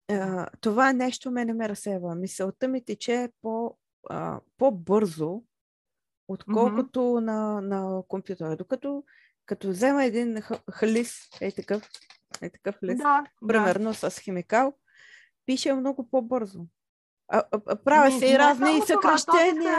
А, 0.09 0.47
това 0.61 0.93
нещо 0.93 1.31
ме 1.31 1.45
не 1.45 1.53
ме 1.53 1.69
разсева. 1.69 2.15
Мисълта 2.15 2.67
ми 2.67 2.85
тече 2.85 3.29
по, 3.41 3.77
а, 4.09 4.39
по-бързо, 4.57 5.43
отколкото 6.27 6.99
mm-hmm. 6.99 7.19
на, 7.19 7.61
на 7.61 8.03
компютъра. 8.07 8.55
Докато 8.55 9.03
като 9.45 9.69
взема 9.69 10.05
един 10.05 10.41
хлис, 10.71 11.29
е 11.41 11.51
такъв, 11.51 11.89
е 12.41 12.49
такъв 12.49 12.75
лист, 12.83 12.97
да, 12.97 13.23
примерно 13.47 13.89
да. 13.89 13.93
с 13.93 14.19
химикал, 14.19 14.73
пише 15.45 15.73
много 15.73 16.09
по-бързо. 16.09 16.65
А, 17.27 17.43
а, 17.51 17.75
правя 17.75 18.19
се 18.19 18.25
и 18.25 18.39
разни 18.39 18.81
съкръщения. 18.81 19.77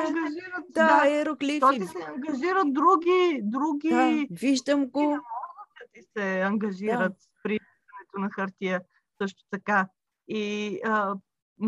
Да, 0.68 1.00
да, 1.00 1.08
иероглифи. 1.08 1.60
Той 1.60 1.80
се 1.80 1.98
ангажират 2.08 2.72
други, 2.72 3.40
други... 3.42 3.88
Да, 3.88 4.26
виждам 4.30 4.86
го. 4.86 5.18
И 5.94 6.02
се 6.02 6.40
ангажират 6.40 7.12
да. 7.12 7.26
при 7.42 7.58
на 8.18 8.30
хартия 8.30 8.80
също 9.22 9.44
така. 9.50 9.88
И 10.28 10.80
а, 10.84 11.14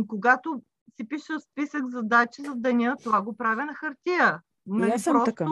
когато 0.08 0.62
си 0.96 1.08
пиша 1.08 1.40
списък 1.40 1.86
задачи 1.86 2.42
за 2.42 2.54
деня, 2.54 2.96
това 3.02 3.22
го 3.22 3.36
правя 3.36 3.64
на 3.64 3.74
хартия. 3.74 4.42
Нали, 4.66 4.90
аз 4.90 5.02
съм 5.02 5.12
просто, 5.12 5.34
така. 5.34 5.46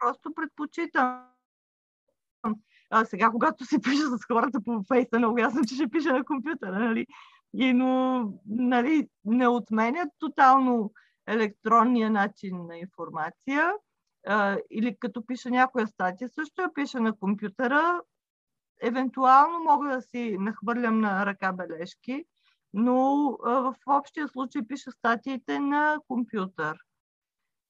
просто 0.00 0.34
предпочитам. 0.34 1.26
А, 2.90 3.04
сега, 3.04 3.30
когато 3.30 3.64
си 3.64 3.80
пиша 3.80 4.06
с 4.06 4.24
хората 4.32 4.60
по 4.64 4.82
фейса, 4.88 5.18
много 5.18 5.38
ясно, 5.38 5.64
че 5.64 5.74
ще 5.74 5.88
пиша 5.88 6.12
на 6.12 6.24
компютъра, 6.24 6.78
нали? 6.78 7.06
И, 7.54 7.72
но 7.72 8.22
нали, 8.46 9.08
не 9.24 9.48
отменят 9.48 10.08
тотално 10.18 10.92
електронния 11.26 12.10
начин 12.10 12.66
на 12.66 12.78
информация. 12.78 13.72
А, 14.26 14.58
или 14.70 14.96
като 14.98 15.26
пиша 15.26 15.50
някоя 15.50 15.86
статия, 15.86 16.28
също 16.28 16.62
я 16.62 16.74
пиша 16.74 17.00
на 17.00 17.12
компютъра. 17.12 18.00
Евентуално 18.82 19.64
мога 19.64 19.88
да 19.88 20.02
си 20.02 20.36
нахвърлям 20.40 21.00
на 21.00 21.26
ръка 21.26 21.52
бележки, 21.52 22.24
но 22.72 23.30
а, 23.44 23.50
в 23.60 23.74
общия 23.86 24.28
случай 24.28 24.62
пиша 24.68 24.90
статиите 24.90 25.58
на 25.58 25.98
компютър. 26.08 26.76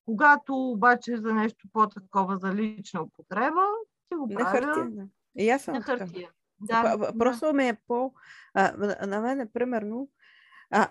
Когато 0.04 0.70
обаче 0.70 1.16
за 1.16 1.34
нещо 1.34 1.68
по-такова 1.72 2.36
за 2.36 2.54
лична 2.54 3.02
употреба, 3.02 3.64
си 4.08 4.16
го 4.18 4.28
правя 4.28 4.60
на 4.60 4.74
хартия. 4.74 5.08
И 5.38 5.50
аз 5.50 5.62
съм 5.62 5.74
на 5.74 5.82
хартия. 5.82 6.30
Да, 6.60 7.12
Просто 7.18 7.46
да. 7.46 7.52
ме 7.52 7.68
е 7.68 7.76
по... 7.86 8.12
А, 8.54 8.72
на 9.06 9.20
мен, 9.20 9.48
примерно, 9.52 10.08
а, 10.70 10.88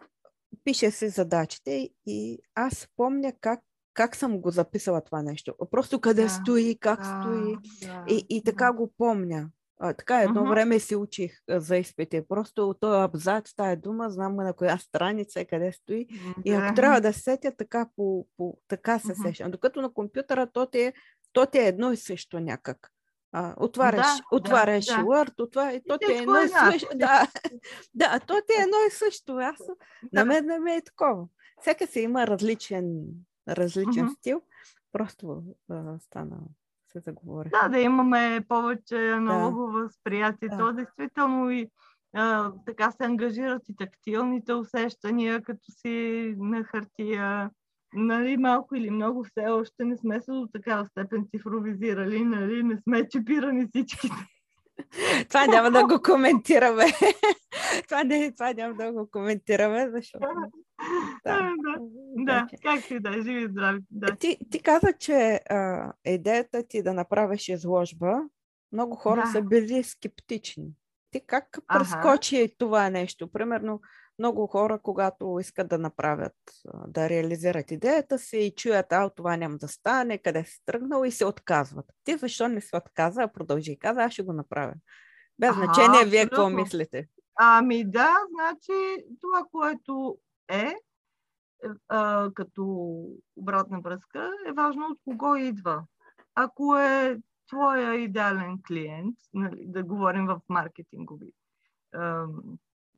пише 0.64 0.92
се 0.92 1.10
задачите 1.10 1.90
и 2.06 2.40
аз 2.56 2.88
помня 2.98 3.34
как, 3.42 3.60
как 3.94 4.16
съм 4.16 4.42
го 4.42 4.52
записала 4.52 5.02
това 5.02 5.22
нещо. 5.22 5.56
Просто 5.72 6.02
къде 6.02 6.24
да, 6.24 6.30
стои, 6.30 6.78
как 6.80 7.00
да, 7.00 7.06
стои. 7.06 7.56
Да, 7.82 8.06
и, 8.08 8.26
и 8.30 8.44
така 8.44 8.66
да. 8.66 8.74
го 8.74 8.94
помня. 8.98 9.50
А, 9.80 9.94
така 9.94 10.22
едно 10.22 10.42
uh-huh. 10.42 10.50
време 10.50 10.80
се 10.80 10.98
учих 10.98 11.32
а, 11.50 11.60
за 11.60 11.78
изпите. 11.78 12.28
Просто 12.28 12.70
от 12.70 12.80
този 12.80 13.04
абзац, 13.04 13.54
тая 13.56 13.78
дума, 13.78 14.10
знам 14.10 14.36
на 14.36 14.54
коя 14.54 14.78
страница 14.78 15.42
е, 15.42 15.46
къде 15.46 15.72
стои. 15.72 16.08
Uh-huh. 16.08 16.44
И 16.46 16.52
ако 16.52 16.76
трябва 16.76 17.02
да 17.02 17.14
сетя, 17.14 17.52
така, 17.58 17.90
по, 17.96 18.28
по, 18.38 18.58
така 18.68 19.00
се 19.00 19.08
uh-huh. 19.08 19.28
сещам. 19.28 19.52
Докато 19.52 19.82
на 19.82 19.94
компютъра 19.94 20.48
то 20.54 20.66
ти, 20.66 20.80
е, 20.80 20.94
то 21.34 21.46
ти 21.46 21.58
е 21.58 21.68
едно 21.68 21.92
и 21.92 21.98
също 21.98 22.40
някак. 22.40 22.92
А, 23.38 23.54
отваряш, 23.58 24.18
да, 24.18 24.24
отваряш 24.32 24.86
да, 24.86 24.94
Word, 24.94 25.42
отваря, 25.44 25.74
и 25.74 25.82
то 25.88 25.98
ти 25.98 26.12
е 26.12 26.16
едно 26.16 26.36
и 26.42 26.48
също. 26.48 26.88
Да, 26.96 27.28
да, 27.94 28.20
то 28.20 28.34
ти 28.34 28.54
е 28.60 28.64
едно 28.64 28.78
и 28.88 28.92
също. 28.92 29.38
Аз, 29.38 29.58
да. 29.58 30.20
На 30.20 30.26
мен 30.26 30.46
не 30.46 30.60
ме 30.60 30.76
е 30.76 30.84
такова. 30.84 31.28
Всяка 31.62 31.88
си 31.88 32.00
има 32.00 32.28
различен, 32.28 33.06
различен 33.50 34.08
uh-huh. 34.08 34.18
стил. 34.18 34.42
Просто 34.92 35.44
а, 35.70 36.00
стана 36.00 36.38
се 36.92 37.00
заговори. 37.00 37.50
Да, 37.50 37.70
да 37.70 37.80
имаме 37.80 38.46
повече 38.48 39.16
много 39.20 39.66
да. 39.66 39.72
възприятие. 39.72 40.50
Да. 40.50 40.58
То 40.58 40.74
действително 40.74 41.52
и 41.52 41.70
а, 42.14 42.52
така 42.66 42.92
се 42.92 43.04
ангажират 43.04 43.70
и 43.70 43.76
тактилните 43.76 44.54
усещания, 44.54 45.42
като 45.42 45.72
си 45.72 46.36
на 46.38 46.64
хартия 46.64 47.50
нали, 47.96 48.38
малко 48.38 48.76
или 48.76 48.90
много 48.90 49.24
все 49.24 49.48
още 49.48 49.86
не 49.86 49.98
сме 49.98 50.22
се 50.22 50.32
до 50.32 50.48
такава 50.54 50.86
степен 50.86 51.28
цифровизирали, 51.36 52.24
нали, 52.24 52.64
не 52.64 52.78
сме 52.78 53.10
чипирани 53.10 53.68
всичките. 53.68 54.28
Това 55.30 55.46
няма 55.46 55.72
да 55.72 55.88
го 55.88 56.02
коментираме. 56.02 56.86
това, 57.88 58.04
не, 58.04 58.32
това 58.32 58.54
няма 58.54 58.74
да 58.74 58.92
го 58.92 59.10
коментираме, 59.12 59.90
защото... 59.92 60.28
Да, 61.24 61.40
да, 61.40 61.76
да. 62.16 62.48
как 62.64 62.82
си 62.82 63.00
да, 63.00 63.12
живи 63.22 63.48
здрави. 63.48 63.80
Да. 63.92 64.16
Ти, 64.16 64.38
ти 64.52 64.62
каза, 64.62 64.94
че 65.00 65.40
а, 65.50 65.92
идеята 66.06 66.64
ти 66.68 66.84
да 66.84 66.94
направиш 66.94 67.50
изложба, 67.50 68.22
много 68.72 68.96
хора 68.96 69.22
да. 69.22 69.28
са 69.28 69.42
били 69.42 69.84
скептични. 69.84 70.68
Ти 71.12 71.22
как 71.28 71.58
прескочи 71.68 72.42
ага. 72.42 72.54
това 72.58 72.90
нещо? 72.90 73.32
Примерно, 73.32 73.82
много 74.20 74.48
хора, 74.48 74.80
когато 74.84 75.38
искат 75.40 75.68
да 75.68 75.78
направят, 75.78 76.36
да 76.88 77.10
реализират 77.10 77.72
идеята 77.72 78.20
си 78.20 78.38
и 78.38 78.56
чуят, 78.56 78.86
а 78.92 79.10
това 79.10 79.38
няма 79.38 79.58
да 79.58 79.68
стане, 79.68 80.18
къде 80.18 80.44
си 80.44 80.62
тръгнал 80.66 81.06
и 81.06 81.12
се 81.12 81.26
отказват. 81.26 81.86
Ти 82.04 82.18
защо 82.18 82.48
не 82.48 82.62
се 82.62 82.78
отказа, 82.78 83.22
а 83.22 83.32
продължи 83.32 83.72
и 83.72 83.80
каза, 83.80 84.04
аз 84.04 84.14
ще 84.14 84.24
го 84.24 84.34
направя. 84.34 84.74
Без 85.40 85.56
значение, 85.56 86.06
вие 86.06 86.24
какво 86.24 86.50
мислите? 86.50 87.08
Ами 87.36 87.92
да, 87.92 88.14
значи 88.30 89.06
това, 89.22 89.44
което 89.52 90.18
е, 90.48 90.76
а, 91.88 92.30
като 92.34 92.64
обратна 93.36 93.82
връзка, 93.82 94.32
е 94.50 94.52
важно 94.52 94.86
от 94.92 95.00
кого 95.04 95.36
идва. 95.36 95.84
Ако 96.36 96.76
е 96.76 97.20
твоя 97.50 97.96
идеален 97.96 98.60
клиент, 98.68 99.16
нали, 99.34 99.64
да 99.68 99.84
говорим 99.84 100.26
в 100.26 100.42
маркетингови 100.50 101.34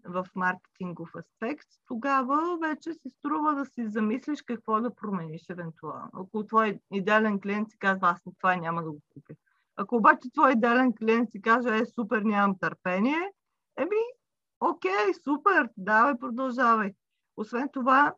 в 0.08 0.26
маркетингов 0.36 1.10
аспект, 1.16 1.68
тогава 1.88 2.58
вече 2.62 2.94
си 2.94 3.10
струва 3.10 3.56
да 3.56 3.66
си 3.66 3.88
замислиш 3.88 4.42
какво 4.42 4.82
да 4.82 4.96
промениш 4.96 5.42
евентуално. 5.50 6.10
Ако 6.14 6.46
твой 6.46 6.80
идеален 6.92 7.40
клиент 7.40 7.72
си 7.72 7.78
казва, 7.78 8.10
аз 8.10 8.22
това 8.40 8.56
няма 8.56 8.84
да 8.84 8.92
го 8.92 9.00
купя. 9.10 9.34
Ако 9.76 9.96
обаче 9.96 10.30
твой 10.34 10.52
идеален 10.52 10.94
клиент 10.94 11.32
си 11.32 11.42
каже, 11.42 11.78
е 11.78 11.86
супер, 11.86 12.22
нямам 12.22 12.58
търпение, 12.60 13.32
еми, 13.78 14.04
окей, 14.60 15.14
супер, 15.24 15.70
давай, 15.78 16.18
продължавай. 16.20 16.94
Освен 17.38 17.70
това, 17.74 18.14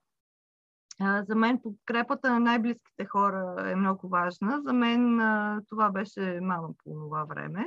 за 1.01 1.35
мен 1.35 1.61
подкрепата 1.61 2.31
на 2.31 2.39
най-близките 2.39 3.05
хора 3.05 3.71
е 3.71 3.75
много 3.75 4.09
важна. 4.09 4.61
За 4.61 4.73
мен 4.73 5.19
това 5.69 5.89
беше 5.89 6.39
мама 6.41 6.67
по 6.83 6.89
това 6.89 7.25
време. 7.25 7.65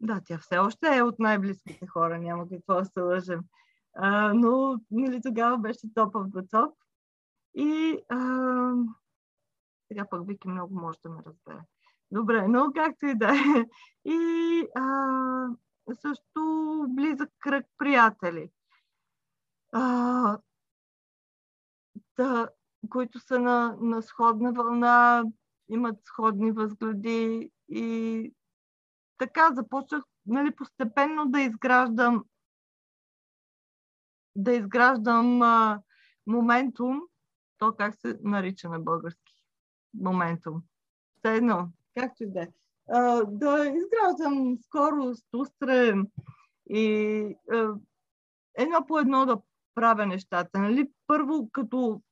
Да, 0.00 0.20
тя 0.24 0.38
все 0.38 0.58
още 0.58 0.96
е 0.96 1.02
от 1.02 1.18
най-близките 1.18 1.86
хора, 1.86 2.18
няма 2.18 2.48
какво 2.48 2.74
да 2.74 2.84
се 2.84 3.00
лъжем. 3.00 3.40
А, 3.94 4.34
но 4.34 4.80
нали, 4.90 5.20
тогава 5.22 5.58
беше 5.58 5.94
топ 5.94 6.14
the 6.14 6.50
top. 6.50 6.72
И 7.54 7.98
а, 8.08 8.18
сега 9.88 10.06
пък 10.10 10.26
Вики 10.26 10.48
много 10.48 10.74
може 10.74 10.98
да 11.02 11.08
ме 11.08 11.22
разбере. 11.26 11.60
Добре, 12.10 12.48
но 12.48 12.72
както 12.74 13.06
и 13.06 13.14
да 13.14 13.28
е. 13.28 13.64
И 14.04 14.68
а, 14.74 15.48
също 15.94 16.84
близък 16.88 17.30
кръг 17.38 17.66
приятели. 17.78 18.50
А, 19.72 20.38
да, 22.16 22.48
които 22.88 23.20
са 23.20 23.38
на, 23.38 23.76
на 23.80 24.02
сходна 24.02 24.52
вълна, 24.52 25.24
имат 25.68 25.96
сходни 26.04 26.52
възгледи 26.52 27.50
и 27.68 28.32
така 29.18 29.50
започнах 29.54 30.04
нали, 30.26 30.56
постепенно 30.56 31.26
да 31.26 31.40
изграждам 31.40 32.24
да 34.36 34.52
изграждам 34.52 35.42
моментум, 36.26 37.00
то 37.58 37.72
как 37.72 37.94
се 37.94 38.18
нарича 38.22 38.68
на 38.68 38.80
български? 38.80 39.44
Моментум. 39.94 40.62
Все 41.18 41.34
едно, 41.34 41.68
както 41.94 42.22
и 42.22 42.26
да 42.26 42.42
е. 42.42 42.48
Да 43.26 43.72
изграждам 43.76 44.58
скорост, 44.62 45.26
устрем 45.32 46.06
и 46.70 47.36
а, 47.52 47.74
едно 48.54 48.86
по 48.86 48.98
едно 48.98 49.26
да 49.26 49.40
правя 49.74 50.06
нещата. 50.06 50.58
Нали? 50.58 50.90
Първо, 51.06 51.48
като, 51.52 52.02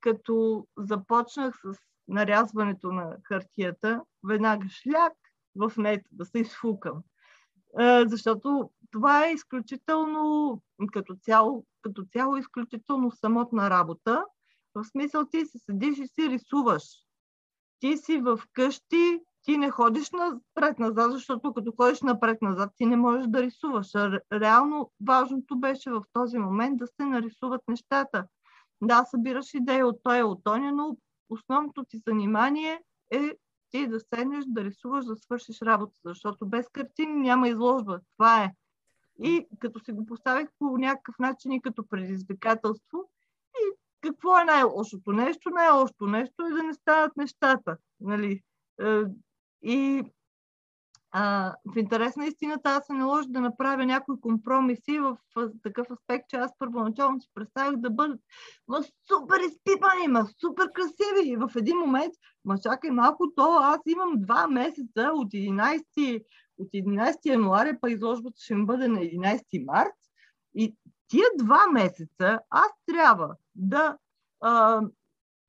като 0.00 0.66
започнах 0.76 1.56
с 1.64 1.78
нарязването 2.08 2.92
на 2.92 3.16
хартията, 3.24 4.02
веднага 4.28 4.66
шляк 4.68 5.12
в 5.56 5.72
нет 5.76 6.06
да 6.12 6.24
се 6.24 6.38
изфукам. 6.38 7.02
Защото 8.06 8.70
това 8.90 9.26
е 9.26 9.32
изключително, 9.32 10.62
като 10.92 11.16
цяло, 11.22 11.66
като 11.82 12.04
цяло 12.12 12.36
изключително 12.36 13.10
самотна 13.10 13.70
работа. 13.70 14.24
В 14.74 14.84
смисъл 14.84 15.26
ти 15.26 15.46
се 15.46 15.58
седиш 15.58 15.98
и 15.98 16.06
си 16.06 16.28
рисуваш. 16.28 16.82
Ти 17.78 17.96
си 17.96 18.18
в 18.18 18.40
къщи, 18.52 19.20
ти 19.42 19.58
не 19.58 19.70
ходиш 19.70 20.10
напред-назад, 20.10 21.12
защото 21.12 21.54
като 21.54 21.72
ходиш 21.76 22.02
напред-назад, 22.02 22.72
ти 22.76 22.86
не 22.86 22.96
можеш 22.96 23.26
да 23.26 23.42
рисуваш. 23.42 23.94
Реално 24.32 24.90
важното 25.06 25.56
беше 25.56 25.90
в 25.90 26.02
този 26.12 26.38
момент 26.38 26.78
да 26.78 26.86
се 26.86 27.04
нарисуват 27.04 27.60
нещата. 27.68 28.26
Да, 28.82 29.04
събираш 29.04 29.54
идеи 29.54 29.82
от 29.82 30.00
той, 30.02 30.22
от 30.22 30.44
тоня, 30.44 30.72
но 30.72 30.96
основното 31.28 31.84
ти 31.84 31.98
занимание 32.06 32.82
е 33.10 33.32
ти 33.70 33.86
да 33.86 34.00
седнеш, 34.00 34.44
да 34.48 34.64
рисуваш, 34.64 35.04
да 35.04 35.16
свършиш 35.16 35.62
работа, 35.62 35.94
защото 36.04 36.46
без 36.46 36.68
картини 36.68 37.14
няма 37.14 37.48
изложба. 37.48 38.00
Това 38.16 38.44
е. 38.44 38.52
И 39.22 39.46
като 39.58 39.80
си 39.80 39.92
го 39.92 40.06
поставих 40.06 40.48
по 40.58 40.78
някакъв 40.78 41.18
начин 41.18 41.52
и 41.52 41.62
като 41.62 41.86
предизвикателство, 41.86 43.10
и 43.54 43.76
какво 44.00 44.38
е 44.38 44.44
най-лошото 44.44 45.12
нещо? 45.12 45.50
Най-лошото 45.50 46.06
нещо 46.06 46.46
е 46.46 46.50
да 46.50 46.62
не 46.62 46.74
стават 46.74 47.16
нещата. 47.16 47.76
Нали? 48.00 48.42
Е, 48.80 49.02
и 49.62 50.02
а, 51.18 51.54
в 51.64 51.78
интерес 51.78 52.16
на 52.16 52.26
истината 52.26 52.70
аз 52.70 52.86
се 52.86 52.92
наложи 52.92 53.28
да 53.28 53.40
направя 53.40 53.86
някои 53.86 54.20
компромиси 54.20 54.98
в, 54.98 55.18
в 55.36 55.50
такъв 55.62 55.90
аспект, 55.90 56.28
че 56.28 56.36
аз 56.36 56.58
първоначално 56.58 57.20
си 57.20 57.28
представях 57.34 57.76
да 57.76 57.90
бъдат 57.90 58.20
ма 58.68 58.82
супер 58.82 59.40
изпипани, 59.40 60.08
ма 60.08 60.26
супер 60.40 60.72
красиви. 60.72 61.30
И 61.30 61.36
в 61.36 61.50
един 61.56 61.76
момент, 61.76 62.14
ма 62.44 62.58
чакай 62.58 62.90
малко, 62.90 63.32
то 63.36 63.58
аз 63.62 63.80
имам 63.86 64.12
два 64.16 64.46
месеца 64.46 65.10
от 65.14 65.32
11, 65.32 66.24
от 66.58 66.68
11 66.68 67.16
януаря, 67.24 67.78
па 67.80 67.90
изложбата 67.90 68.36
ще 68.40 68.54
ми 68.54 68.66
бъде 68.66 68.88
на 68.88 68.98
11 68.98 69.64
март. 69.66 69.94
И 70.54 70.76
тия 71.08 71.26
два 71.38 71.66
месеца 71.72 72.38
аз 72.50 72.70
трябва 72.86 73.34
да 73.54 73.96
а, 74.40 74.82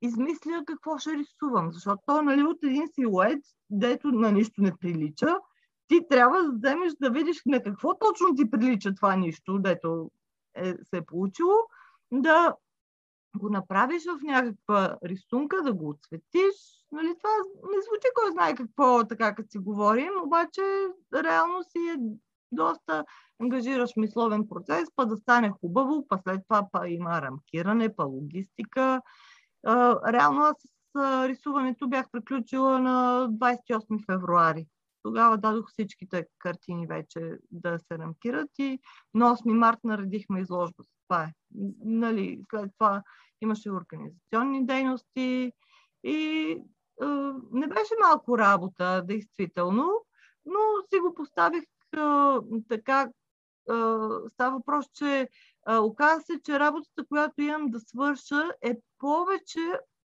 измисля 0.02 0.62
какво 0.66 0.98
ще 0.98 1.16
рисувам, 1.16 1.72
защото 1.72 2.02
то 2.06 2.22
нали, 2.22 2.42
от 2.42 2.58
един 2.62 2.88
силует, 2.94 3.40
дето 3.70 4.08
на 4.08 4.32
нищо 4.32 4.62
не 4.62 4.76
прилича, 4.76 5.36
ти 5.88 6.08
трябва 6.10 6.42
да 6.42 6.52
вземеш 6.52 6.92
да 7.00 7.10
видиш 7.10 7.42
на 7.46 7.62
какво 7.62 7.98
точно 7.98 8.34
ти 8.34 8.50
прилича 8.50 8.94
това 8.94 9.16
нищо, 9.16 9.58
дето 9.58 10.10
е, 10.54 10.74
се 10.82 10.96
е 10.96 11.06
получило, 11.06 11.54
да 12.12 12.54
го 13.36 13.50
направиш 13.50 14.04
в 14.04 14.22
някаква 14.22 14.96
рисунка, 15.04 15.62
да 15.62 15.72
го 15.72 15.88
отсветиш. 15.88 16.54
Нали, 16.92 17.14
това 17.18 17.30
не 17.62 17.82
звучи 17.82 18.08
кой 18.14 18.32
знае 18.32 18.54
какво, 18.54 19.08
така 19.08 19.34
като 19.34 19.50
си 19.50 19.58
говорим, 19.58 20.10
обаче 20.24 20.62
реално 21.14 21.62
си 21.62 21.78
е 21.78 21.96
доста 22.52 23.04
ангажираш 23.40 23.96
мисловен 23.96 24.48
процес, 24.48 24.88
па 24.96 25.06
да 25.06 25.16
стане 25.16 25.50
хубаво, 25.50 26.06
па 26.08 26.18
след 26.18 26.40
това 26.48 26.66
па 26.72 26.88
има 26.88 27.22
рамкиране, 27.22 27.96
па 27.96 28.04
логистика. 28.04 29.00
реално 30.12 30.40
аз 30.42 30.56
с 30.96 31.28
рисуването 31.28 31.88
бях 31.88 32.10
приключила 32.10 32.78
на 32.78 33.28
28 33.30 34.06
февруари. 34.06 34.66
Тогава 35.02 35.38
дадох 35.38 35.70
всичките 35.70 36.26
картини 36.38 36.86
вече 36.86 37.38
да 37.50 37.78
се 37.78 37.98
рамкират 37.98 38.50
и 38.58 38.78
на 39.14 39.36
8 39.36 39.52
март 39.52 39.78
наредихме 39.84 40.40
изложба. 40.40 40.84
Това 41.08 41.24
е. 41.24 41.32
Нали, 41.84 42.42
след 42.50 42.70
това 42.78 43.02
имаше 43.40 43.70
организационни 43.70 44.66
дейности 44.66 45.52
и 46.04 46.50
е, 47.02 47.06
не 47.52 47.66
беше 47.66 47.94
малко 48.00 48.38
работа, 48.38 49.02
действително, 49.04 49.92
но 50.46 50.58
си 50.90 51.00
го 51.00 51.14
поставих 51.14 51.62
е, 51.62 51.98
така. 52.68 53.02
Е, 53.02 53.10
става 54.28 54.56
въпрос, 54.56 54.86
че 54.94 55.20
е, 55.68 55.76
оказа 55.76 56.20
се, 56.20 56.40
че 56.44 56.58
работата, 56.58 57.06
която 57.08 57.42
имам 57.42 57.70
да 57.70 57.80
свърша, 57.80 58.52
е 58.62 58.74
повече 58.98 59.60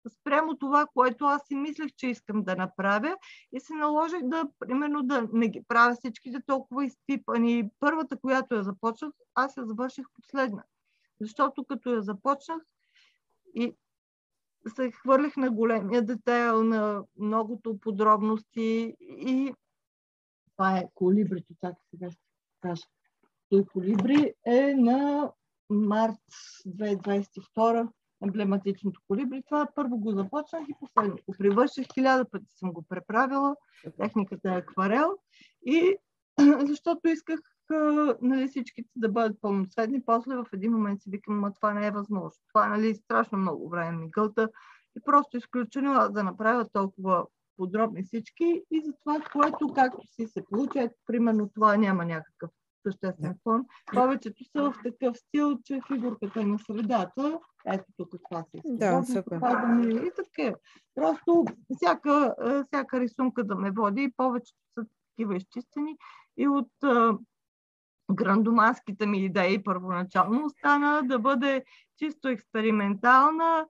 спрямо 0.07 0.57
това, 0.57 0.85
което 0.93 1.25
аз 1.25 1.41
си 1.47 1.55
мислех, 1.55 1.91
че 1.97 2.07
искам 2.07 2.43
да 2.43 2.55
направя 2.55 3.17
и 3.51 3.59
се 3.59 3.73
наложих 3.73 4.19
да, 4.23 4.45
примерно, 4.59 5.03
да 5.03 5.27
не 5.33 5.47
ги 5.47 5.63
правя 5.67 5.95
всичките 5.95 6.41
толкова 6.47 6.85
изпипани. 6.85 7.69
Първата, 7.79 8.17
която 8.17 8.55
я 8.55 8.63
започнах, 8.63 9.11
аз 9.35 9.57
я 9.57 9.65
завърших 9.65 10.05
последна. 10.13 10.63
Защото 11.21 11.65
като 11.65 11.89
я 11.89 12.01
започнах 12.01 12.61
и 13.55 13.75
се 14.75 14.91
хвърлих 14.91 15.37
на 15.37 15.51
големия 15.51 16.05
детайл, 16.05 16.63
на 16.63 17.03
многото 17.19 17.79
подробности 17.79 18.95
и 18.99 19.53
това 20.51 20.77
е 20.77 20.89
колибрито, 20.93 21.53
така 21.61 21.75
сега 21.89 22.11
ще 22.11 22.21
кажа. 22.61 22.83
Той 23.49 23.65
колибри 23.65 24.33
е 24.45 24.73
на 24.75 25.31
март 25.69 26.19
2022 26.67 27.89
емблематичното 28.23 29.01
колибри. 29.07 29.43
Това 29.45 29.67
първо 29.75 29.97
го 29.97 30.11
започнах 30.11 30.63
и 30.69 30.73
последно 30.79 31.17
го 31.27 31.35
привърших. 31.37 31.87
Хиляда 31.93 32.29
пъти 32.29 32.51
съм 32.57 32.73
го 32.73 32.81
преправила. 32.89 33.55
Техниката 33.97 34.49
е 34.49 34.57
акварел. 34.57 35.17
И 35.65 35.95
защото 36.67 37.07
исках 37.07 37.39
нали, 38.21 38.47
всичките 38.47 38.89
да 38.95 39.09
бъдат 39.09 39.41
пълноцветни. 39.41 40.05
После 40.05 40.35
в 40.35 40.45
един 40.53 40.71
момент 40.71 41.01
си 41.01 41.09
викам, 41.09 41.39
но 41.39 41.53
това 41.53 41.73
не 41.73 41.87
е 41.87 41.91
възможно. 41.91 42.41
Това 42.47 42.67
нали, 42.67 42.95
страшно 42.95 43.37
много 43.37 43.69
време 43.69 43.97
ми 43.97 44.09
гълта. 44.09 44.49
И 44.97 45.01
просто 45.05 45.37
изключено 45.37 46.09
да 46.09 46.23
направя 46.23 46.69
толкова 46.73 47.25
подробни 47.57 48.03
всички 48.03 48.63
и 48.71 48.81
за 48.81 48.93
това, 48.93 49.19
което 49.31 49.73
както 49.75 50.07
си 50.07 50.27
се 50.27 50.45
получи, 50.45 50.79
ето, 50.79 50.95
примерно 51.05 51.49
това 51.49 51.77
няма 51.77 52.05
някакъв 52.05 52.51
съществен 52.87 53.35
фон. 53.43 53.65
Повечето 53.93 54.43
са 54.43 54.63
в 54.63 54.73
такъв 54.83 55.17
стил, 55.17 55.57
че 55.63 55.79
фигурката 55.87 56.41
е 56.41 56.45
на 56.45 56.59
средата, 56.59 57.39
ето 57.65 57.85
тук 57.97 58.15
това 58.29 58.43
си 58.43 58.61
да, 58.65 59.03
супер. 59.03 59.39
и 60.05 60.11
така. 60.15 60.57
Просто 60.95 61.45
всяка, 61.75 62.35
всяка 62.67 62.99
рисунка 62.99 63.43
да 63.43 63.55
ме 63.55 63.71
води 63.71 64.03
и 64.03 64.13
повечето 64.17 64.59
са 64.77 64.85
такива 65.09 65.35
изчистени 65.35 65.97
и 66.37 66.47
от 66.47 66.71
грандоманските 68.11 69.05
ми 69.05 69.25
идеи 69.25 69.63
първоначално 69.63 70.45
остана 70.45 71.01
да 71.03 71.19
бъде 71.19 71.63
чисто 71.97 72.27
експериментална, 72.27 73.67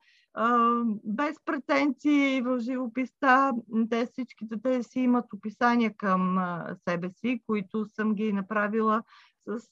без 1.03 1.35
претенции 1.45 2.41
в 2.41 2.59
живописта. 2.59 3.51
Те 3.89 4.05
всичките 4.05 4.61
те 4.61 4.83
си 4.83 4.99
имат 4.99 5.33
описания 5.33 5.93
към 5.97 6.37
себе 6.87 7.09
си, 7.09 7.41
които 7.47 7.85
съм 7.85 8.15
ги 8.15 8.33
направила 8.33 9.03
с 9.47 9.69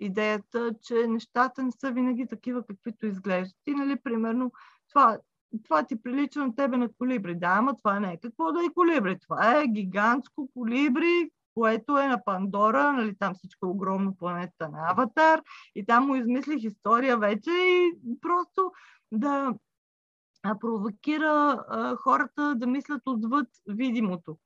идеята, 0.00 0.74
че 0.82 1.06
нещата 1.06 1.62
не 1.62 1.70
са 1.70 1.90
винаги 1.90 2.26
такива, 2.26 2.66
каквито 2.66 3.06
изглеждат. 3.06 3.56
И, 3.66 3.74
нали, 3.74 3.96
примерно, 3.96 4.52
това, 4.88 5.18
това 5.64 5.82
ти 5.82 6.02
прилича 6.02 6.46
на 6.46 6.54
тебе 6.54 6.76
на 6.76 6.88
колибри. 6.98 7.34
Да, 7.34 7.54
ама 7.58 7.76
това 7.76 8.00
не 8.00 8.12
е 8.12 8.20
какво 8.22 8.52
да 8.52 8.60
е 8.60 8.74
колибри. 8.74 9.18
Това 9.18 9.60
е 9.60 9.66
гигантско 9.66 10.50
колибри, 10.54 11.30
което 11.54 11.98
е 11.98 12.06
на 12.06 12.24
Пандора, 12.24 12.92
нали, 12.92 13.16
там 13.18 13.34
всичко 13.34 13.66
е 13.66 13.68
огромно 13.68 14.16
планета 14.16 14.68
на 14.68 14.90
Аватар 14.90 15.42
и 15.74 15.86
там 15.86 16.06
му 16.06 16.16
измислих 16.16 16.62
история 16.62 17.18
вече 17.18 17.50
и 17.50 17.92
просто 18.20 18.72
да 19.12 19.54
провокира 20.60 21.64
а, 21.68 21.96
хората 21.96 22.54
да 22.54 22.66
мислят 22.66 23.02
отвъд 23.06 23.48
видимото. 23.66 24.38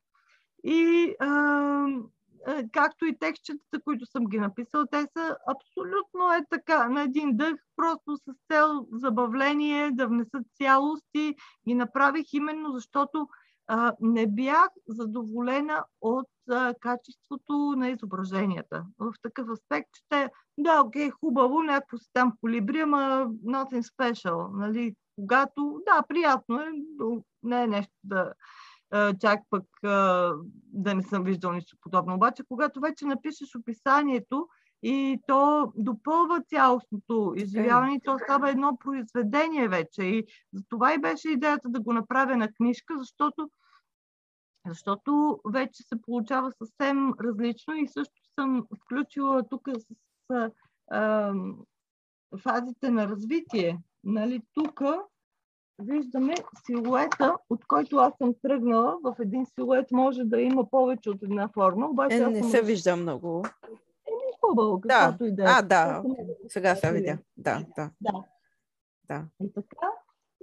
И 0.64 1.14
а, 1.20 1.86
както 2.72 3.04
и 3.04 3.18
текстчетата, 3.18 3.82
които 3.84 4.06
съм 4.06 4.24
ги 4.24 4.38
написал, 4.38 4.86
те 4.90 5.06
са 5.16 5.36
абсолютно 5.48 6.32
е 6.32 6.46
така, 6.50 6.88
на 6.88 7.02
един 7.02 7.36
дъх, 7.36 7.54
просто 7.76 8.16
с 8.16 8.34
цел 8.52 8.86
забавление, 8.92 9.90
да 9.90 10.06
внесат 10.06 10.46
цялости. 10.54 11.34
Ги 11.68 11.74
направих 11.74 12.32
именно 12.32 12.72
защото 12.72 13.28
не 14.00 14.26
бях 14.26 14.68
задоволена 14.88 15.84
от 16.00 16.28
а, 16.50 16.74
качеството 16.80 17.74
на 17.76 17.88
изображенията. 17.88 18.84
В 18.98 19.12
такъв 19.22 19.48
аспект, 19.48 19.88
че 19.92 20.02
те, 20.08 20.30
да, 20.58 20.82
окей, 20.86 21.10
хубаво, 21.10 21.62
някакво 21.62 21.98
си 21.98 22.10
там 22.12 22.32
колибри, 22.40 22.80
ама 22.80 23.26
nothing 23.44 23.82
special, 23.82 24.58
нали? 24.58 24.94
Когато, 25.16 25.80
да, 25.86 26.02
приятно 26.08 26.60
е, 26.60 26.70
но 26.98 27.22
не 27.42 27.62
е 27.62 27.66
нещо 27.66 27.92
да, 28.04 28.32
чак 29.20 29.40
пък 29.50 29.64
да 30.72 30.94
не 30.94 31.02
съм 31.02 31.24
виждал 31.24 31.52
нищо 31.52 31.76
подобно. 31.80 32.14
Обаче, 32.14 32.42
когато 32.48 32.80
вече 32.80 33.06
напишеш 33.06 33.54
описанието 33.54 34.48
и 34.82 35.20
то 35.26 35.72
допълва 35.76 36.42
цялостното 36.48 37.32
изживяване, 37.36 38.00
то 38.04 38.18
става 38.18 38.50
едно 38.50 38.76
произведение 38.76 39.68
вече. 39.68 40.02
И 40.02 40.24
за 40.52 40.62
това 40.68 40.94
и 40.94 40.98
беше 40.98 41.30
идеята 41.30 41.68
да 41.68 41.80
го 41.80 41.92
направя 41.92 42.36
на 42.36 42.52
книжка, 42.52 42.94
защото, 42.98 43.50
защото 44.66 45.40
вече 45.52 45.82
се 45.82 46.02
получава 46.02 46.52
съвсем 46.52 47.12
различно 47.20 47.74
и 47.74 47.88
също 47.88 48.14
съм 48.38 48.66
включила 48.82 49.48
тук 49.48 49.68
с, 49.78 49.94
с 50.30 50.50
а, 50.90 51.32
фазите 52.42 52.90
на 52.90 53.08
развитие. 53.08 53.78
Нали, 54.04 54.42
тук 54.54 54.82
виждаме 55.78 56.34
силуета, 56.66 57.36
от 57.50 57.66
който 57.66 57.96
аз 57.96 58.12
съм 58.22 58.34
тръгнала. 58.42 58.98
В 59.02 59.16
един 59.20 59.46
силует 59.46 59.90
може 59.90 60.24
да 60.24 60.40
има 60.40 60.70
повече 60.70 61.10
от 61.10 61.22
една 61.22 61.48
форма. 61.48 61.86
Обаче 61.86 62.16
е, 62.16 62.26
не 62.26 62.40
съм... 62.40 62.50
се 62.50 62.62
вижда 62.62 62.96
много. 62.96 63.44
Хубаво, 64.40 64.80
каквото 64.80 65.24
да. 65.24 65.28
и 65.28 65.34
да 65.34 65.42
е. 65.42 65.46
А, 65.48 65.62
да, 65.62 66.02
сега 66.48 66.76
се 66.76 66.92
видя. 66.92 67.18
Да, 67.36 67.64
да. 67.76 67.90
Да. 68.00 68.24
да. 69.08 69.24
И 69.42 69.52
така. 69.52 69.86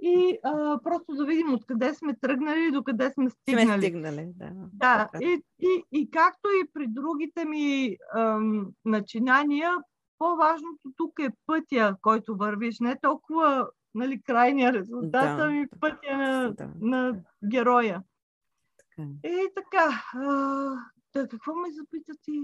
И 0.02 0.38
а, 0.42 0.80
просто 0.82 1.14
да 1.14 1.24
видим 1.24 1.54
откъде 1.54 1.94
сме 1.94 2.16
тръгнали 2.20 2.64
и 2.68 2.70
докъде 2.70 3.10
сме 3.10 3.30
стигнали. 3.30 3.66
Сме 3.66 3.78
стигнали, 3.78 4.32
да. 4.36 4.50
Да, 4.72 5.08
и, 5.22 5.42
и, 5.58 5.84
и 5.92 6.10
както 6.10 6.48
и 6.48 6.68
при 6.72 6.86
другите 6.88 7.44
ми 7.44 7.96
ам, 8.16 8.68
начинания, 8.84 9.70
по-важното 10.18 10.92
тук 10.96 11.12
е 11.20 11.32
пътя, 11.46 11.96
който 12.02 12.36
вървиш, 12.36 12.80
не 12.80 13.00
толкова 13.02 13.68
нали, 13.94 14.22
крайния 14.22 14.72
резултат, 14.72 15.36
да. 15.36 15.44
ами 15.44 15.66
пътя 15.80 16.16
на, 16.16 16.52
Да. 16.52 16.68
на 16.80 17.20
героя. 17.50 18.02
Така. 18.78 19.08
И 19.24 19.48
така, 19.54 20.02
а, 20.14 20.28
да, 21.14 21.28
какво 21.28 21.54
ме 21.54 21.68
запита 21.72 22.12
ти? 22.22 22.42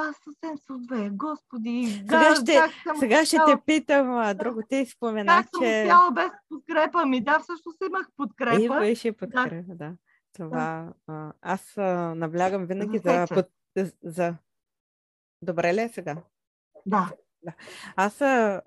Аз 0.00 0.16
съвсем 0.16 0.58
се 0.58 0.72
отвея, 0.72 1.10
господи. 1.10 1.86
Сега 2.00 2.34
ще, 2.36 2.54
как 2.54 2.70
съм 2.84 2.96
сега 2.96 3.24
ще 3.24 3.36
успяла- 3.36 3.56
те 3.56 3.62
питам, 3.66 4.10
а, 4.10 4.34
друго 4.34 4.60
ти 4.62 4.86
спомена, 4.86 5.32
Как 5.34 5.46
съм 5.46 5.62
че 5.62 5.82
успяла 5.82 6.10
без 6.10 6.30
подкрепа 6.48 7.06
ми? 7.06 7.20
Да, 7.20 7.38
всъщност 7.38 7.78
имах 7.88 8.06
и 8.08 8.16
подкрепа. 8.16 8.78
беше 8.78 9.12
подкрепа, 9.12 9.74
да. 9.74 9.92
Това, 10.32 10.92
а, 11.06 11.32
аз 11.42 11.78
а, 11.78 11.82
наблягам 12.14 12.66
винаги 12.66 12.98
За 12.98 13.26
за, 13.28 13.34
под, 13.34 13.46
за... 14.04 14.34
Добре 15.42 15.74
ли 15.74 15.80
е 15.80 15.88
сега? 15.88 16.16
Да, 16.86 17.10
Аз 17.96 18.20
а, 18.20 18.62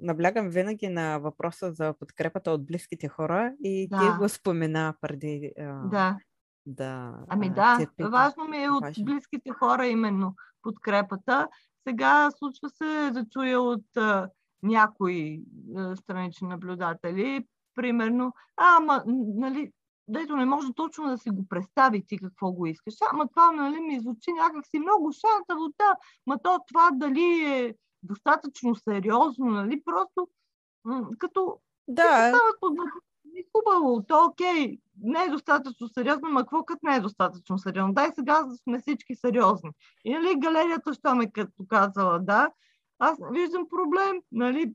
наблягам 0.00 0.48
винаги 0.48 0.88
на 0.88 1.18
въпроса 1.18 1.72
за 1.72 1.94
подкрепата 1.94 2.50
от 2.50 2.66
близките 2.66 3.08
хора 3.08 3.52
и 3.60 3.88
ти 3.90 3.96
Да. 3.98 4.16
го 4.18 4.28
спомена 4.28 4.94
преди 5.00 5.52
а, 5.58 5.62
да. 5.84 6.18
Да 6.66 7.14
Ами 7.28 7.50
да, 7.50 7.76
те 7.78 7.86
питам. 7.96 8.12
важно 8.12 8.44
ми 8.44 8.64
е 8.64 8.70
от 8.70 8.84
близките 9.04 9.50
хора 9.50 9.86
именно 9.86 10.34
подкрепата. 10.62 11.48
Сега 11.88 12.30
случва 12.30 12.70
се 12.70 13.10
да 13.12 13.26
чуя 13.30 13.60
от 13.60 13.96
а, 13.96 14.28
някои 14.62 15.42
а, 15.76 15.96
странични 15.96 16.48
наблюдатели, 16.48 17.46
примерно, 17.74 18.32
а, 18.56 18.76
ама, 18.76 19.02
нали, 19.36 19.72
дето 20.08 20.36
не 20.36 20.44
може 20.44 20.72
точно 20.72 21.08
да 21.08 21.18
си 21.18 21.30
го 21.30 21.48
представи 21.48 22.06
ти 22.06 22.18
какво 22.18 22.52
го 22.52 22.66
искаш. 22.66 22.94
Ама 23.12 23.28
това, 23.28 23.52
нали, 23.52 23.80
ми 23.80 24.00
звучи 24.00 24.32
някакси 24.32 24.78
много 24.78 25.12
шантаво, 25.12 25.68
да, 25.78 25.96
ма 26.26 26.38
то 26.42 26.58
това 26.68 26.90
дали 26.92 27.44
е 27.44 27.74
достатъчно 28.02 28.74
сериозно, 28.74 29.46
нали, 29.46 29.82
просто 29.84 30.28
м, 30.84 31.08
като 31.18 31.60
Да, 31.88 32.02
стават 32.02 32.56
под 32.60 32.72
Хубаво, 33.52 34.04
то 34.08 34.24
окей, 34.24 34.78
не 35.02 35.22
е 35.22 35.28
достатъчно 35.28 35.88
сериозно, 35.88 36.30
ма 36.30 36.40
какво 36.40 36.64
като 36.64 36.80
не 36.82 36.96
е 36.96 37.00
достатъчно 37.00 37.58
сериозно? 37.58 37.94
Дай 37.94 38.08
сега 38.14 38.42
да 38.42 38.56
сме 38.56 38.78
всички 38.78 39.14
сериозни. 39.14 39.70
И 40.04 40.12
нали 40.12 40.34
галерията, 40.38 40.94
що 40.94 41.14
ме 41.14 41.30
като 41.32 41.66
казала, 41.68 42.18
да, 42.18 42.50
аз 42.98 43.18
виждам 43.32 43.68
проблем, 43.68 44.22
нали, 44.32 44.74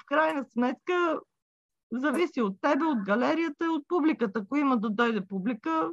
в 0.00 0.04
крайна 0.06 0.44
сметка 0.44 1.20
зависи 1.92 2.42
от 2.42 2.60
тебе, 2.60 2.84
от 2.84 3.04
галерията 3.04 3.64
от 3.64 3.88
публиката. 3.88 4.40
Ако 4.40 4.56
има 4.56 4.78
да 4.78 4.90
дойде 4.90 5.26
публика, 5.26 5.90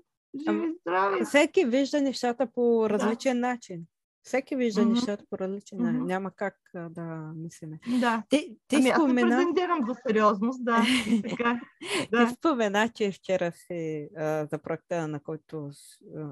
живи 0.47 0.73
здрави. 0.81 1.25
Всеки 1.25 1.65
вижда 1.65 2.01
нещата 2.01 2.47
по 2.55 2.89
различен 2.89 3.39
начин. 3.39 3.85
Всеки 4.29 4.55
вижда 4.55 4.81
Мгм. 4.81 4.93
нещата 4.93 5.23
по 5.29 5.37
различен 5.37 5.77
начин. 5.77 5.95
Мгм. 5.95 6.05
Няма 6.05 6.31
как 6.31 6.55
а, 6.75 6.89
да 6.89 7.01
мислиме. 7.35 7.79
Да. 7.99 8.23
Ти, 8.29 8.57
ти 8.67 8.75
Ами 8.75 8.89
аз 8.89 8.97
спомена... 8.97 9.29
претендирам 9.29 9.79
за 9.87 9.95
сериозност, 10.07 10.65
да. 10.65 10.83
Така. 11.29 11.49
е. 11.51 11.59
Ти 11.99 12.09
Да. 12.11 12.29
спомена, 12.29 12.89
че 12.89 13.11
вчера 13.11 13.51
си 13.51 14.09
а, 14.17 14.45
за 14.45 14.57
проекта, 14.57 15.07
на 15.07 15.19
който 15.19 15.69
с- 15.71 15.97
а, 16.17 16.31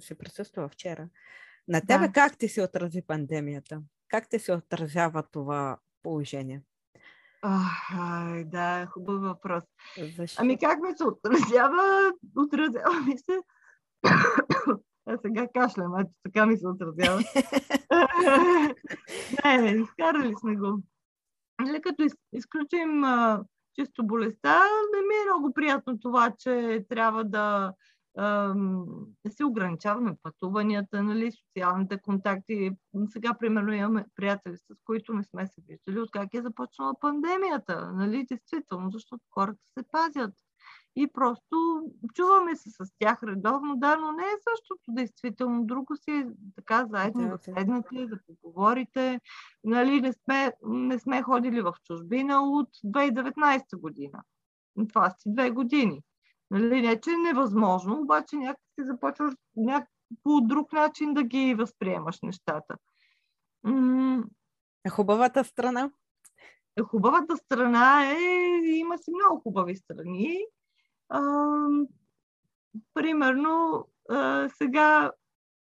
си 0.00 0.14
присъства 0.14 0.68
вчера. 0.68 1.08
На 1.68 1.80
тебе 1.80 2.06
Да. 2.06 2.12
как 2.12 2.38
ти 2.38 2.48
се 2.48 2.62
отрази 2.62 3.02
пандемията? 3.02 3.82
Как 4.08 4.28
ти 4.28 4.38
се 4.38 4.52
отразява 4.52 5.22
това 5.22 5.78
положение? 6.02 6.62
Ах, 7.42 7.90
ай, 7.92 8.44
да, 8.44 8.86
хубав 8.86 9.22
въпрос. 9.22 9.64
Защо? 10.16 10.42
Ами 10.42 10.58
как 10.58 10.78
ми 10.80 10.96
се 10.96 11.04
отразява? 11.04 12.12
Отразява 12.36 13.00
ми 13.00 13.18
се. 13.18 13.38
А 15.06 15.18
сега 15.26 15.48
кашлям, 15.54 15.98
ето 15.98 16.10
така 16.22 16.46
ми 16.46 16.56
се 16.56 16.68
отразява. 16.68 17.22
не, 19.44 19.70
изкарали 19.70 20.34
сме 20.40 20.56
го. 20.56 20.82
Нали, 21.60 21.82
като 21.82 22.04
из, 22.04 22.12
изключим 22.32 23.04
а, 23.04 23.44
чисто 23.74 24.06
болестта, 24.06 24.60
не 24.94 25.00
ми 25.00 25.14
е 25.14 25.32
много 25.32 25.52
приятно 25.54 26.00
това, 26.00 26.32
че 26.38 26.84
трябва 26.88 27.24
да, 27.24 27.72
да 29.24 29.30
се 29.30 29.44
ограничаваме 29.44 30.16
пътуванията, 30.22 31.02
нали, 31.02 31.32
социалните 31.32 31.98
контакти. 31.98 32.70
Сега, 33.08 33.34
примерно, 33.34 33.72
имаме 33.72 34.04
приятели, 34.16 34.56
с 34.56 34.76
които 34.84 35.14
не 35.14 35.24
сме 35.24 35.46
се 35.46 35.62
виждали 35.68 36.00
от 36.00 36.10
как 36.10 36.34
е 36.34 36.42
започнала 36.42 36.94
пандемията. 37.00 37.92
Нали, 37.92 38.26
действително, 38.28 38.90
защото 38.90 39.22
хората 39.30 39.60
се 39.78 39.84
пазят. 39.90 40.34
И 40.96 41.08
просто 41.12 41.82
чуваме 42.14 42.56
се 42.56 42.70
с 42.70 42.92
тях 42.98 43.22
редовно, 43.22 43.76
да, 43.76 43.96
но 43.96 44.12
не 44.12 44.22
е 44.22 44.42
същото 44.50 44.82
действително. 44.88 45.66
Друго 45.66 45.96
си 45.96 46.10
е 46.10 46.26
така 46.56 46.86
заедно 46.90 47.28
Да, 47.28 47.38
седнете, 47.38 48.06
да 48.06 48.18
поговорите. 48.26 49.20
Нали, 49.64 50.00
не, 50.00 50.12
сме, 50.12 50.52
не 50.62 50.98
сме 50.98 51.22
ходили 51.22 51.60
в 51.60 51.74
чужбина 51.86 52.42
от 52.42 52.68
2019 52.84 53.80
година. 53.80 54.22
Това 54.88 55.10
си 55.10 55.22
две 55.26 55.50
години. 55.50 56.02
Нали, 56.50 56.82
не, 56.82 57.00
че 57.00 57.10
е 57.10 57.16
невъзможно, 57.16 58.00
обаче 58.00 58.36
някак 58.36 58.60
си 58.80 58.86
започваш 58.86 59.34
няк... 59.56 59.88
по 60.22 60.40
друг 60.40 60.72
начин 60.72 61.14
да 61.14 61.22
ги 61.22 61.54
възприемаш 61.54 62.18
нещата. 62.22 62.76
М- 63.62 64.24
Хубавата 64.90 65.44
страна? 65.44 65.90
Хубавата 66.84 67.36
страна 67.36 68.10
е, 68.10 68.16
има 68.64 68.98
си 68.98 69.10
много 69.10 69.40
хубави 69.40 69.76
страни. 69.76 70.38
Примерно, 72.94 73.88
а, 74.08 74.48
сега 74.48 75.12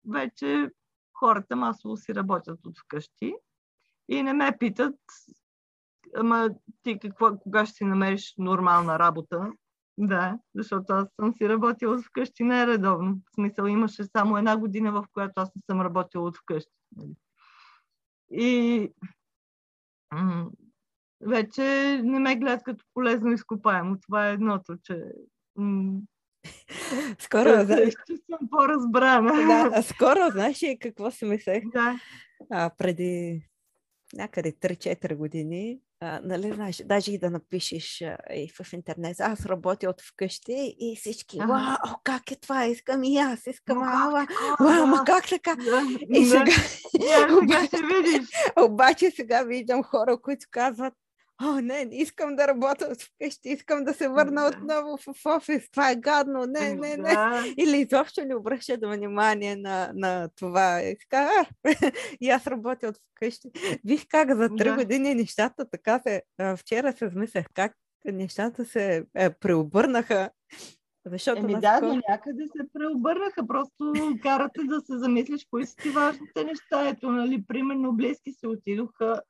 вече 0.10 0.72
хората 1.14 1.56
масово 1.56 1.98
си 1.98 2.16
работят 2.16 2.66
от 2.66 2.80
вкъщи 2.80 3.36
и 4.10 4.24
не 4.24 4.34
ме 4.34 4.58
питат, 4.60 4.96
ама 6.16 6.50
ти 6.84 7.00
какво, 7.00 7.40
кога 7.40 7.66
ще 7.66 7.76
си 7.76 7.84
намериш 7.84 8.36
нормална 8.38 9.00
работа? 9.00 9.52
Да, 9.98 10.40
защото 10.56 10.94
аз 10.94 11.08
съм 11.16 11.34
си 11.34 11.50
работила 11.50 11.96
от 11.96 12.06
вкъщи 12.06 12.44
не 12.44 12.68
редовно. 12.68 13.16
В 13.16 13.36
смисъл 13.36 13.66
имаше 13.66 14.04
само 14.04 14.38
една 14.38 14.58
година, 14.58 14.92
в 14.92 15.06
която 15.14 15.34
аз 15.36 15.56
не 15.56 15.62
съм 15.70 15.82
работила 15.82 16.28
от 16.28 16.38
вкъщи. 16.38 16.72
нали. 16.96 17.16
И 18.32 18.94
вече 21.22 21.64
не 22.04 22.20
ме 22.20 22.36
гледат 22.36 22.64
като 22.64 22.86
полезно 22.94 23.32
изкопаемо. 23.32 24.00
Това 24.00 24.30
е 24.30 24.34
едното, 24.34 24.78
че 24.84 25.04
м- 25.58 26.02
Скоро, 27.20 27.44
Да 27.50 27.66
да, 27.66 27.76
се 27.76 27.92
чувствам 28.08 28.50
по-разбрана. 28.52 29.70
да, 29.72 29.82
скоро, 29.84 30.32
знаеш 30.32 30.64
ли 30.64 30.80
какво 30.80 31.12
си 31.12 31.26
мислех? 31.26 31.64
Да. 31.66 32.00
А, 32.50 32.70
преди 32.78 33.42
някъде 34.14 34.52
3-4 34.52 35.16
години, 35.16 35.80
а, 36.00 36.20
нали, 36.24 36.54
знаеш, 36.54 36.82
даже 36.86 37.12
и 37.12 37.18
да 37.18 37.30
напишеш 37.30 38.02
а, 38.02 38.18
и 38.34 38.50
в 38.62 38.74
интернет, 38.74 39.20
аз 39.20 39.46
работя 39.46 39.90
от 39.90 40.02
вкъщи 40.02 40.76
и 40.80 40.96
всички, 40.96 41.38
Ага. 41.42 41.54
вау, 41.84 41.96
как 42.04 42.32
е 42.32 42.36
това, 42.36 42.66
искам 42.66 43.04
и 43.04 43.18
аз, 43.18 43.48
искам, 43.48 43.78
ала, 43.80 44.28
така? 44.28 44.64
вау, 44.64 44.86
ма 44.88 44.98
Да. 44.98 45.04
как 45.06 45.30
така? 45.30 45.56
Да, 45.56 45.82
И 46.10 46.24
да. 46.24 46.30
сега, 46.30 46.52
Я, 47.02 47.28
сега 47.40 47.66
ще 47.66 47.78
видиш. 47.78 48.28
обаче 48.60 49.12
сега 49.12 49.44
виждам 49.44 49.84
хора, 49.84 50.22
които 50.22 50.46
казват, 50.52 50.94
О, 51.44 51.62
не, 51.62 51.86
не 51.86 51.96
искам 51.96 52.36
да 52.36 52.48
работя 52.48 52.86
от 52.86 53.02
вкъщи, 53.02 53.50
искам 53.50 53.84
да 53.84 53.94
се 53.94 54.08
върна 54.08 54.42
Да. 54.42 54.48
отново 54.48 54.98
в 54.98 55.26
офис. 55.26 55.72
Това 55.72 55.92
е 55.92 55.96
гадно. 55.96 56.46
Не, 56.46 56.74
не, 56.74 56.98
не. 56.98 57.14
Да. 57.14 57.44
Или 57.58 57.78
изобщо 57.78 58.26
не 58.26 58.36
обръщат 58.36 58.80
внимание 58.84 59.56
на, 59.56 59.92
на 59.96 60.30
това. 60.36 60.82
И 60.82 60.98
така, 60.98 61.30
а, 61.32 61.46
и 62.22 62.30
аз 62.30 62.48
работя 62.48 62.88
от 62.88 62.96
вкъщи. 62.98 63.52
Виж 63.84 64.06
как 64.10 64.36
за 64.36 64.50
три 64.58 64.70
Да. 64.70 64.76
години 64.76 65.16
нещата 65.16 65.70
така 65.70 66.00
се... 66.00 66.24
Вчера 66.58 66.94
се 66.94 67.10
замислях 67.10 67.46
как 67.54 67.74
нещата 68.06 68.66
се 68.66 69.06
е, 69.16 69.30
преобърнаха. 69.30 70.30
Защото 71.06 71.40
Еми 71.40 71.60
да, 71.60 71.82
до 71.82 72.02
някъде 72.10 72.44
се 72.48 72.64
преобърнаха. 72.74 73.48
Просто 73.48 73.94
карате 74.24 74.62
да 74.64 74.82
се 74.82 74.98
замислиш 74.98 75.48
кои 75.52 75.66
са 75.66 75.76
ти 75.76 75.90
важните 75.90 76.44
неща. 76.44 76.90
Ето, 76.90 77.12
нали, 77.12 77.44
примерно 77.48 77.94
близки 77.94 78.32
се 78.32 78.48
отидоха. 78.48 79.22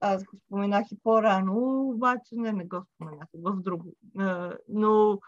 Аз 0.00 0.24
го 0.24 0.36
споменах 0.46 0.86
и 0.92 0.98
по-рано, 1.02 1.88
обаче 1.88 2.32
не, 2.32 2.52
не 2.52 2.64
го 2.64 2.84
споменах 2.94 3.28
в 3.34 3.62
друго. 3.62 3.92
Но 4.68 5.18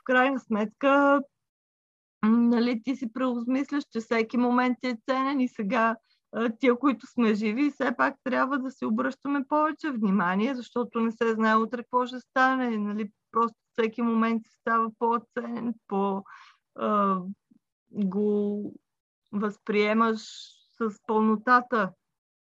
в 0.00 0.04
крайна 0.04 0.40
сметка, 0.40 1.22
нали, 2.22 2.82
ти 2.82 2.96
си 2.96 3.12
преосмисляш, 3.12 3.84
че 3.92 4.00
всеки 4.00 4.36
момент 4.36 4.78
е 4.82 4.98
ценен 5.08 5.40
и 5.40 5.48
сега 5.48 5.96
тия, 6.58 6.78
които 6.78 7.06
сме 7.06 7.34
живи, 7.34 7.70
все 7.70 7.96
пак 7.96 8.14
трябва 8.24 8.58
да 8.58 8.70
си 8.70 8.84
обръщаме 8.84 9.44
повече 9.48 9.90
внимание, 9.90 10.54
защото 10.54 11.00
не 11.00 11.12
се 11.12 11.34
знае 11.34 11.56
утре 11.56 11.82
какво 11.82 12.06
ще 12.06 12.20
стане. 12.20 12.78
Нали, 12.78 13.10
просто 13.30 13.56
всеки 13.72 14.02
момент 14.02 14.42
си 14.46 14.56
става 14.60 14.90
по-ценен, 14.98 15.74
по, 15.86 16.24
го 17.90 18.74
възприемаш 19.32 20.20
с 20.78 20.96
пълнотата. 21.06 21.92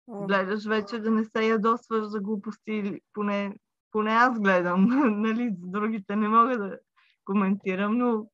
Гледаш 0.09 0.67
вече 0.67 0.99
да 0.99 1.11
не 1.11 1.25
се 1.25 1.49
ядосваш 1.49 2.05
за 2.05 2.21
глупости, 2.21 3.01
поне, 3.13 3.55
поне 3.91 4.11
аз 4.11 4.41
гледам, 4.41 4.87
нали, 5.23 5.55
за 5.61 5.67
другите 5.71 6.17
не 6.17 6.29
мога 6.29 6.59
да 6.59 6.79
коментирам, 7.25 7.99
но 7.99 8.27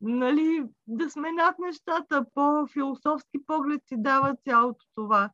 нали, 0.00 0.64
да 0.86 1.10
сме 1.10 1.32
над 1.32 1.58
нещата, 1.58 2.24
по-философски 2.34 3.46
поглед 3.46 3.82
ти 3.86 3.94
дава 3.98 4.36
цялото 4.44 4.86
това. 4.94 5.30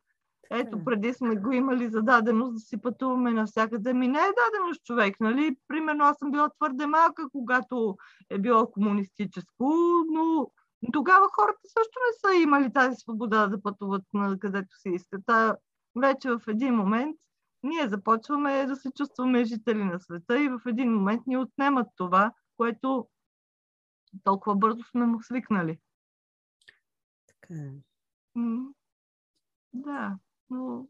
Ето, 0.51 0.85
преди 0.85 1.13
сме 1.13 1.37
го 1.37 1.53
имали 1.53 1.89
за 1.89 2.03
даденост 2.03 2.55
да 2.55 2.61
си 2.61 2.81
пътуваме 2.81 3.31
навсякъде. 3.31 3.95
Ми 3.95 4.09
не 4.09 4.19
е 4.19 4.37
даденост 4.45 4.85
човек, 4.85 5.21
нали? 5.21 5.57
Примерно 5.69 6.05
аз 6.05 6.19
съм 6.19 6.31
била 6.31 6.49
твърде 6.49 6.87
малка, 6.87 7.23
когато 7.33 7.97
е 8.31 8.39
било 8.39 8.71
комунистическо, 8.71 9.75
но 10.11 10.51
тогава 10.93 11.29
хората 11.33 11.61
също 11.65 11.99
не 12.07 12.31
са 12.31 12.43
имали 12.43 12.73
тази 12.73 12.97
свобода 12.97 13.47
да 13.47 13.63
пътуват 13.63 14.03
на 14.15 14.39
където 14.39 14.77
си 14.77 14.89
искат. 14.89 15.23
А 15.29 15.57
вече 15.97 16.31
в 16.31 16.41
един 16.49 16.75
момент 16.75 17.17
ние 17.63 17.89
започваме 17.89 18.67
да 18.67 18.77
се 18.77 18.91
чувстваме 18.97 19.45
жители 19.45 19.85
на 19.85 20.01
света 20.01 20.43
и 20.43 20.49
в 20.49 20.61
един 20.67 20.93
момент 20.95 21.27
ни 21.27 21.37
отнемат 21.37 21.87
това, 21.97 22.33
което 22.57 23.09
толкова 24.25 24.57
бързо 24.57 24.83
сме 24.85 25.07
му 25.07 25.23
свикнали. 25.23 25.79
така 27.27 27.55
е. 27.55 27.73
Да, 29.73 30.19
но 30.51 30.87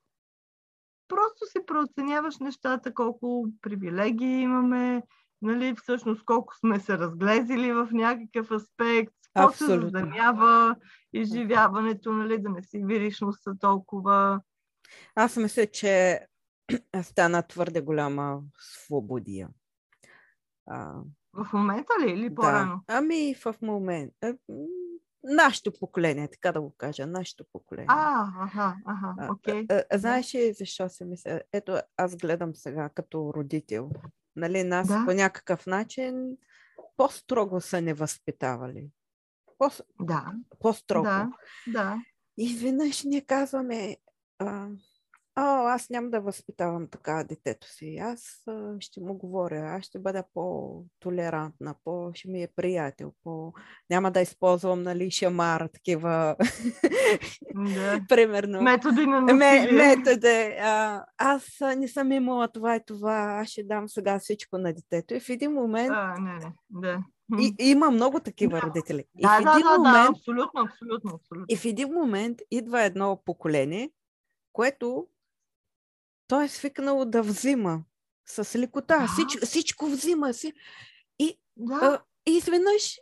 просто 1.08 1.46
си 1.46 1.58
преоценяваш 1.66 2.38
нещата, 2.38 2.94
колко 2.94 3.48
привилегии 3.60 4.40
имаме, 4.40 5.02
нали, 5.42 5.74
всъщност 5.76 6.24
колко 6.24 6.56
сме 6.56 6.80
се 6.80 6.98
разглезили 6.98 7.72
в 7.72 7.88
някакъв 7.92 8.50
аспект, 8.50 9.14
какво 9.34 9.52
се 9.52 9.66
задъмява 9.66 10.76
изживяването, 11.12 12.12
нали, 12.12 12.42
да 12.42 12.48
не 12.48 12.62
си 12.62 12.84
видиш 12.84 13.20
носа 13.20 13.58
толкова. 13.60 14.40
Аз 15.14 15.36
мисля, 15.36 15.66
че 15.66 16.20
стана 17.02 17.42
твърде 17.42 17.80
голяма 17.80 18.40
свободия. 18.58 19.48
А, 20.66 20.94
В 21.32 21.52
момента 21.52 21.92
ли 22.06 22.10
или 22.12 22.28
да. 22.28 22.34
по-рано? 22.34 22.80
Ами 22.86 23.34
в 23.34 23.54
момент. 23.62 24.12
Нашето 25.24 25.72
поколение, 25.72 26.28
така 26.28 26.52
да 26.52 26.60
го 26.60 26.74
кажа, 26.76 27.06
нашето 27.06 27.44
поколение. 27.52 27.86
А, 27.88 28.28
аха, 28.40 28.76
аха, 28.86 29.28
окей. 29.32 29.66
а, 29.90 29.98
знаеш 29.98 30.34
ли 30.34 30.52
защо 30.52 30.88
се 30.88 31.04
мисля? 31.04 31.40
Ето, 31.52 31.78
аз 31.96 32.16
гледам 32.16 32.54
сега 32.54 32.88
като 32.88 33.32
родител. 33.36 33.90
Нали, 34.36 34.64
нас 34.64 34.88
Да. 34.88 35.04
по 35.06 35.12
някакъв 35.12 35.66
начин 35.66 36.36
по-строго 36.96 37.60
са 37.60 37.80
не 37.80 37.94
възпитавали. 37.94 38.88
По- 39.58 39.84
Да, 40.00 40.32
по-строго. 40.58 41.04
да, 41.04 41.30
да. 41.66 42.02
И 42.38 42.44
изведнъж 42.44 43.04
ние 43.04 43.20
казваме, 43.20 43.96
а, 45.34 45.74
аз 45.74 45.90
няма 45.90 46.10
да 46.10 46.20
възпитавам 46.20 46.88
така 46.88 47.24
детето 47.28 47.66
си. 47.66 47.96
Аз 48.02 48.42
а, 48.48 48.74
ще 48.80 49.00
му 49.00 49.14
говоря, 49.14 49.76
аз 49.76 49.84
ще 49.84 49.98
бъда 49.98 50.24
по-толерантна, 50.34 51.74
по, 51.84 52.10
ще 52.14 52.28
ми 52.28 52.42
е 52.42 52.48
приятел, 52.56 53.12
по... 53.24 53.52
няма 53.90 54.10
да 54.10 54.20
използвам, 54.20 54.82
нали, 54.82 55.10
шамара, 55.10 55.68
такива, 55.68 56.36
да. 57.54 58.00
примерно. 58.08 58.62
Методи 58.62 59.06
на 59.06 59.20
Ме, 59.20 59.32
насилие. 59.32 59.72
методе. 59.72 60.58
А, 60.62 61.04
аз 61.18 61.44
не 61.76 61.88
съм 61.88 62.12
имала 62.12 62.48
това 62.48 62.76
и 62.76 62.80
това, 62.86 63.36
аз 63.40 63.48
ще 63.48 63.62
дам 63.64 63.88
сега 63.88 64.18
всичко 64.18 64.58
на 64.58 64.72
детето. 64.74 65.14
И 65.14 65.20
в 65.20 65.28
един 65.28 65.52
момент, 65.52 65.92
А, 65.94 66.14
не, 66.20 66.32
не, 66.32 66.52
да. 66.70 66.98
и, 67.40 67.54
има 67.58 67.90
много 67.90 68.20
такива 68.20 68.62
родители. 68.62 69.04
И 69.18 69.22
Да, 69.22 69.38
в 69.40 69.44
да, 69.44 69.50
един 69.50 69.62
да, 69.62 69.70
да, 69.72 69.78
момент, 69.78 70.16
абсолютно, 70.16 70.60
абсолютно, 70.60 71.10
абсолютно. 71.14 71.46
и 71.48 71.56
в 71.56 71.64
един 71.64 71.88
момент 71.92 72.38
идва 72.50 72.82
едно 72.82 73.22
поколение, 73.24 73.90
което 74.52 75.06
то 76.28 76.40
е 76.42 76.48
свикнало 76.48 77.04
да 77.04 77.22
взима 77.22 77.84
с 78.26 78.58
лекота. 78.58 78.98
Да. 78.98 79.06
Всич, 79.06 79.42
всичко 79.44 79.86
взима 79.86 80.34
си. 80.34 80.52
Да, 81.56 81.74
А, 81.74 82.02
и 82.30 82.36
изведнъж 82.36 82.98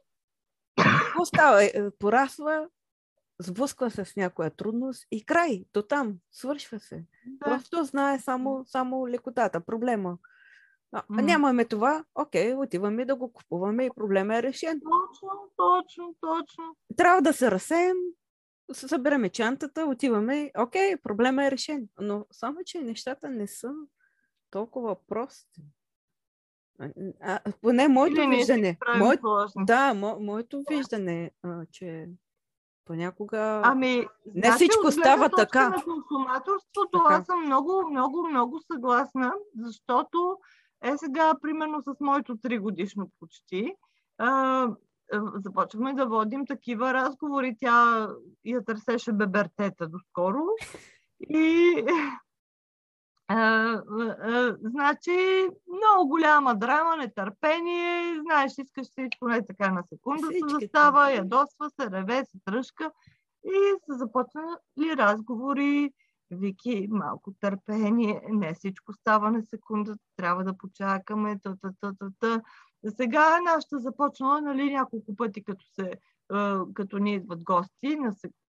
какво 0.77 1.25
става? 1.25 1.65
Е, 1.65 1.91
Порасва, 1.99 2.69
сблъсква 3.41 3.91
се 3.91 4.05
с 4.05 4.17
някоя 4.17 4.51
трудност 4.51 5.07
и 5.11 5.25
край, 5.25 5.65
до 5.73 5.83
там, 5.83 6.15
свършва 6.33 6.81
се. 6.81 7.05
да. 7.27 7.45
Просто 7.45 7.85
знае 7.85 8.19
само, 8.19 8.65
само 8.67 9.09
лекотата, 9.09 9.61
проблема. 9.61 10.19
А, 10.93 11.03
М. 11.09 11.23
нямаме 11.23 11.65
това, 11.65 12.05
окей, 12.15 12.55
отиваме 12.55 13.05
да 13.05 13.17
го 13.17 13.33
купуваме 13.33 13.85
и 13.85 13.91
проблема 13.97 14.37
е 14.37 14.43
решен. 14.43 14.81
Точно, 14.81 15.31
точно, 15.57 16.15
точно. 16.21 16.77
Трябва 16.97 17.23
да 17.23 17.33
се 17.33 17.51
разсеем, 17.51 17.97
събираме 18.73 19.29
чантата, 19.29 19.87
отиваме, 19.87 20.51
окей, 20.59 20.97
проблема 20.97 21.45
е 21.47 21.51
решен. 21.51 21.89
Но 22.01 22.27
само, 22.31 22.59
че 22.67 22.81
нещата 22.81 23.31
не 23.31 23.47
са 23.47 23.73
толкова 24.51 24.97
прости. 25.07 25.63
А, 27.21 27.41
поне 27.63 27.89
моето 27.89 28.23
си 28.23 28.29
виждане. 28.29 28.79
Мое, 28.99 29.19
да, 29.57 29.95
мо, 29.95 30.21
моето 30.21 30.63
виждане, 30.71 31.31
а, 31.43 31.67
че 31.73 32.09
понякога... 32.85 33.61
Ами, 33.65 34.07
Не 34.35 34.49
значи, 34.49 34.55
всичко 34.55 34.91
става 34.91 35.31
така. 35.31 35.69
На 35.69 35.83
консуматорството 35.83 37.03
Така. 37.05 37.15
аз 37.15 37.27
съм 37.27 37.45
много, 37.45 37.91
много, 37.91 38.29
много 38.29 38.61
съгласна, 38.73 39.33
защото 39.59 40.39
е 40.83 40.97
сега, 40.97 41.35
примерно 41.43 41.83
с 41.83 42.01
моето 42.01 42.37
3 42.37 42.61
годишно 42.61 43.11
почти, 43.21 43.75
а, 44.19 44.69
започваме 45.35 45.95
да 45.95 46.07
водим 46.07 46.47
такива 46.47 46.95
разговори. 46.95 47.57
Тя 47.59 48.09
я 48.45 48.65
търсеше 48.65 49.13
бебертета 49.13 49.89
доскоро. 49.89 50.45
И 51.31 51.75
а, 53.33 53.37
а, 54.23 54.57
значи, 54.63 55.49
много 55.69 56.09
голяма 56.09 56.55
драма, 56.55 56.97
нетърпение, 56.97 58.21
знаеш, 58.21 58.53
искаш 58.59 58.87
всичко 58.87 59.29
не 59.29 59.47
така 59.47 59.71
на 59.71 59.83
секунда 59.89 60.27
се 60.27 60.49
застава, 60.49 61.13
ядосва 61.13 61.71
се, 61.71 61.91
реве 61.91 62.25
се, 62.25 62.39
тръжка 62.45 62.91
и 63.45 63.75
са 63.87 63.99
започнали 63.99 64.97
разговори. 64.97 65.91
Вики, 66.31 66.89
малко 66.91 67.33
търпение, 67.41 68.23
не 68.29 68.55
всичко 68.55 68.93
става 68.93 69.31
на 69.31 69.43
секунда, 69.43 69.95
трябва 70.17 70.45
да 70.45 70.57
почакаме, 70.57 71.39
та, 71.43 71.57
та, 71.63 71.71
та, 71.81 71.93
та, 71.99 72.07
та. 72.19 72.43
Сега 72.89 73.41
нашата 73.41 73.79
започнала, 73.79 74.41
нали, 74.41 74.73
няколко 74.73 75.17
пъти, 75.17 75.45
като, 75.45 75.65
се, 75.75 75.93
като 76.75 76.99
ни 76.99 77.15
идват 77.15 77.45
гости 77.45 77.99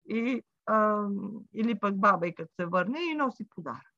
и, 0.10 0.44
а, 0.66 1.08
или 1.54 1.80
пък 1.80 2.00
баба 2.00 2.28
и 2.28 2.36
като 2.36 2.54
се 2.60 2.66
върне 2.66 3.00
и 3.02 3.14
носи 3.14 3.50
подарък. 3.56 3.92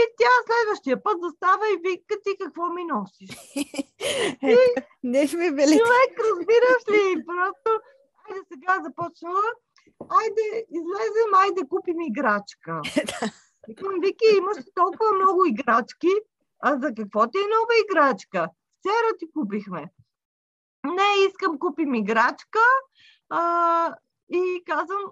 И 0.00 0.04
тя 0.18 0.32
следващия 0.46 1.02
път 1.02 1.18
застава 1.22 1.64
и 1.74 1.80
вика 1.82 2.14
ти 2.24 2.36
какво 2.40 2.68
ми 2.68 2.84
носиш. 2.84 3.30
Не 5.02 5.28
сме 5.28 5.52
били. 5.52 5.78
Човек, 5.78 6.12
разбираш 6.30 6.82
ли? 6.90 7.24
Просто, 7.26 7.70
айде 8.28 8.40
сега 8.52 8.82
започва. 8.84 9.42
Айде, 10.08 10.66
излезем, 10.70 11.34
айде 11.34 11.68
купим 11.68 12.00
играчка. 12.00 12.80
Викам, 13.68 14.00
Вики, 14.00 14.36
имаш 14.38 14.56
толкова 14.74 15.12
много 15.12 15.44
играчки, 15.46 16.12
а 16.60 16.78
за 16.78 16.94
какво 16.96 17.26
ти 17.30 17.38
е 17.38 17.52
нова 17.54 17.74
играчка? 17.84 18.48
Вчера 18.86 19.18
ти 19.18 19.26
купихме. 19.32 19.90
Не, 20.84 21.26
искам 21.28 21.58
купим 21.58 21.94
играчка. 21.94 22.58
А, 23.28 23.94
и 24.28 24.62
казвам, 24.66 25.02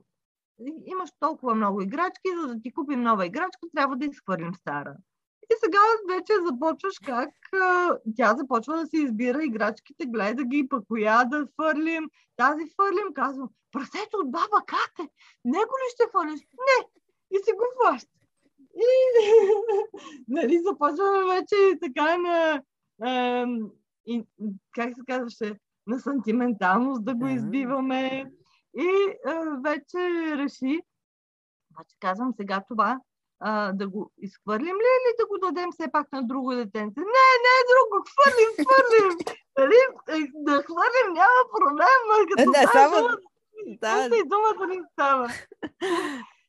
имаш 0.87 1.11
толкова 1.21 1.55
много 1.55 1.83
играчки, 1.83 2.29
за 2.41 2.47
да 2.47 2.61
ти 2.61 2.73
купим 2.73 3.03
нова 3.03 3.27
играчка, 3.27 3.67
трябва 3.77 3.97
да 3.97 4.07
изхвърлим 4.07 4.55
стара. 4.55 4.97
И 5.43 5.55
сега 5.65 5.79
вече 6.09 6.33
започваш 6.47 6.95
как 7.07 7.31
а, 7.63 7.99
тя 8.17 8.35
започва 8.37 8.77
да 8.77 8.87
се 8.87 8.97
избира 8.97 9.45
играчките, 9.45 10.07
гледа 10.07 10.45
ги, 10.45 10.69
пък 10.69 10.85
коя 10.89 11.25
да 11.25 11.47
фърлим. 11.57 12.11
Тази 12.37 12.65
фърлим, 12.77 13.15
казвам, 13.15 13.49
прасето 13.73 14.17
от 14.17 14.31
баба 14.31 14.63
Кате, 14.67 15.11
него 15.45 15.73
ли 15.81 15.93
ще 15.95 16.05
фърлиш? 16.13 16.41
Не! 16.41 16.89
И 17.31 17.37
си 17.45 17.53
го 17.53 17.65
фаща. 17.85 18.11
И 18.77 18.89
нали, 20.29 20.63
започваме 20.65 21.35
вече 21.35 21.79
така 21.81 22.17
на, 22.19 22.63
а, 23.03 23.47
и, 24.07 24.25
как 24.75 24.95
се 24.95 25.01
казваше, 25.07 25.59
на 25.87 25.99
сантименталност 25.99 27.05
да 27.05 27.15
го 27.15 27.29
избиваме. 27.29 28.33
И 28.77 28.89
а, 29.27 29.33
вече 29.65 29.99
реши, 30.37 30.81
обаче 31.71 31.97
казвам 32.01 32.33
сега 32.37 32.63
това, 32.69 32.99
а, 33.41 33.73
да 33.73 33.89
го 33.89 34.11
изхвърлим 34.19 34.77
ли 34.77 34.91
или 34.97 35.15
да 35.19 35.27
го 35.27 35.39
дадем 35.39 35.73
все 35.73 35.93
пак 35.93 36.13
на 36.13 36.23
друго 36.23 36.55
детенце? 36.55 37.01
Не, 37.01 37.29
не, 37.45 37.57
друго, 37.71 38.05
хвърлим, 38.11 38.67
хвърлим. 38.67 39.19
Нали? 39.59 39.75
Е, 40.09 40.19
да 40.35 40.63
хвърлим, 40.63 41.13
няма 41.13 41.41
проблем. 41.59 42.29
Като 42.37 42.51
не, 42.51 42.67
само... 42.73 43.09
Да. 43.67 44.17
И 44.17 44.29
думата 44.29 44.67
не 44.67 44.83
става. 44.93 45.29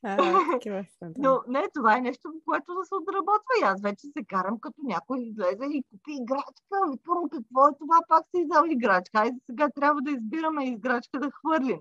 А, 0.06 0.18
Но 1.18 1.42
не, 1.48 1.68
това 1.74 1.98
е 1.98 2.02
нещо, 2.02 2.34
което 2.46 2.74
да 2.74 2.86
се 2.86 2.96
отработва. 2.96 3.54
И 3.62 3.64
аз 3.64 3.82
вече 3.82 4.08
се 4.18 4.26
карам, 4.28 4.60
като 4.60 4.82
някой 4.84 5.20
излезе 5.20 5.66
и 5.66 5.84
купи 5.84 6.12
играчка. 6.22 6.78
Викам, 6.92 7.30
какво 7.30 7.68
е 7.68 7.78
това? 7.80 8.00
Пак 8.08 8.24
си 8.36 8.46
взел 8.46 8.64
играчка. 8.70 9.20
Айде 9.20 9.38
сега 9.46 9.70
трябва 9.76 10.02
да 10.02 10.12
избираме 10.12 10.68
играчка 10.68 11.20
да 11.20 11.32
хвърлим. 11.32 11.80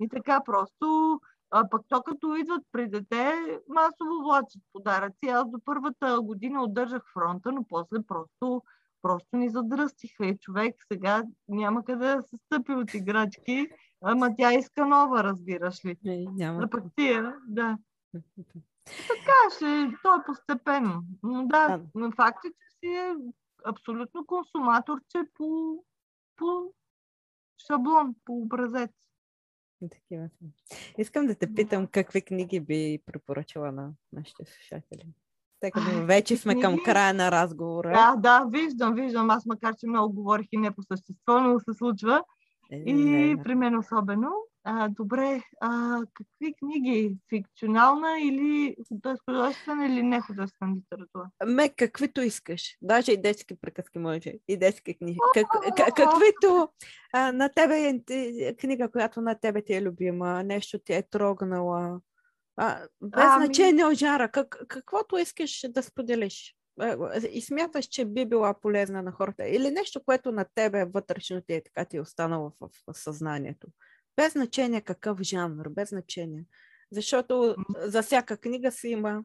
И 0.00 0.08
така 0.08 0.40
просто, 0.44 1.20
а 1.50 1.68
пък 1.68 1.82
то 1.88 2.02
като 2.02 2.36
идват 2.36 2.62
при 2.72 2.88
дете, 2.88 3.32
масово 3.68 4.22
влачат 4.22 4.62
подаръци. 4.72 5.26
Аз 5.32 5.50
до 5.50 5.58
първата 5.64 6.20
година 6.22 6.62
удържах 6.62 7.02
фронта, 7.14 7.52
но 7.52 7.64
после 7.68 8.02
просто, 8.08 8.62
просто 9.02 9.36
ни 9.36 9.48
задръстиха. 9.50 10.26
И 10.26 10.38
човек 10.38 10.74
сега 10.92 11.22
няма 11.48 11.84
къде 11.84 12.14
да 12.16 12.22
се 12.22 12.36
стъпи 12.36 12.72
от 12.72 12.94
играчки, 12.94 13.68
ама 14.02 14.36
тя 14.38 14.52
иска 14.52 14.86
нова, 14.86 15.24
разбираш 15.24 15.84
ли. 15.84 15.96
Не, 16.04 16.26
няма. 16.30 16.62
А 16.62 16.70
пък 16.70 16.84
тия, 16.96 17.34
да. 17.48 17.78
Така 18.84 19.56
ще, 19.56 19.96
то 20.02 20.14
е 20.14 20.24
постепенно. 20.26 21.02
Но 21.22 21.46
да, 21.46 21.80
да. 21.94 22.10
факт 22.16 22.44
е, 22.44 22.48
че 22.48 22.76
си 22.78 22.94
е 22.94 23.14
абсолютно 23.64 24.26
консуматорче 24.26 25.18
по, 25.34 25.76
по 26.36 26.72
шаблон, 27.66 28.14
по 28.24 28.38
образец. 28.38 28.90
Такива. 29.90 30.28
Искам 30.98 31.26
да 31.26 31.34
те 31.34 31.54
питам 31.54 31.86
какви 31.86 32.22
книги 32.22 32.60
би 32.60 32.98
препоръчала 33.06 33.72
на 33.72 33.90
нашите 34.12 34.44
слушатели. 34.44 35.06
Тъй 35.60 35.70
като 35.70 36.06
вече 36.06 36.36
сме 36.36 36.60
към 36.60 36.78
края 36.84 37.14
на 37.14 37.30
разговора. 37.30 37.92
Да, 37.92 38.16
да, 38.16 38.46
виждам, 38.50 38.94
виждам. 38.94 39.30
Аз 39.30 39.46
макар, 39.46 39.74
че 39.76 39.86
много 39.86 40.14
говорих 40.14 40.46
и 40.52 40.56
не 40.56 40.70
по 40.70 40.82
същество, 40.82 41.40
но 41.40 41.60
се 41.60 41.74
случва. 41.74 42.22
Е, 42.72 42.76
и 42.76 43.36
при 43.44 43.54
мен 43.54 43.78
особено. 43.78 44.32
А, 44.64 44.88
добре, 44.88 45.42
а, 45.60 46.00
какви 46.14 46.54
книги? 46.58 47.16
Фикционална 47.28 48.20
или 48.20 48.76
художествена 49.24 49.86
или 49.86 50.02
не 50.02 50.20
художествена 50.20 50.76
литература? 50.76 51.30
Ме, 51.46 51.68
каквито 51.68 52.20
искаш. 52.20 52.76
Даже 52.82 53.12
и 53.12 53.22
детски 53.22 53.56
приказки 53.60 53.98
може. 53.98 54.32
И 54.48 54.56
детски 54.56 54.94
книги. 54.94 55.18
Как, 55.34 55.46
как, 55.76 55.94
каквито 55.96 56.68
а, 57.12 57.32
на 57.32 57.48
тебе 57.48 58.00
е 58.08 58.56
книга, 58.56 58.90
която 58.90 59.20
на 59.20 59.34
тебе 59.34 59.62
ти 59.62 59.74
е 59.74 59.82
любима, 59.82 60.42
нещо 60.42 60.78
ти 60.78 60.92
е 60.92 61.02
трогнала. 61.02 62.00
А, 62.56 62.78
без 63.02 63.24
а, 63.24 63.36
значение 63.38 63.84
от 63.84 63.94
жара. 63.94 64.28
Как, 64.28 64.64
каквото 64.68 65.18
искаш 65.18 65.64
да 65.68 65.82
споделиш. 65.82 66.54
И 67.32 67.42
смяташ, 67.42 67.84
че 67.84 68.04
би 68.04 68.26
била 68.26 68.54
полезна 68.54 69.02
на 69.02 69.12
хората. 69.12 69.48
Или 69.48 69.70
нещо, 69.70 70.04
което 70.04 70.32
на 70.32 70.46
тебе 70.54 70.84
вътрешно 70.84 71.40
ти 71.40 71.54
е 71.54 71.64
така 71.64 71.84
ти 71.84 71.96
е 71.96 72.00
останало 72.00 72.52
в, 72.60 72.68
в 72.86 72.94
съзнанието. 72.98 73.66
Без 74.16 74.32
значение 74.32 74.80
какъв 74.80 75.18
жанр, 75.20 75.68
без 75.68 75.88
значение. 75.88 76.44
Защото 76.90 77.56
за 77.76 78.02
всяка 78.02 78.36
книга 78.36 78.72
си 78.72 78.88
има. 78.88 79.24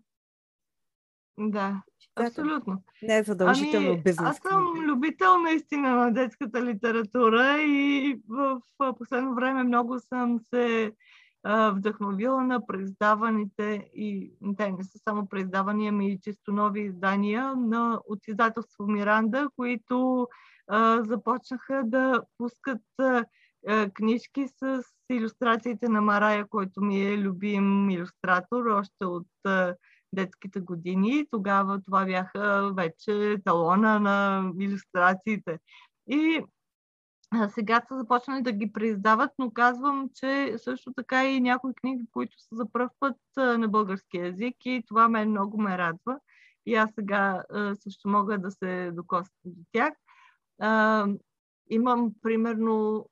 Да, 1.39 1.81
абсолютно. 2.15 2.83
Не 3.01 3.17
е 3.17 3.23
задължително 3.23 3.89
ами, 3.91 4.01
бизнес. 4.03 4.29
Аз 4.29 4.37
съм 4.37 4.73
любител 4.85 5.37
наистина 5.37 5.95
на 5.95 6.13
детската 6.13 6.65
литература 6.65 7.61
и 7.61 8.21
в 8.27 8.61
последно 8.97 9.35
време 9.35 9.63
много 9.63 9.99
съм 9.99 10.39
се 10.39 10.91
вдъхновила 11.73 12.43
на 12.43 12.65
преиздаваните 12.65 13.89
и 13.95 14.31
те 14.57 14.71
не 14.71 14.83
са 14.83 14.97
само 14.97 15.29
преиздавания, 15.29 15.89
ами 15.89 16.11
и 16.11 16.19
чисто 16.19 16.51
нови 16.51 16.81
издания 16.81 17.55
на 17.55 18.01
от 18.07 18.27
издателство 18.27 18.87
Миранда, 18.87 19.47
които 19.55 20.27
а, 20.67 21.03
започнаха 21.03 21.81
да 21.85 22.21
пускат 22.37 22.81
а, 22.99 23.25
книжки 23.93 24.47
с 24.47 24.83
иллюстрациите 25.09 25.89
на 25.89 26.01
Марая, 26.01 26.47
който 26.47 26.81
ми 26.81 27.01
е 27.01 27.17
любим 27.17 27.89
иллюстратор 27.89 28.65
още 28.65 29.05
от 29.05 29.27
е, 29.47 29.73
детските 30.13 30.59
години. 30.59 31.25
Тогава 31.31 31.81
това 31.85 32.05
бяха 32.05 32.73
вече 32.75 33.37
талона 33.45 33.99
на 33.99 34.49
иллюстрациите. 34.59 35.59
И 36.09 36.41
сега 37.49 37.81
са 37.87 37.97
започнали 37.97 38.41
да 38.41 38.51
ги 38.51 38.71
преиздават, 38.71 39.31
но 39.39 39.51
казвам, 39.51 40.09
че 40.15 40.55
също 40.57 40.93
така 40.93 41.25
и 41.25 41.41
някои 41.41 41.73
книги, 41.73 42.05
които 42.11 42.35
са 42.39 42.55
за 42.55 42.71
първ 42.71 42.89
път 42.99 43.17
на 43.37 43.67
български 43.67 44.17
язик 44.17 44.55
и 44.65 44.83
това 44.87 45.09
мен 45.09 45.29
много 45.29 45.61
ме 45.61 45.77
радва. 45.77 46.19
И 46.65 46.75
аз 46.75 46.91
сега 46.95 47.43
също 47.83 48.09
мога 48.09 48.37
да 48.37 48.51
се 48.51 48.91
докосна 48.91 49.33
до 49.45 49.61
тях. 49.71 49.93
Имам 51.69 52.11
примерно 52.21 53.05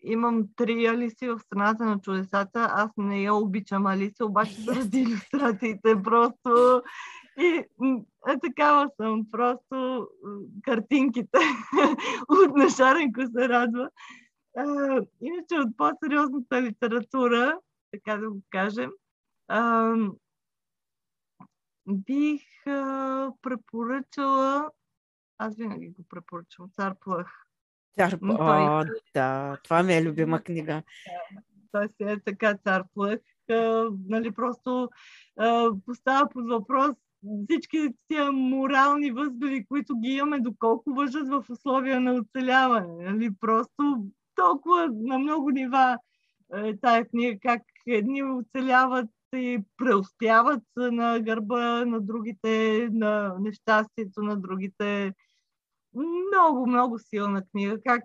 имам 0.00 0.44
три 0.56 0.86
Алиси 0.86 1.28
в 1.28 1.38
страната 1.38 1.84
на 1.84 2.00
чудесата. 2.00 2.68
Аз 2.72 2.90
не 2.96 3.22
я 3.22 3.34
обичам 3.34 3.86
Алиса, 3.86 4.26
обаче 4.26 4.60
заради 4.60 4.98
иллюстрациите 4.98 6.02
просто. 6.02 6.82
И 7.38 7.64
е, 8.28 8.38
такава 8.42 8.90
съм, 9.00 9.26
просто 9.30 10.08
картинките 10.62 11.38
от 12.28 12.56
Нашаренко 12.56 13.20
се 13.20 13.48
радва. 13.48 13.90
А, 14.56 14.64
иначе 15.20 15.54
от 15.54 15.76
по-сериозната 15.76 16.62
литература, 16.62 17.58
така 17.92 18.16
да 18.16 18.30
го 18.30 18.42
кажем, 18.50 18.90
а, 19.48 19.94
бих 21.88 22.66
а, 22.66 23.32
препоръчала, 23.42 24.70
аз 25.38 25.56
винаги 25.56 25.88
го 25.88 26.04
препоръчвам, 26.08 26.70
Цар 26.70 26.94
Плъх 27.00 27.42
Цар... 27.98 28.18
О, 28.22 28.84
да, 29.14 29.56
това 29.64 29.82
ми 29.82 29.94
е 29.94 30.04
любима 30.04 30.40
книга. 30.40 30.82
Той 31.72 31.88
си 31.88 32.02
е 32.02 32.20
така 32.20 32.54
цар 32.54 32.84
плъх. 32.94 33.18
Нали, 34.08 34.30
просто 34.30 34.90
а, 35.36 35.70
поставя 35.86 36.28
под 36.28 36.48
въпрос 36.48 36.96
всички 37.44 37.88
тия 38.08 38.32
морални 38.32 39.10
възгледи, 39.10 39.64
които 39.68 39.96
ги 39.96 40.08
имаме, 40.08 40.40
доколко 40.40 40.90
въжат 40.90 41.28
в 41.28 41.44
условия 41.50 42.00
на 42.00 42.14
оцеляване. 42.14 43.10
Нали? 43.10 43.30
Просто 43.40 44.04
толкова 44.34 44.88
на 44.92 45.18
много 45.18 45.50
нива 45.50 45.98
е 46.54 46.76
тая 46.76 47.08
книга, 47.08 47.38
как 47.42 47.62
едни 47.86 48.22
оцеляват 48.22 49.10
и 49.36 49.58
преуспяват 49.76 50.62
на 50.76 51.20
гърба 51.20 51.84
на 51.84 52.00
другите, 52.00 52.88
на 52.92 53.36
нещастието 53.40 54.22
на 54.22 54.36
другите 54.36 55.14
много, 55.94 56.66
много 56.66 56.98
силна 56.98 57.42
книга. 57.46 57.78
Как. 57.86 58.04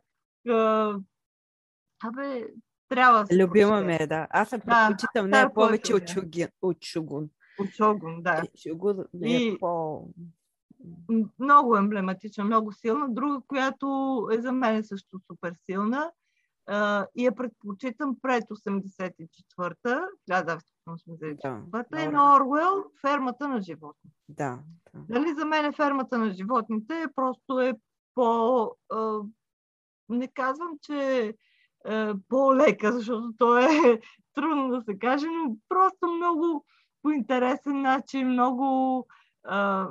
А... 0.50 0.96
Абе, 2.04 2.48
трябва 2.90 3.24
да 3.24 3.44
Любима 3.44 3.82
ме 3.82 3.98
е, 4.00 4.08
да. 4.08 4.28
Аз 4.30 4.50
да, 4.50 4.60
предпочитам 4.60 5.30
не 5.30 5.54
повече 5.54 5.96
от, 5.96 6.08
чуги, 6.08 6.48
от 6.62 6.78
Шугун. 6.86 7.30
От 7.60 7.70
Шугун, 7.70 8.22
да. 8.22 8.44
Шугун 8.68 9.00
е 9.24 9.30
и... 9.30 9.58
по... 9.60 10.04
Много 11.40 11.78
емблематична, 11.78 12.44
много 12.44 12.72
силна. 12.72 13.06
Друга, 13.10 13.42
която 13.48 14.28
е 14.32 14.42
за 14.42 14.52
мен 14.52 14.84
също 14.84 15.20
супер 15.28 15.54
силна 15.66 16.12
uh, 16.70 17.08
и 17.16 17.26
я 17.26 17.36
предпочитам 17.36 18.18
пред 18.22 18.44
84-та, 18.44 20.08
естествено 20.32 20.98
сме 20.98 21.14
взели. 21.14 21.38
Да, 21.44 21.62
Бътли 21.68 21.88
добре. 21.90 22.12
на 22.12 22.36
Орвел, 22.36 22.84
фермата 23.02 23.48
на 23.48 23.62
животни. 23.62 24.12
Да, 24.30 24.60
да. 24.94 25.02
Дали 25.10 25.34
за 25.34 25.46
мен 25.46 25.66
е 25.66 25.72
фермата 25.72 26.18
на 26.18 26.32
животните 26.32 27.08
просто 27.16 27.60
е 27.60 27.74
по... 28.14 28.72
А, 28.90 29.20
не 30.10 30.28
казвам, 30.28 30.78
че 30.82 31.24
е 31.26 31.34
по-лека, 32.30 32.92
защото 32.92 33.34
то 33.38 33.58
е 33.58 33.68
трудно 34.34 34.70
да 34.70 34.82
се 34.82 35.00
каже, 35.00 35.28
но 35.28 35.58
просто 35.70 36.08
много 36.08 36.66
по 37.08 37.12
интересен 37.12 37.82
начин, 37.82 38.28
много 38.28 39.08
а, 39.44 39.88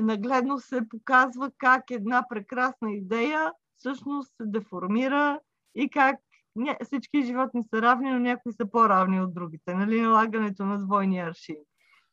нагледно 0.00 0.58
се 0.58 0.88
показва 0.88 1.50
как 1.58 1.90
една 1.90 2.26
прекрасна 2.28 2.92
идея 2.92 3.52
всъщност 3.76 4.32
се 4.36 4.46
деформира 4.46 5.40
и 5.74 5.90
как 5.90 6.16
не, 6.56 6.78
всички 6.84 7.22
животни 7.22 7.64
са 7.74 7.82
равни, 7.82 8.10
но 8.10 8.18
някои 8.18 8.52
са 8.52 8.70
по-равни 8.70 9.20
от 9.20 9.34
другите. 9.34 9.74
Нали? 9.74 10.00
Налагането 10.00 10.64
на 10.64 10.78
двойни 10.78 11.20
аршини. 11.20 11.58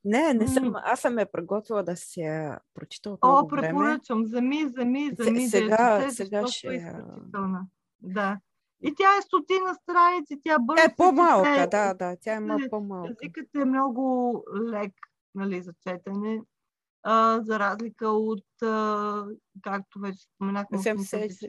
Не, 0.05 0.33
не 0.33 0.47
съм. 0.47 0.73
Аз 0.75 0.99
съм 0.99 1.19
я 1.19 1.31
приготвила 1.31 1.83
да 1.83 1.95
се 1.95 2.21
я 2.21 2.59
прочита 2.73 3.09
от 3.09 3.19
О, 3.21 3.27
много 3.27 3.49
време. 3.49 3.67
препоръчвам. 3.67 4.25
Зами, 4.25 4.65
зами, 4.67 5.11
зами. 5.19 5.47
сега- 5.47 5.99
да 6.05 6.11
сега 6.11 6.47
ще 6.47 6.75
е. 6.75 6.93
Да. 8.01 8.39
И 8.81 8.93
тя 8.95 9.17
е 9.17 9.21
стотина 9.21 9.73
страници, 9.75 10.39
тя 10.43 10.59
бързо 10.59 10.75
Тя 10.77 10.83
е 10.83 10.89
се 10.89 10.95
по-малка, 10.95 11.55
чете. 11.55 11.67
да, 11.67 11.93
да. 11.93 12.15
Тя 12.17 12.33
е 12.33 12.39
ма- 12.39 12.65
Е, 12.65 12.69
по-малка. 12.69 13.13
Езикът 13.13 13.55
е 13.55 13.65
много 13.65 14.33
лек 14.63 14.93
нали, 15.35 15.61
за 15.61 15.73
четене, 15.81 16.41
а, 17.03 17.41
за 17.41 17.59
разлика 17.59 18.09
от, 18.09 18.61
а, 18.63 19.25
както 19.61 19.99
вече 19.99 20.17
споменахме, 20.25 20.77
се- 20.77 20.93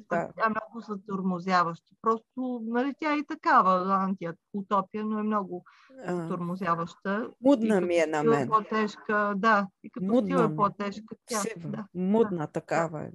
да. 0.00 0.30
тя 0.36 0.46
е 0.46 0.48
много 0.48 0.80
затормозяваща. 0.80 1.94
Просто, 2.02 2.60
нали, 2.64 2.94
тя 3.00 3.12
е 3.12 3.16
и 3.16 3.26
такава 3.26 3.94
антиутопия, 3.94 5.04
но 5.04 5.18
е 5.18 5.22
много 5.22 5.64
затормозяваща. 6.08 7.30
Мудна 7.40 7.80
ми 7.80 7.96
е 7.96 8.06
на 8.06 8.22
мен. 8.24 8.48
по-тежка, 8.48 9.34
да. 9.36 9.66
И 9.84 9.90
като 9.90 10.06
Мудна 10.06 10.44
е 10.44 10.56
по-тежка, 10.56 11.14
тя. 11.26 11.40
Да. 11.58 11.84
мудна 11.94 12.46
такава 12.46 13.02
е. 13.02 13.10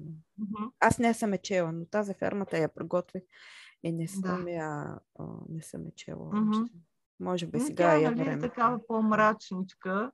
Аз 0.80 1.00
не 1.00 1.14
съм 1.14 1.34
е 1.34 1.38
чела, 1.38 1.72
но 1.72 1.86
тази 1.86 2.14
фермата 2.14 2.58
я 2.58 2.70
приготвих 2.70 3.24
и 3.84 3.92
не 3.92 4.04
Да. 4.04 4.10
съм 4.10 4.48
я, 4.48 5.00
а, 5.20 5.26
не 5.50 5.62
съм 5.62 5.86
я 5.86 5.92
чела. 5.92 6.32
Още. 6.50 6.74
Може 7.20 7.48
би 7.48 7.58
Но 7.58 7.64
сега 7.66 7.76
тя 7.84 7.96
е 7.98 8.02
нали, 8.02 8.22
е 8.22 8.24
време. 8.24 8.42
такава 8.42 8.88
по-мрачничка. 8.88 10.12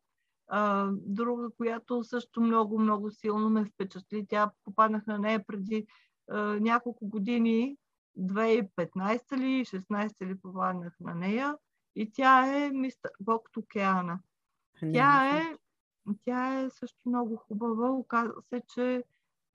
А, 0.48 0.90
друга, 0.94 1.50
която 1.58 2.04
също 2.04 2.42
много, 2.42 2.80
много 2.80 3.12
силно 3.12 3.50
ме 3.50 3.66
впечатли. 3.66 4.26
Тя 4.28 4.52
попаднах 4.64 5.06
на 5.08 5.20
нея 5.20 5.46
преди 5.48 5.88
а, 6.30 6.38
няколко 6.42 7.08
години, 7.08 7.78
2015 8.20 9.38
ли, 9.38 9.66
16 9.66 10.26
ли 10.26 10.36
попаднах 10.40 11.00
на 11.00 11.16
нея. 11.16 11.56
И 11.96 12.12
тя 12.12 12.58
е 12.58 12.72
мистер 12.72 13.12
Бог 13.20 13.50
океана. 13.58 14.20
Тя 14.94 15.38
е, 15.38 15.56
тя 16.24 16.60
е 16.60 16.70
също 16.70 16.98
много 17.06 17.36
хубава. 17.36 17.90
Оказа 17.92 18.34
се, 18.42 18.62
че 18.74 19.04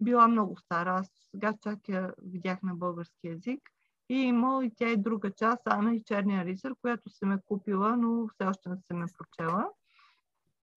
била 0.01 0.29
много 0.29 0.57
стара. 0.57 0.91
Аз 0.91 1.09
сега 1.31 1.55
чак 1.63 1.89
я 1.89 2.15
видях 2.23 2.63
на 2.63 2.75
български 2.75 3.27
язик. 3.29 3.71
И 4.09 4.15
има 4.15 4.65
и 4.65 4.71
тя 4.77 4.89
и 4.89 4.97
друга 4.97 5.31
част, 5.31 5.63
Ана 5.67 5.95
и 5.95 6.05
Черния 6.05 6.45
рицар, 6.45 6.73
която 6.81 7.11
съм 7.11 7.33
е 7.33 7.39
купила, 7.47 7.97
но 7.97 8.29
все 8.29 8.49
още 8.49 8.69
не 8.69 8.77
съм 8.89 9.01
я 9.01 9.07
прочела. 9.19 9.69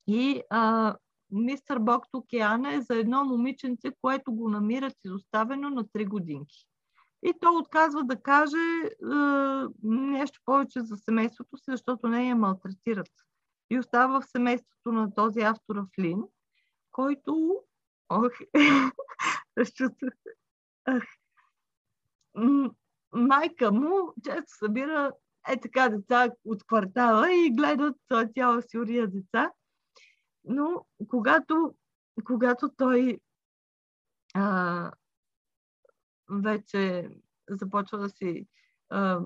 И 0.07 0.41
а, 0.49 0.95
мистер 1.31 1.79
Бог 1.79 2.05
от 2.05 2.23
океана 2.23 2.73
е 2.73 2.81
за 2.81 2.95
едно 2.95 3.25
момиченце, 3.25 3.91
което 4.01 4.33
го 4.33 4.49
намират 4.49 4.93
изоставено 5.05 5.69
на 5.69 5.83
3 5.83 6.07
годинки. 6.07 6.67
И 7.23 7.33
то 7.41 7.57
отказва 7.57 8.03
да 8.03 8.21
каже 8.21 8.57
е, 8.57 8.87
нещо 9.83 10.39
повече 10.45 10.81
за 10.81 10.97
семейството 10.97 11.57
си, 11.57 11.63
защото 11.67 12.07
не 12.07 12.29
я 12.29 12.35
малтретират. 12.35 13.11
И 13.69 13.79
остава 13.79 14.21
в 14.21 14.27
семейството 14.27 14.91
на 14.91 15.13
този 15.13 15.39
автор 15.39 15.85
Флин, 15.95 16.23
който... 16.91 17.55
Ох, 18.09 18.31
разчувствах 19.57 20.13
се. 20.23 20.33
Майка 23.11 23.71
му 23.71 24.13
често 24.23 24.57
събира 24.57 25.11
е 25.49 25.59
така 25.59 25.89
деца 25.89 26.29
от 26.45 26.63
квартала 26.67 27.33
и 27.33 27.51
гледат 27.57 27.95
цяла 28.33 28.61
сюрия 28.61 29.07
деца. 29.07 29.51
Но 30.43 30.85
когато, 31.07 31.75
когато 32.23 32.69
той 32.77 33.19
а, 34.33 34.91
вече 36.29 37.09
започва 37.49 37.97
да 37.97 38.09
си 38.09 38.47
а, 38.89 39.19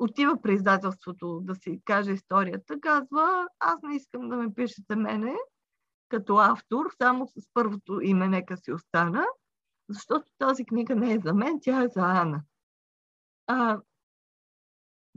отива 0.00 0.42
при 0.42 0.54
издателството 0.54 1.40
да 1.40 1.54
си 1.54 1.80
каже 1.84 2.12
историята, 2.12 2.80
казва, 2.80 3.48
аз 3.58 3.82
не 3.82 3.96
искам 3.96 4.28
да 4.28 4.36
ме 4.36 4.54
пишете 4.54 4.96
мене 4.96 5.36
като 6.08 6.36
автор, 6.36 6.86
само 7.02 7.26
с 7.26 7.48
първото 7.54 8.00
име 8.00 8.28
нека 8.28 8.56
си 8.56 8.72
остана, 8.72 9.26
защото 9.88 10.30
тази 10.38 10.64
книга 10.64 10.94
не 10.94 11.12
е 11.12 11.20
за 11.24 11.34
мен, 11.34 11.58
тя 11.62 11.82
е 11.82 11.88
за 11.88 12.00
Ана. 12.00 12.42
А, 13.46 13.80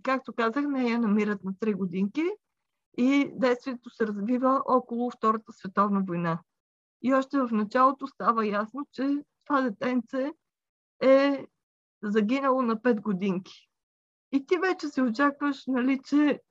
както 0.03 0.33
казах, 0.33 0.65
не 0.67 0.89
я 0.89 0.99
намират 0.99 1.43
на 1.43 1.53
3 1.53 1.75
годинки 1.75 2.23
и 2.97 3.31
действието 3.33 3.89
се 3.89 4.07
развива 4.07 4.63
около 4.65 5.11
Втората 5.11 5.53
световна 5.53 6.03
война. 6.07 6.39
И 7.01 7.13
още 7.13 7.39
в 7.39 7.49
началото 7.51 8.07
става 8.07 8.47
ясно, 8.47 8.87
че 8.91 9.23
това 9.45 9.61
детенце 9.61 10.31
е 11.01 11.47
загинало 12.03 12.61
на 12.61 12.77
5 12.77 13.01
годинки. 13.01 13.69
И 14.31 14.45
ти 14.45 14.57
вече 14.57 14.87
си 14.87 15.01
очакваш, 15.01 15.63
нали, 15.67 15.99
че 16.03 16.41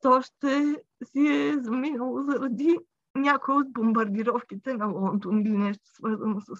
то 0.00 0.22
ще 0.22 0.84
си 1.04 1.26
е 1.28 1.62
заминало 1.62 2.22
заради 2.22 2.78
някои 3.14 3.54
от 3.54 3.72
бомбардировките 3.72 4.74
на 4.74 4.86
Лондон 4.86 5.40
или 5.40 5.56
нещо 5.56 5.84
свързано 5.84 6.40
с 6.40 6.52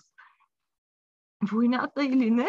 войната 1.51 2.05
или 2.05 2.31
не. 2.31 2.49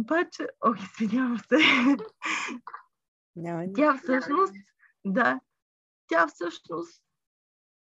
Обаче, 0.00 0.48
ох, 0.60 0.76
извинявам 0.78 1.38
се. 1.38 1.56
Няма 3.36 3.72
Тя 3.74 3.96
всъщност, 3.96 4.54
да, 5.04 5.40
тя 6.06 6.26
всъщност 6.26 7.04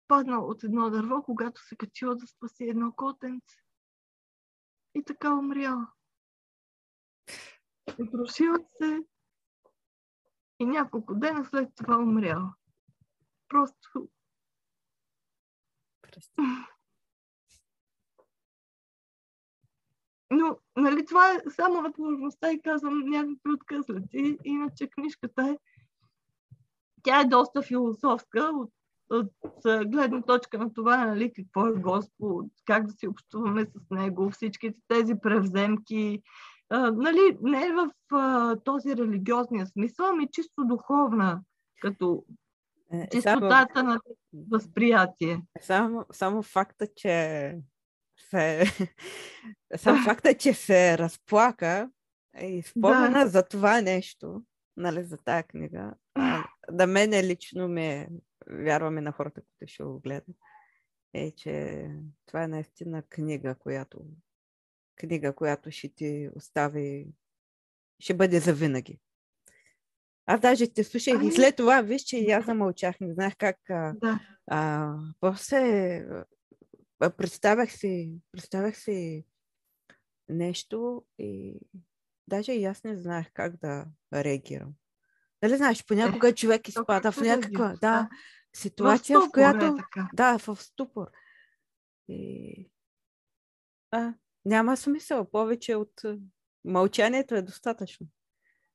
паднала 0.07 0.45
от 0.45 0.63
едно 0.63 0.89
дърво, 0.89 1.23
когато 1.23 1.61
се 1.61 1.75
качила 1.75 2.15
да 2.15 2.27
спаси 2.27 2.63
едно 2.63 2.93
котенце. 2.95 3.57
И 4.95 5.03
така 5.03 5.33
умряла. 5.35 5.87
Отрушила 7.99 8.57
се 8.77 8.99
и 10.59 10.65
няколко 10.65 11.15
дена 11.15 11.45
след 11.45 11.69
това 11.75 11.97
умряла. 11.97 12.53
Просто 13.47 14.09
Прости. 16.01 16.41
Но, 20.31 20.57
нали, 20.77 21.05
това 21.05 21.31
е 21.31 21.41
само 21.49 21.81
възможността 21.81 22.51
и 22.51 22.61
казвам 22.61 22.99
някакви 22.99 23.51
откъслеци. 23.53 24.37
Иначе 24.43 24.87
книжката 24.87 25.49
е... 25.49 25.57
Тя 27.03 27.21
е 27.21 27.25
доста 27.25 27.61
философска 27.61 28.51
от, 28.53 28.71
от, 29.09 29.31
гледна 29.89 30.21
точка 30.21 30.57
на 30.57 30.73
това, 30.73 31.05
нали, 31.05 31.33
какво 31.33 31.67
е 31.67 31.73
Господ, 31.73 32.45
как 32.65 32.85
да 32.85 32.91
си 32.91 33.07
общуваме 33.07 33.65
с 33.65 33.89
Него, 33.91 34.29
всичките 34.29 34.79
тези 34.87 35.15
превземки. 35.15 36.21
А, 36.69 36.91
нали, 36.91 37.37
не 37.41 37.65
е 37.65 37.73
в 37.73 37.89
а, 38.11 38.55
този 38.55 38.95
религиозния 38.95 39.67
смисъл, 39.67 40.05
ами 40.05 40.27
чисто 40.31 40.65
духовна, 40.65 41.41
като 41.81 42.25
Е, 42.91 42.97
Само, 42.97 43.11
чистотата 43.11 43.83
на 43.83 43.99
възприятие. 44.51 45.41
само, 45.61 46.05
само 46.11 46.43
факта, 46.43 46.87
че 46.95 47.57
се, 48.29 48.63
само 49.77 50.03
факта, 50.03 50.33
че 50.33 50.53
се 50.53 50.97
разплака 50.97 51.91
и 52.41 52.61
спомена 52.61 53.27
за 53.27 53.43
това 53.43 53.81
нещо, 53.81 54.43
нали, 54.77 55.03
за 55.03 55.17
тази 55.17 55.43
книга, 55.43 55.93
а, 56.15 56.43
да 56.71 56.87
мене 56.87 57.23
лично 57.23 57.67
ме 57.67 58.09
вярваме 58.49 59.01
на 59.01 59.11
хората, 59.11 59.41
които 59.41 59.73
ще 59.73 59.83
го 59.83 59.99
гледат, 59.99 60.35
е, 61.13 61.31
че 61.31 61.85
това 62.25 62.43
е 62.43 62.47
наистина 62.47 63.03
книга, 63.03 63.55
която 63.55 63.99
книга, 64.95 65.35
която 65.35 65.71
ще 65.71 65.89
ти 65.89 66.29
остави, 66.35 67.07
ще 67.99 68.13
бъде 68.13 68.39
завинаги. 68.39 68.99
Аз 70.25 70.39
даже 70.41 70.73
те 70.73 70.83
слушах 70.83 71.13
и 71.13 71.17
Ами- 71.17 71.31
след 71.31 71.55
това, 71.55 71.81
виж, 71.81 72.01
че 72.01 72.17
и 72.17 72.31
аз 72.31 72.45
замълчах, 72.45 72.99
не 72.99 73.13
знаех 73.13 73.33
как. 73.37 73.69
А, 73.69 73.93
Да. 74.01 74.19
а, 74.47 74.93
после 75.19 76.05
представях 77.17 77.71
си, 77.71 78.19
представях 78.31 78.77
си 78.77 79.25
нещо 80.29 81.05
и 81.19 81.59
даже 82.27 82.51
и 82.51 82.65
аз 82.65 82.83
не 82.83 82.97
знаех 82.97 83.31
как 83.33 83.57
да 83.57 83.85
реагирам. 84.13 84.73
Дали 85.43 85.57
знаеш, 85.57 85.85
понякога 85.85 86.35
човек 86.35 86.63
то 86.63 86.69
изпада 86.69 87.11
в 87.11 87.21
някаква 87.21 87.67
да, 87.67 87.75
да. 87.75 88.09
ситуация, 88.55 89.19
в, 89.19 89.23
ступор 89.23 89.39
е 89.39 89.41
която... 89.41 89.75
така. 89.75 90.09
Да, 90.13 90.37
в 90.37 90.55
ступор. 90.55 91.07
И... 92.07 92.71
А, 93.91 94.13
няма 94.45 94.77
смисъл. 94.77 95.29
Повече 95.31 95.75
от 95.75 96.01
мълчанието 96.65 97.35
е 97.35 97.41
достатъчно. 97.41 98.07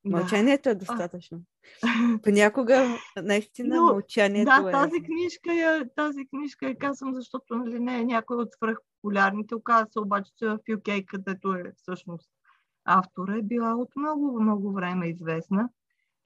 Мълчанието 0.04 0.68
е 0.68 0.74
достатъчно. 0.74 1.40
Понякога, 2.22 2.96
наистина, 3.22 3.76
Но, 3.76 3.82
мълчанието 3.82 4.62
да, 4.62 4.68
е... 4.68 4.72
тази 4.72 5.02
книжка, 5.02 5.52
е, 5.52 5.88
тази 5.96 6.26
книжка 6.26 6.68
е 6.68 6.74
казвам, 6.74 7.14
защото 7.14 7.56
нали, 7.56 7.80
не 7.80 8.00
е 8.00 8.04
някой 8.04 8.36
от 8.36 8.52
свръхпопулярните. 8.52 9.54
Оказва 9.54 9.86
се 9.92 10.00
обаче, 10.00 10.32
че 10.38 10.46
в 10.46 10.58
UK, 10.58 11.04
където 11.04 11.54
е 11.54 11.72
всъщност 11.76 12.30
автора, 12.84 13.36
е 13.36 13.42
била 13.42 13.74
от 13.74 13.96
много, 13.96 14.42
много 14.42 14.72
време 14.72 15.08
известна. 15.08 15.68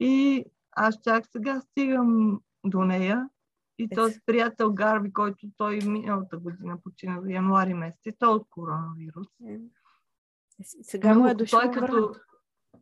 И 0.01 0.45
аз 0.73 0.99
чак 1.05 1.27
сега 1.27 1.61
стигам 1.61 2.41
до 2.65 2.85
нея. 2.85 3.29
И 3.79 3.89
този 3.89 4.21
приятел 4.27 4.73
Гарви, 4.73 5.13
който 5.13 5.47
той 5.57 5.79
миналата 5.87 6.37
година 6.37 6.79
почина 6.85 7.21
в 7.21 7.31
януари 7.31 7.75
месец, 7.75 8.15
той 8.19 8.29
от 8.29 8.47
коронавирус. 8.51 9.27
Е, 9.49 9.59
сега 10.63 11.15
му 11.15 11.29
е 11.29 11.35
дошъл 11.35 11.61
той 11.61 11.71
като, 11.71 12.15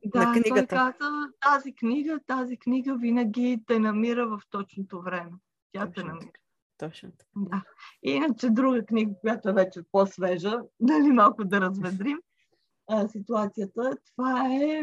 да, 0.07 0.27
на 0.27 0.33
книгата. 0.33 0.67
той 0.67 0.93
каза, 0.93 1.29
тази 1.41 1.75
книга, 1.75 2.21
тази 2.27 2.57
книга 2.57 2.97
винаги 2.97 3.63
те 3.67 3.79
намира 3.79 4.27
в 4.27 4.41
точното 4.51 5.03
време. 5.03 5.31
Тя 5.73 5.87
Точно. 5.87 5.95
те 5.95 6.05
намира. 6.05 6.31
Точно. 6.79 7.11
Да. 7.37 7.63
Иначе 8.03 8.51
друга 8.51 8.85
книга, 8.87 9.13
която 9.21 9.49
е 9.49 9.53
вече 9.53 9.81
по-свежа, 9.93 10.61
дали 10.81 11.09
малко 11.13 11.45
да 11.45 11.61
разведрим 11.61 12.19
а, 12.91 13.09
ситуацията, 13.09 13.97
това 14.17 14.49
е 14.55 14.83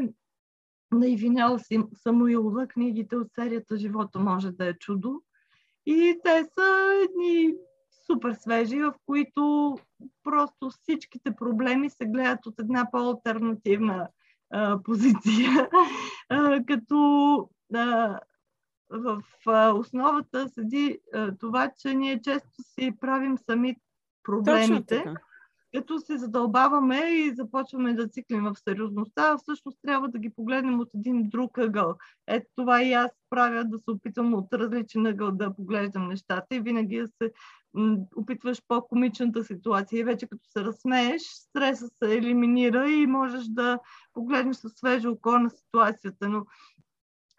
на 0.92 1.08
Ивинел 1.08 1.58
Самуилова, 2.04 2.68
книгите 2.68 3.16
от 3.16 3.28
серията 3.36 3.78
Живота 3.78 4.20
може 4.20 4.52
да 4.52 4.70
е 4.70 4.74
чудо. 4.74 5.22
И 5.86 6.20
те 6.24 6.44
са 6.44 6.94
едни 7.04 7.54
супер 8.06 8.34
свежи, 8.34 8.80
в 8.80 8.94
които 9.06 9.76
просто 10.24 10.70
всичките 10.70 11.36
проблеми 11.36 11.90
се 11.90 12.06
гледат 12.06 12.46
от 12.46 12.60
една 12.60 12.92
по-алтернативна 12.92 14.08
а, 14.52 14.84
позиция, 14.84 15.70
а, 16.30 16.64
като 16.68 17.50
а, 17.76 18.20
в 18.90 19.24
а, 19.48 19.70
основата 19.74 20.50
седи 20.50 21.00
а, 21.14 21.38
това, 21.38 21.72
че 21.78 21.94
ние 21.94 22.22
често 22.22 22.64
си 22.64 22.98
правим 23.00 23.38
сами 23.38 23.76
проблемите, 24.24 25.04
като 25.76 26.00
се 26.00 26.18
задълбаваме 26.18 26.98
и 26.98 27.36
започваме 27.36 27.94
да 27.94 28.08
циклим 28.08 28.44
в 28.44 28.56
сериозността, 28.70 29.38
всъщност 29.38 29.78
трябва 29.82 30.10
да 30.10 30.20
ги 30.20 30.30
погледнем 30.30 30.80
от 30.80 30.90
един 30.96 31.30
друг 31.30 31.58
ъгъл. 31.58 31.96
Ето 32.28 32.48
това 32.56 32.84
и 32.84 32.94
аз 32.94 33.12
правя, 33.30 33.66
да 33.66 33.80
се 33.80 33.92
опитвам 33.92 34.34
от 34.34 34.54
различен 34.54 35.06
ъгъл 35.06 35.32
да 35.32 35.56
поглеждам 35.56 36.08
нещата 36.08 36.56
и 36.56 36.60
винаги 36.60 36.98
да 36.98 37.08
се 37.08 37.32
опитваш 38.16 38.62
по-комичната 38.68 39.44
ситуация 39.44 40.00
и 40.00 40.04
вече 40.04 40.28
като 40.28 40.50
се 40.50 40.64
разсмееш, 40.66 41.22
стресът 41.22 41.94
се 42.04 42.16
елиминира 42.16 42.90
и 42.90 43.08
можеш 43.08 43.46
да 43.46 43.80
погледнеш 44.14 44.56
със 44.56 44.74
свежо 44.74 45.12
око 45.12 45.40
на 45.40 45.50
ситуацията. 45.50 46.30
Но 46.30 46.46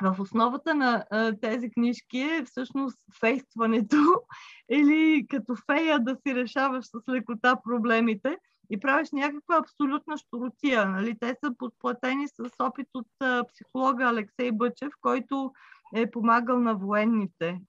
в 0.02 0.20
основата 0.20 0.74
на 0.74 1.04
а, 1.10 1.32
тези 1.40 1.70
книжки 1.70 2.18
е 2.18 2.44
всъщност 2.44 2.98
фействането 3.20 3.96
или 4.70 5.26
като 5.30 5.56
фея 5.70 5.98
да 5.98 6.16
си 6.16 6.34
решаваш 6.34 6.84
с 6.84 7.08
лекота 7.08 7.56
проблемите 7.64 8.36
и 8.70 8.80
правиш 8.80 9.08
някаква 9.12 9.56
абсолютна 9.56 10.16
щуротия. 10.18 10.88
Нали? 10.88 11.18
Те 11.20 11.36
са 11.44 11.54
подплатени 11.58 12.28
с 12.28 12.50
опит 12.58 12.88
от 12.94 13.06
а, 13.20 13.44
психолога 13.44 14.04
Алексей 14.04 14.52
Бъчев, 14.52 14.92
който 15.00 15.52
е 15.94 16.10
помагал 16.10 16.60
на 16.60 16.74
военните, 16.74 17.60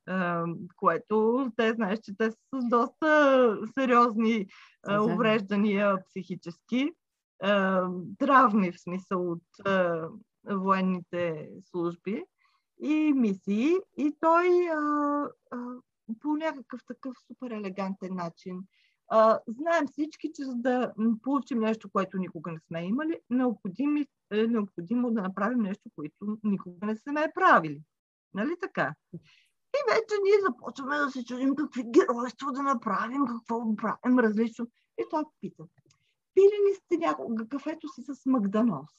което 0.76 1.48
те 1.58 1.74
знаеш, 1.74 2.00
че 2.00 2.18
те 2.18 2.32
са 2.32 2.38
с 2.56 2.70
доста 2.70 3.58
сериозни 3.74 4.48
увреждания 5.02 5.98
психически, 6.10 6.92
травми 8.18 8.72
в 8.72 8.82
смисъл 8.82 9.32
от 9.32 9.44
военните 10.52 11.50
служби 11.62 12.24
и 12.82 13.14
мисии. 13.14 13.74
И 13.98 14.16
той 14.20 14.48
по 16.20 16.38
някакъв 16.38 16.82
такъв 16.88 17.16
супер 17.28 17.52
елегантен 17.52 18.16
начин 18.16 18.60
знаем 19.48 19.88
всички, 19.88 20.32
че 20.36 20.44
за 20.44 20.56
да 20.56 20.94
получим 21.24 21.60
нещо, 21.60 21.90
което 21.90 22.18
никога 22.18 22.52
не 22.52 22.60
сме 22.60 22.86
имали, 22.86 23.20
необходимо, 23.30 24.06
е 24.32 24.48
необходимо 24.48 25.12
да 25.12 25.22
направим 25.22 25.60
нещо, 25.60 25.90
което 25.96 26.38
никога 26.44 26.86
не 26.86 26.96
сме 26.96 27.32
правили. 27.36 27.82
Нали 28.34 28.56
така? 28.62 28.96
И 29.76 29.80
вече 29.92 30.16
ние 30.24 30.42
започваме 30.50 30.98
да 30.98 31.12
се 31.12 31.26
чудим 31.26 31.56
какви 31.56 31.84
геройства 31.84 32.52
да 32.52 32.64
направим, 32.64 33.26
какво 33.26 33.76
правим 33.76 34.20
различно. 34.20 34.68
И 34.98 35.04
той 35.10 35.24
пита, 35.42 35.64
пили 36.34 36.70
ли 36.70 36.76
сте 36.76 36.98
някога 36.98 37.48
кафето 37.48 37.88
си 37.88 38.02
с 38.02 38.26
магданос? 38.26 38.90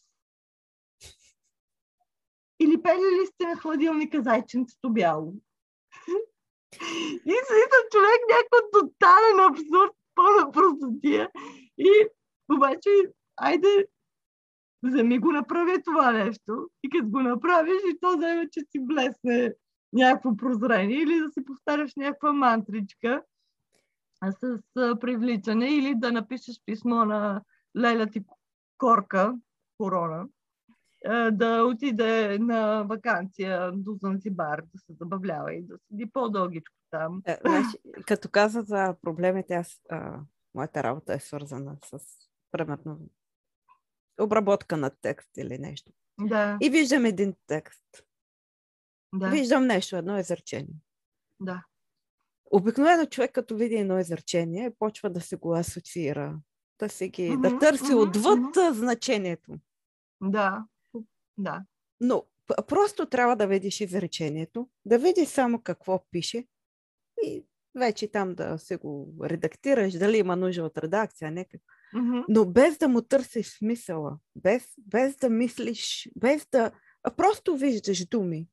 Или 2.64 2.82
пели 2.82 3.20
ли 3.20 3.26
сте 3.26 3.46
на 3.46 3.56
хладилника 3.56 4.22
зайченцето 4.22 4.92
бяло? 4.92 5.34
И 7.26 7.34
слиза 7.46 7.78
човек 7.92 8.20
някакъв 8.30 8.62
тотален 8.72 9.40
абсурд, 9.50 9.92
пълна 10.14 10.52
простотия. 10.52 11.30
И 11.78 11.90
обаче, 12.56 12.90
айде, 13.36 13.86
вземи 14.82 15.18
го 15.18 15.32
направи 15.32 15.82
това 15.82 16.12
нещо 16.12 16.68
и 16.82 16.90
като 16.90 17.08
го 17.08 17.20
направиш 17.20 17.82
и 17.86 17.98
то 18.00 18.16
вземе, 18.16 18.48
че 18.50 18.60
ти 18.70 18.78
блесне 18.80 19.54
някакво 19.92 20.36
прозрение 20.36 20.96
или 20.96 21.20
да 21.20 21.30
си 21.30 21.44
повтаряш 21.44 21.92
някаква 21.96 22.32
мантричка 22.32 23.22
с 24.30 24.58
привличане 25.00 25.76
или 25.76 25.94
да 25.96 26.12
напишеш 26.12 26.56
писмо 26.66 27.04
на 27.04 27.42
Леля 27.78 28.06
ти 28.06 28.24
Корка, 28.78 29.34
Корона, 29.78 30.26
да 31.32 31.64
отиде 31.64 32.38
на 32.38 32.82
вакансия 32.82 33.72
до 33.72 33.98
Занзибар, 34.02 34.62
да 34.74 34.78
се 34.78 34.92
забавлява 34.92 35.54
и 35.54 35.62
да 35.62 35.78
седи 35.88 36.10
по-дългичко 36.12 36.74
там. 36.90 37.22
Е, 37.26 37.38
значи, 37.46 37.78
като 38.06 38.28
каза 38.28 38.62
за 38.62 38.96
проблемите, 39.02 39.54
аз, 39.54 39.80
а, 39.90 40.20
моята 40.54 40.82
работа 40.82 41.14
е 41.14 41.20
свързана 41.20 41.76
с 41.84 41.98
примерно 42.50 42.98
обработка 44.20 44.76
на 44.76 44.90
текст 44.90 45.30
или 45.36 45.58
нещо. 45.58 45.92
Да. 46.20 46.58
И 46.62 46.70
виждам 46.70 47.04
един 47.04 47.34
текст. 47.46 47.84
Да. 49.14 49.30
Виждам 49.30 49.66
нещо, 49.66 49.96
едно 49.96 50.18
изречение. 50.18 50.76
Да. 51.40 51.64
Обикновено 52.50 53.06
човек, 53.06 53.32
като 53.32 53.56
види 53.56 53.74
едно 53.74 53.98
изречение, 53.98 54.74
почва 54.78 55.10
да 55.10 55.20
се 55.20 55.36
го 55.36 55.54
асоциира, 55.54 56.38
да 56.78 56.88
се 56.88 57.08
ги, 57.08 57.30
mm-hmm, 57.30 57.40
да 57.40 57.58
търси 57.58 57.84
mm-hmm, 57.84 58.08
отвъд 58.08 58.38
mm-hmm. 58.38 58.70
значението. 58.70 59.52
Да, 60.22 60.64
да. 61.38 61.64
Но 62.00 62.24
просто 62.66 63.06
трябва 63.06 63.36
да 63.36 63.46
видиш 63.46 63.80
изречението, 63.80 64.68
да 64.84 64.98
видиш 64.98 65.28
само 65.28 65.62
какво 65.62 66.04
пише 66.10 66.46
и 67.24 67.44
вече 67.74 68.12
там 68.12 68.34
да 68.34 68.58
се 68.58 68.76
го 68.76 69.14
редактираш, 69.22 69.92
дали 69.92 70.18
има 70.18 70.36
нужда 70.36 70.64
от 70.64 70.78
редакция, 70.78 71.30
нека. 71.30 71.58
Mm-hmm. 71.94 72.24
Но 72.28 72.44
без 72.44 72.78
да 72.78 72.88
му 72.88 73.02
търсиш 73.02 73.58
смисъла, 73.58 74.18
без, 74.36 74.68
без 74.78 75.16
да 75.16 75.30
мислиш, 75.30 76.08
без 76.16 76.46
да... 76.52 76.70
А 77.02 77.10
просто 77.10 77.56
виждаш 77.56 78.06
думи 78.06 78.48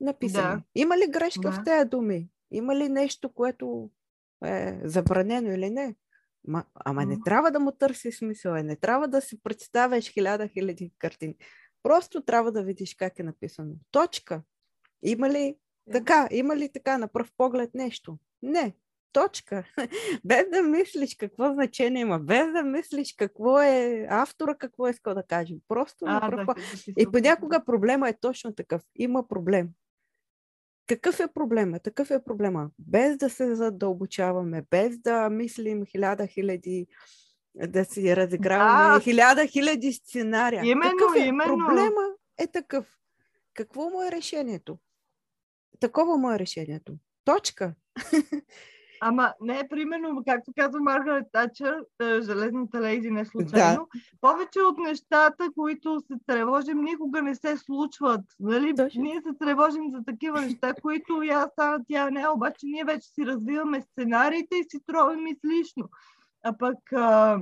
написани. 0.00 0.56
Да. 0.56 0.62
Има 0.74 0.98
ли 0.98 1.06
грешка 1.10 1.40
да. 1.40 1.52
в 1.52 1.64
тези 1.64 1.88
думи? 1.88 2.28
Има 2.50 2.76
ли 2.76 2.88
нещо, 2.88 3.32
което 3.32 3.90
е 4.44 4.80
забранено 4.84 5.52
или 5.52 5.70
не? 5.70 5.96
Ма, 6.44 6.64
ама 6.74 7.06
не 7.06 7.20
трябва 7.24 7.50
да 7.50 7.60
му 7.60 7.72
търсиш 7.72 8.18
смисъла, 8.18 8.62
не 8.62 8.76
трябва 8.76 9.08
да 9.08 9.20
си 9.20 9.42
представяш 9.42 10.12
хиляда 10.12 10.48
хиляди 10.48 10.92
картини. 10.98 11.34
Просто 11.82 12.20
трябва 12.20 12.52
да 12.52 12.62
видиш 12.62 12.94
как 12.94 13.18
е 13.18 13.22
написано. 13.22 13.74
Точка. 13.90 14.42
Има 15.02 15.30
ли 15.30 15.56
така? 15.92 16.28
Има 16.30 16.56
ли 16.56 16.72
така 16.72 16.98
на 16.98 17.08
пръв 17.08 17.32
поглед 17.36 17.74
нещо? 17.74 18.18
Не. 18.42 18.74
Точка. 19.12 19.64
Без 20.24 20.50
да 20.50 20.62
мислиш 20.62 21.16
какво 21.16 21.52
значение 21.52 22.02
има, 22.02 22.18
без 22.18 22.52
да 22.52 22.62
мислиш 22.62 23.14
какво 23.14 23.60
е 23.60 24.06
автора, 24.10 24.54
какво 24.54 24.86
е 24.86 24.90
искал 24.90 25.14
да 25.14 25.22
каже. 25.22 25.54
Просто 25.68 26.04
а, 26.08 26.12
на 26.12 26.30
пръв 26.30 26.46
да, 26.46 26.54
И 26.98 27.06
понякога 27.12 27.64
проблема 27.64 28.08
е 28.08 28.18
точно 28.20 28.54
такъв. 28.54 28.82
Има 28.96 29.28
проблем. 29.28 29.68
Какъв 30.86 31.20
е 31.20 31.28
проблема? 31.34 31.78
Такъв 31.78 32.10
е 32.10 32.24
проблема. 32.24 32.70
Без 32.78 33.16
да 33.16 33.30
се 33.30 33.54
задълбочаваме, 33.54 34.64
без 34.70 34.98
да 34.98 35.30
мислим 35.30 35.86
хиляда 35.86 36.26
хиляди, 36.26 36.86
да 37.66 37.84
си 37.84 38.16
разиграваме 38.16 38.94
да. 38.94 39.00
хиляда 39.00 39.46
хиляди 39.46 39.92
сценария. 39.92 40.64
Именно, 40.64 40.96
Какъв 40.98 41.16
е? 41.16 41.26
именно. 41.26 41.58
Проблема 41.58 42.02
е 42.38 42.46
такъв. 42.46 42.86
Какво 43.54 43.90
му 43.90 44.02
е 44.02 44.12
решението? 44.12 44.78
Такова 45.80 46.16
му 46.16 46.32
е 46.32 46.38
решението. 46.38 46.92
Точка. 47.24 47.74
Ама 49.00 49.34
не, 49.40 49.68
примерно, 49.68 50.22
както 50.26 50.52
казва 50.58 50.80
Маргарет 50.80 51.26
Тачър, 51.32 51.84
е, 52.02 52.20
железната 52.20 52.80
лейди 52.80 53.10
не 53.10 53.20
е 53.20 53.24
случайно, 53.24 53.88
да. 53.94 54.00
повече 54.20 54.60
от 54.60 54.78
нещата, 54.78 55.50
които 55.56 56.00
се 56.00 56.14
тревожим, 56.26 56.82
никога 56.82 57.22
не 57.22 57.34
се 57.34 57.56
случват. 57.56 58.20
Нали? 58.40 58.74
Ние 58.96 59.20
се 59.20 59.38
тревожим 59.40 59.90
за 59.90 60.04
такива 60.04 60.40
неща, 60.40 60.74
които 60.82 61.22
я 61.22 61.48
стана 61.52 61.84
тя 61.88 62.10
не, 62.10 62.28
обаче 62.28 62.66
ние 62.66 62.84
вече 62.84 63.08
си 63.08 63.26
развиваме 63.26 63.80
сценариите 63.80 64.56
и 64.56 64.64
си 64.68 64.78
тровим 64.86 65.26
излишно. 65.26 65.88
А 66.42 66.58
пък 66.58 66.92
а, 66.92 67.40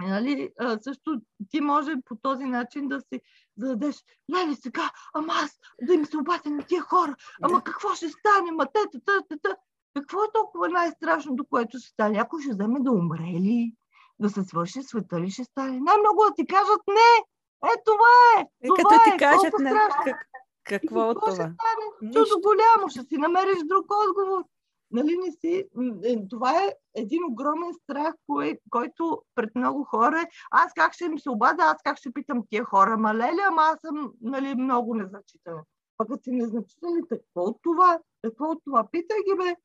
Нали? 0.00 0.50
А, 0.60 0.78
също 0.82 1.20
ти 1.50 1.60
може 1.60 1.94
по 2.04 2.16
този 2.16 2.44
начин 2.44 2.88
да 2.88 3.00
си 3.00 3.20
зададеш, 3.56 4.04
леле 4.34 4.54
сега, 4.54 4.90
ама 5.14 5.32
аз 5.32 5.58
да 5.82 5.94
им 5.94 6.06
се 6.06 6.16
обадя 6.16 6.50
на 6.50 6.62
тия 6.62 6.82
хора, 6.82 7.16
ама 7.42 7.56
да. 7.56 7.64
какво 7.64 7.94
ще 7.94 8.08
стане, 8.08 8.52
ма 8.52 8.66
те, 8.66 8.80
те, 8.92 8.98
те, 9.28 9.36
те. 9.42 9.48
Какво 9.94 10.24
е 10.24 10.32
толкова 10.34 10.68
най-страшното, 10.68 11.44
което 11.50 11.78
ще 11.78 11.88
стане? 11.88 12.16
Някой 12.16 12.42
ще 12.42 12.52
вземе 12.52 12.80
да 12.80 12.90
умре 12.90 13.22
ли? 13.22 13.72
Да 14.18 14.30
се 14.30 14.42
свърши 14.44 14.82
света 14.82 15.20
ли 15.20 15.30
ще 15.30 15.44
стане? 15.44 15.70
Най-много 15.70 16.24
да 16.28 16.34
ти 16.34 16.46
кажат 16.46 16.80
не! 16.88 17.24
Е, 17.70 17.74
това 17.84 18.40
е! 18.40 18.46
И 18.64 18.68
това 18.68 18.76
като 18.76 18.94
е, 18.94 19.12
ти 19.12 19.18
кажат 19.18 19.58
не, 19.58 19.70
как, 20.04 20.28
какво 20.64 21.08
от 21.08 21.18
това? 21.20 21.32
Ще 21.32 21.42
стане? 21.42 22.12
Чудо 22.12 22.40
голямо, 22.42 22.90
ще 22.90 23.02
си 23.02 23.16
намериш 23.16 23.58
друг 23.64 23.86
отговор. 24.06 24.44
Нали 24.90 25.16
не 25.24 25.32
си? 25.32 25.64
Е, 26.04 26.28
това 26.30 26.62
е 26.62 26.74
един 26.94 27.24
огромен 27.24 27.74
страх, 27.82 28.14
кой, 28.26 28.58
който 28.70 29.22
пред 29.34 29.54
много 29.54 29.84
хора 29.84 30.20
е 30.20 30.28
аз 30.50 30.72
как 30.72 30.92
ще 30.92 31.04
им 31.04 31.18
се 31.18 31.30
обада, 31.30 31.62
аз 31.62 31.76
как 31.84 31.98
ще 31.98 32.12
питам 32.12 32.42
тия 32.50 32.64
хора, 32.64 32.96
ма 32.98 33.14
леле, 33.14 33.42
ама 33.48 33.62
аз 33.62 33.80
съм 33.80 34.12
нали, 34.20 34.54
много 34.54 34.94
незначителен. 34.94 35.62
Пък 35.96 36.08
като 36.08 36.22
си 36.22 36.30
незначителен, 36.30 37.02
какво 37.08 37.42
от 37.42 37.58
това? 37.62 37.98
Какво 38.22 38.44
от 38.44 38.58
това? 38.64 38.88
Питай 38.90 39.18
ги, 39.18 39.36
бе. 39.36 39.56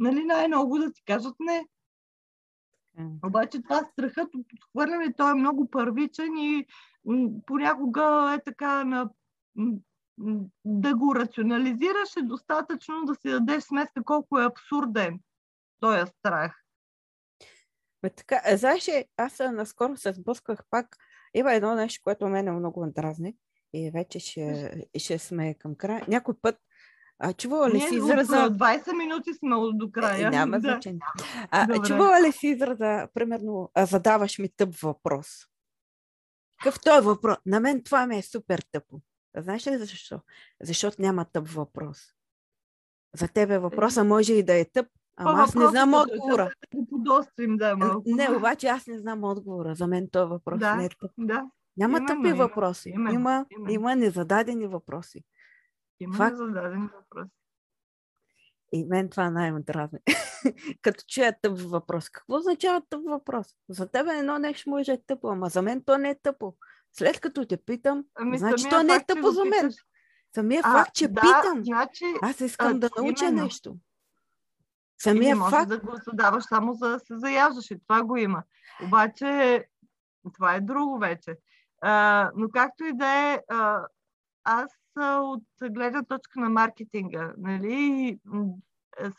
Нали 0.00 0.24
най-много 0.24 0.78
да 0.78 0.92
ти 0.92 1.04
кажат 1.04 1.34
не. 1.40 1.66
Обаче 3.26 3.62
това 3.62 3.80
страхът 3.92 4.34
от 4.34 4.46
отхвърляне, 4.56 5.14
той 5.16 5.30
е 5.30 5.34
много 5.34 5.70
първичен 5.70 6.36
и 6.36 6.66
понякога 7.46 8.34
е 8.38 8.44
така 8.44 8.84
на 8.84 9.10
да 10.64 10.96
го 10.96 11.14
рационализираш 11.14 12.16
е 12.16 12.22
достатъчно 12.22 13.04
да 13.04 13.14
си 13.14 13.28
дадеш 13.28 13.62
сметка 13.62 14.04
колко 14.04 14.40
е 14.40 14.44
абсурден 14.44 15.20
този 15.80 16.10
страх. 16.18 16.56
Бе, 18.02 18.10
така, 18.10 18.42
е, 18.46 18.56
знаеш, 18.56 18.90
аз 19.16 19.38
наскоро 19.38 19.96
се 19.96 20.12
сблъсках 20.12 20.60
пак. 20.70 20.96
Има 21.34 21.52
едно 21.52 21.74
нещо, 21.74 22.00
което 22.04 22.28
мене 22.28 22.52
много 22.52 22.86
дразни 22.96 23.36
и 23.72 23.90
вече 23.90 24.18
ще, 24.18 24.86
ще 24.98 25.18
сме 25.18 25.54
към 25.54 25.74
края. 25.74 26.04
Някой 26.08 26.34
път 26.42 26.58
а, 27.18 27.32
чувала 27.32 27.70
ли 27.70 27.80
си 27.80 27.94
израза... 27.94 28.50
20 28.50 28.96
минути 28.96 29.34
сме 29.34 29.50
до 29.74 29.90
края. 29.92 30.26
Е, 30.26 30.30
няма 30.30 30.60
да. 30.60 30.68
значение. 30.68 31.00
А, 31.50 31.82
чувала 31.82 32.22
ли 32.22 32.32
си 32.32 32.46
израза, 32.46 33.08
примерно, 33.14 33.70
а, 33.74 33.86
задаваш 33.86 34.38
ми 34.38 34.48
тъп 34.56 34.76
въпрос? 34.76 35.28
Какъв 36.62 36.80
той 36.80 37.00
въпрос? 37.00 37.36
На 37.46 37.60
мен 37.60 37.82
това 37.82 38.06
ми 38.06 38.18
е 38.18 38.22
супер 38.22 38.62
тъпо. 38.72 39.00
Знаеш 39.36 39.66
ли 39.66 39.78
защо? 39.78 40.20
Защото 40.60 41.02
няма 41.02 41.24
тъп 41.24 41.48
въпрос. 41.48 41.98
За 43.16 43.28
тебе 43.28 43.58
въпроса 43.58 44.04
може 44.04 44.32
и 44.32 44.42
да 44.42 44.54
е 44.54 44.64
тъп, 44.64 44.86
ама 45.16 45.42
аз 45.42 45.54
не 45.54 45.66
знам 45.66 45.94
отговора. 45.94 46.52
Да, 47.38 47.76
малко. 47.76 48.02
Не, 48.06 48.30
обаче 48.36 48.66
аз 48.66 48.86
не 48.86 48.98
знам 48.98 49.24
отговора. 49.24 49.74
За 49.74 49.86
мен 49.86 50.08
този 50.10 50.28
въпрос 50.28 50.58
да, 50.58 50.76
не 50.76 50.84
е 50.84 50.88
тъп. 50.88 51.10
Да. 51.18 51.50
Няма 51.76 51.98
има, 51.98 52.06
тъпи 52.06 52.32
въпроси. 52.32 52.88
Има, 52.88 53.12
има, 53.12 53.46
има. 53.50 53.72
има 53.72 53.96
незададени 53.96 54.66
въпроси. 54.66 55.24
Има 56.00 56.16
Факт... 56.16 56.32
незададени 56.32 56.88
въпроси. 56.96 57.30
И 58.72 58.84
мен 58.84 59.08
това 59.08 59.30
най-ме 59.30 59.60
дразни. 59.60 59.98
Като 60.82 61.04
чуя 61.08 61.40
тъп 61.42 61.60
въпрос. 61.60 62.08
Какво 62.08 62.36
означава 62.36 62.82
тъп 62.90 63.00
въпрос? 63.08 63.46
За 63.68 63.90
тебе 63.90 64.10
едно 64.10 64.38
нещо 64.38 64.70
може 64.70 64.92
да 64.92 64.92
е 64.92 65.02
тъпо, 65.06 65.28
ама 65.28 65.48
за 65.48 65.62
мен 65.62 65.82
то 65.84 65.98
не 65.98 66.10
е 66.10 66.20
тъпо. 66.22 66.54
След 66.98 67.20
като 67.20 67.46
те 67.46 67.56
питам, 67.56 68.04
ами, 68.14 68.38
значи 68.38 68.68
то 68.70 68.82
не 68.82 68.94
е 68.94 69.06
тъпо 69.06 69.30
за 69.30 69.44
мен. 69.44 69.72
Самия 70.34 70.62
а, 70.64 70.72
факт, 70.72 70.94
че 70.94 71.08
да, 71.08 71.20
питам, 71.20 71.64
значи, 71.64 72.04
аз 72.22 72.40
искам 72.40 72.76
а, 72.76 72.78
да 72.78 72.90
науча 72.96 73.24
именно. 73.24 73.42
нещо. 73.44 73.76
Самия 75.02 75.36
и 75.36 75.38
не 75.38 75.50
факт... 75.50 75.68
да 75.68 75.78
го 75.78 75.96
задаваш 76.06 76.44
само 76.44 76.74
за 76.74 76.88
да 76.88 76.98
се 76.98 77.18
заяждаш 77.18 77.70
и 77.70 77.78
това 77.78 78.02
го 78.02 78.16
има. 78.16 78.42
Обаче 78.84 79.64
това 80.34 80.54
е 80.54 80.60
друго 80.60 80.98
вече. 80.98 81.36
А, 81.82 82.30
но 82.36 82.48
както 82.48 82.84
и 82.84 82.92
да 82.92 83.32
е, 83.32 83.40
а, 83.48 83.86
аз 84.44 84.70
от 84.96 85.44
гледна 85.62 86.02
точка 86.02 86.40
на 86.40 86.48
маркетинга, 86.48 87.32
нали, 87.38 88.18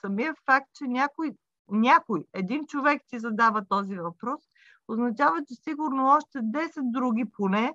самия 0.02 0.36
факт, 0.46 0.68
че 0.74 0.84
някой, 0.84 1.32
някой, 1.68 2.26
един 2.34 2.68
човек 2.68 3.02
ти 3.08 3.20
задава 3.20 3.66
този 3.70 3.96
въпрос, 3.96 4.42
означава, 4.88 5.38
че 5.48 5.56
сигурно 5.56 6.07
още 6.07 6.38
10 6.38 6.91
други 6.91 7.26
поне 7.26 7.74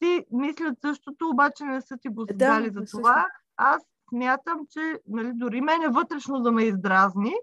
ти 0.00 0.26
мислят 0.30 0.80
същото, 0.80 1.28
обаче 1.28 1.64
не 1.64 1.80
са 1.80 1.96
ти 1.96 2.08
го 2.08 2.24
задали 2.30 2.70
да, 2.70 2.80
за 2.80 2.98
това. 2.98 3.26
Аз 3.56 3.82
смятам, 4.08 4.60
че 4.70 5.00
нали, 5.06 5.32
дори 5.34 5.60
мене 5.60 5.88
вътрешно 5.88 6.40
да 6.40 6.52
ме 6.52 6.64
издразни, 6.64 7.34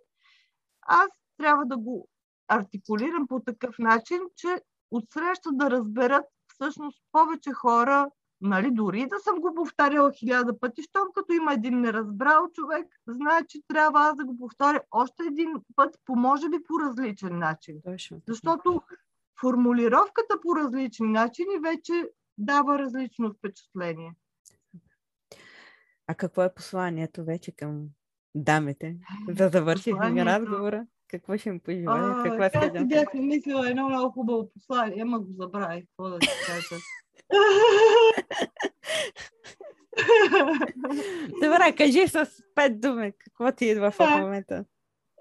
аз 0.81 1.07
трябва 1.37 1.65
да 1.65 1.77
го 1.77 2.07
артикулирам 2.47 3.27
по 3.27 3.39
такъв 3.39 3.79
начин, 3.79 4.19
че 4.35 4.61
отсреща 4.91 5.49
да 5.51 5.71
разберат 5.71 6.25
всъщност 6.47 7.01
повече 7.11 7.51
хора, 7.51 8.09
нали, 8.41 8.71
дори 8.71 9.07
да 9.07 9.19
съм 9.19 9.39
го 9.39 9.53
повтаряла 9.55 10.11
хиляда 10.11 10.59
пъти, 10.59 10.83
щом 10.83 11.07
като 11.15 11.33
има 11.33 11.53
един 11.53 11.81
неразбрал 11.81 12.47
човек, 12.53 12.87
знае, 13.07 13.45
че 13.47 13.59
трябва 13.67 13.99
аз 13.99 14.15
да 14.15 14.25
го 14.25 14.37
повторя 14.37 14.81
още 14.91 15.23
един 15.23 15.53
път, 15.75 15.95
по 16.05 16.15
може 16.15 16.49
би 16.49 16.63
по 16.63 16.79
различен 16.79 17.39
начин. 17.39 17.81
Точно. 17.85 18.21
Защото 18.27 18.81
формулировката 19.41 20.41
по 20.41 20.55
различни 20.55 21.07
начини 21.07 21.59
вече 21.63 21.93
дава 22.37 22.79
различно 22.79 23.33
впечатление. 23.33 24.13
А 26.07 26.15
какво 26.15 26.43
е 26.43 26.53
посланието 26.53 27.23
вече 27.23 27.51
към 27.51 27.87
дамите? 28.35 28.97
Да 29.27 29.49
завършихме 29.49 30.25
разговора. 30.25 30.85
Какво 31.07 31.37
ще 31.37 31.49
им 31.49 31.59
пожелая? 31.59 32.23
Какво 32.23 32.43
е 32.43 32.51
Аз 32.53 32.77
си 32.77 32.85
бях 32.85 33.13
мислила 33.13 33.69
едно 33.69 33.89
много 33.89 34.11
хубаво 34.11 34.49
послание, 34.53 35.01
ама 35.01 35.19
го 35.19 35.33
забравих. 35.33 35.85
Какво 35.85 36.09
да 36.09 36.19
ти 36.19 36.27
кажа? 36.47 36.75
Добре, 41.41 41.75
кажи 41.77 42.07
с 42.07 42.29
пет 42.55 42.81
думи. 42.81 43.13
Какво 43.19 43.51
ти 43.51 43.65
идва 43.65 43.91
в 43.91 43.99
момента? 43.99 44.65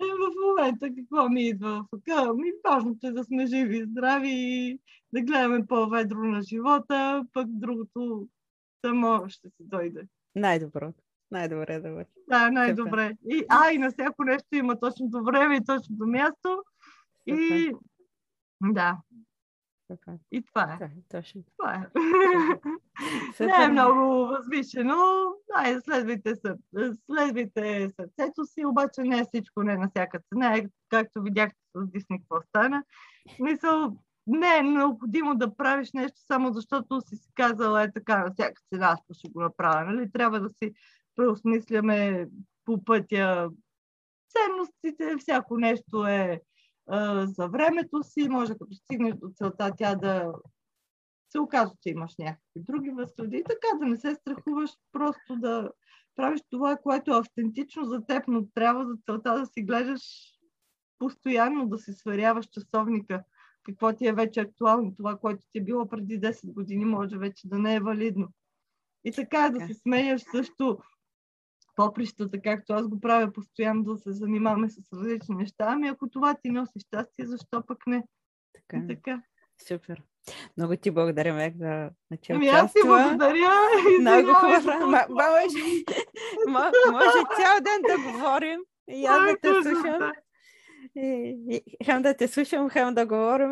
Е, 0.00 0.04
в 0.04 0.32
момента 0.46 0.88
какво 0.96 1.28
ми 1.28 1.48
идва 1.48 1.86
въка? 1.92 2.34
Ми 2.34 2.52
важното 2.64 3.06
е 3.06 3.10
да 3.10 3.24
сме 3.24 3.46
живи 3.46 3.78
и 3.78 3.84
здрави 3.84 4.30
и 4.30 4.78
да 5.12 5.20
гледаме 5.20 5.66
по-ведро 5.66 6.18
на 6.18 6.42
живота, 6.42 7.24
пък 7.32 7.46
другото 7.48 8.28
само 8.86 9.28
ще 9.28 9.48
се 9.48 9.62
дойде. 9.64 10.02
Най-добро. 10.34 10.92
Най-добре 11.30 11.80
да 11.80 11.90
бъде. 11.90 12.06
Да, 12.28 12.50
най-добре. 12.50 13.16
И, 13.30 13.44
а, 13.48 13.72
и 13.72 13.78
на 13.78 13.90
всяко 13.90 14.24
нещо 14.24 14.48
има 14.52 14.80
точното 14.80 15.22
време 15.24 15.56
и 15.56 15.64
точното 15.64 16.06
място. 16.06 16.62
И 17.26 17.72
да, 18.62 18.98
така. 19.90 20.12
И 20.32 20.42
това 20.42 20.62
е. 20.62 20.76
Да, 20.78 20.90
точно. 21.08 21.42
Това 21.58 21.74
е. 21.74 21.86
Не 23.44 23.64
е 23.64 23.68
много 23.68 24.26
възвишено. 24.26 24.96
Да, 25.48 25.80
следвайте, 25.80 26.34
следвайте 27.06 27.90
сърцето 27.96 28.44
си, 28.46 28.64
обаче 28.64 29.00
не 29.00 29.18
е 29.18 29.24
всичко, 29.24 29.62
не 29.62 29.72
е 29.72 29.76
на 29.76 29.88
всяка 29.88 30.20
цена. 30.28 30.56
Е, 30.56 30.66
както 30.88 31.22
видяхте 31.22 31.58
с 31.76 31.86
Дисни, 31.86 32.20
какво 32.20 32.42
стана. 32.42 32.84
Мисъл, 33.40 33.96
не 34.26 34.58
е 34.58 34.62
необходимо 34.62 35.34
да 35.34 35.56
правиш 35.56 35.92
нещо 35.92 36.20
само 36.26 36.52
защото 36.52 37.00
си 37.00 37.16
си 37.16 37.28
казала 37.34 37.82
е 37.82 37.92
така 37.92 38.18
на 38.18 38.32
всяка 38.32 38.62
цена, 38.74 38.86
аз 38.86 39.18
ще 39.18 39.28
го 39.28 39.40
направя. 39.40 39.92
Нали? 39.92 40.12
Трябва 40.12 40.40
да 40.40 40.48
си 40.48 40.72
преосмисляме 41.16 42.28
по 42.64 42.84
пътя 42.84 43.50
ценностите, 44.28 45.16
всяко 45.18 45.58
нещо 45.58 46.06
е 46.06 46.40
за 47.24 47.48
времето 47.48 48.02
си, 48.02 48.28
може 48.28 48.52
като 48.52 48.74
стигнеш 48.74 49.14
до 49.14 49.30
целта 49.34 49.72
тя 49.78 49.94
да 49.94 50.32
се 51.32 51.40
оказва, 51.40 51.76
че 51.82 51.90
имаш 51.90 52.14
някакви 52.18 52.60
други 52.60 52.90
възходи 52.90 53.36
и 53.36 53.44
така 53.44 53.78
да 53.78 53.86
не 53.86 53.96
се 53.96 54.14
страхуваш, 54.14 54.70
просто 54.92 55.36
да 55.36 55.70
правиш 56.16 56.40
това, 56.50 56.76
което 56.76 57.10
е 57.10 57.18
автентично 57.18 57.84
за 57.84 58.06
теб, 58.06 58.24
но 58.28 58.46
трябва 58.54 58.86
за 58.86 58.94
целта 59.06 59.38
да 59.38 59.46
си 59.46 59.62
гледаш 59.62 60.02
постоянно, 60.98 61.68
да 61.68 61.78
си 61.78 61.92
сверяваш 61.92 62.46
часовника, 62.46 63.22
какво 63.62 63.92
ти 63.92 64.06
е 64.06 64.12
вече 64.12 64.40
актуално, 64.40 64.94
това, 64.96 65.16
което 65.16 65.44
ти 65.50 65.58
е 65.58 65.64
било 65.64 65.88
преди 65.88 66.20
10 66.20 66.52
години, 66.52 66.84
може 66.84 67.18
вече 67.18 67.48
да 67.48 67.58
не 67.58 67.74
е 67.74 67.80
валидно. 67.80 68.28
И 69.04 69.12
така 69.12 69.50
да 69.50 69.66
се 69.66 69.74
сменяш 69.74 70.22
също 70.22 70.78
поприщата, 71.80 72.42
както 72.42 72.72
аз 72.72 72.88
го 72.88 73.00
правя 73.00 73.32
постоянно 73.32 73.82
да 73.82 73.96
се 73.96 74.12
занимаваме 74.12 74.70
с 74.70 74.76
различни 74.92 75.34
неща. 75.34 75.66
Ами 75.68 75.88
ако 75.88 76.08
това 76.08 76.34
ти 76.42 76.50
носи 76.50 76.80
щастие, 76.86 77.26
защо 77.26 77.62
пък 77.66 77.86
не? 77.86 78.04
Така. 78.54 78.76
И 78.84 78.86
така. 78.86 79.22
Супер. 79.68 80.02
Много 80.56 80.76
ти 80.76 80.90
благодаря, 80.90 81.34
Мек, 81.34 81.56
за 81.56 81.90
че 82.22 82.32
Ами 82.32 82.48
аз 82.48 82.72
ти 82.72 82.78
благодаря. 82.86 83.50
Много 84.00 84.34
хубаво. 84.34 84.90
Може, 85.10 85.56
може 86.92 87.20
цял 87.36 87.56
ден 87.62 87.82
да 87.88 88.12
говорим. 88.12 88.60
И 88.88 89.06
аз 89.06 89.20
да 89.20 89.36
те 89.42 89.48
слушам. 89.62 90.12
хем 91.84 92.02
да 92.02 92.16
те 92.16 92.28
слушам, 92.28 92.70
хем 92.70 92.94
да 92.94 93.06
говорим. 93.06 93.50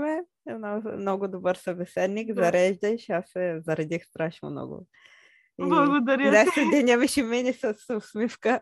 Много, 0.59 0.89
много 0.89 1.29
добър 1.29 1.57
събеседник. 1.57 2.35
Да. 2.35 2.45
Зареждаш. 2.45 3.11
Аз 3.11 3.31
се 3.31 3.61
заредих 3.61 4.05
страшно 4.05 4.51
много. 4.51 4.87
Благодаря 5.59 6.31
да, 6.31 6.45
ти. 6.55 6.71
деня 6.71 6.97
ми 6.97 7.09
ще 7.09 7.23
мине 7.23 7.53
с 7.53 7.75
усмивка 7.97 8.61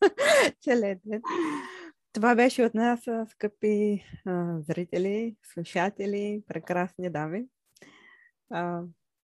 целият 0.60 0.98
ден. 1.04 1.22
Това 2.12 2.34
беше 2.34 2.64
от 2.64 2.74
нас, 2.74 3.00
скъпи 3.30 4.04
а, 4.26 4.60
зрители, 4.60 5.36
слушатели, 5.42 6.42
прекрасни 6.48 7.10
дами. 7.10 7.44
А, 8.50 8.82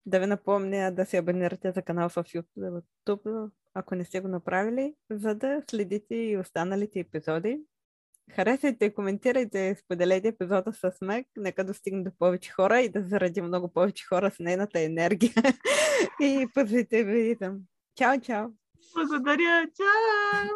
да 0.06 0.19
ви 0.19 0.26
напомня 0.26 0.91
да 0.91 1.06
се 1.06 1.18
абонирате 1.18 1.72
за 1.72 1.82
канал 1.82 2.10
в 2.10 2.15
YouTube, 2.15 3.49
ако 3.73 3.95
не 3.95 4.06
сте 4.06 4.19
го 4.19 4.27
направили, 4.27 4.95
за 5.10 5.36
да 5.36 5.64
следите 5.69 6.15
и 6.15 6.38
останалите 6.38 6.99
епизоди. 6.99 7.60
Харесайте, 8.32 8.90
коментирайте, 8.90 9.76
споделете 9.76 10.28
епизода 10.28 10.74
с 10.74 10.92
Мек. 11.02 11.28
Нека 11.38 11.64
достигне 11.64 12.04
до 12.04 12.12
повече 12.12 12.52
хора 12.52 12.82
и 12.82 12.90
да 12.90 13.02
заради 13.02 13.42
много 13.42 13.68
повече 13.68 14.06
хора 14.06 14.32
с 14.32 14.40
нейната 14.40 14.80
енергия 14.80 15.34
и 16.22 16.48
позитивизъм. 16.54 17.60
Чао, 17.96 18.22
чао! 18.22 18.48
Благодаря, 18.96 19.68
чао! 19.78 20.50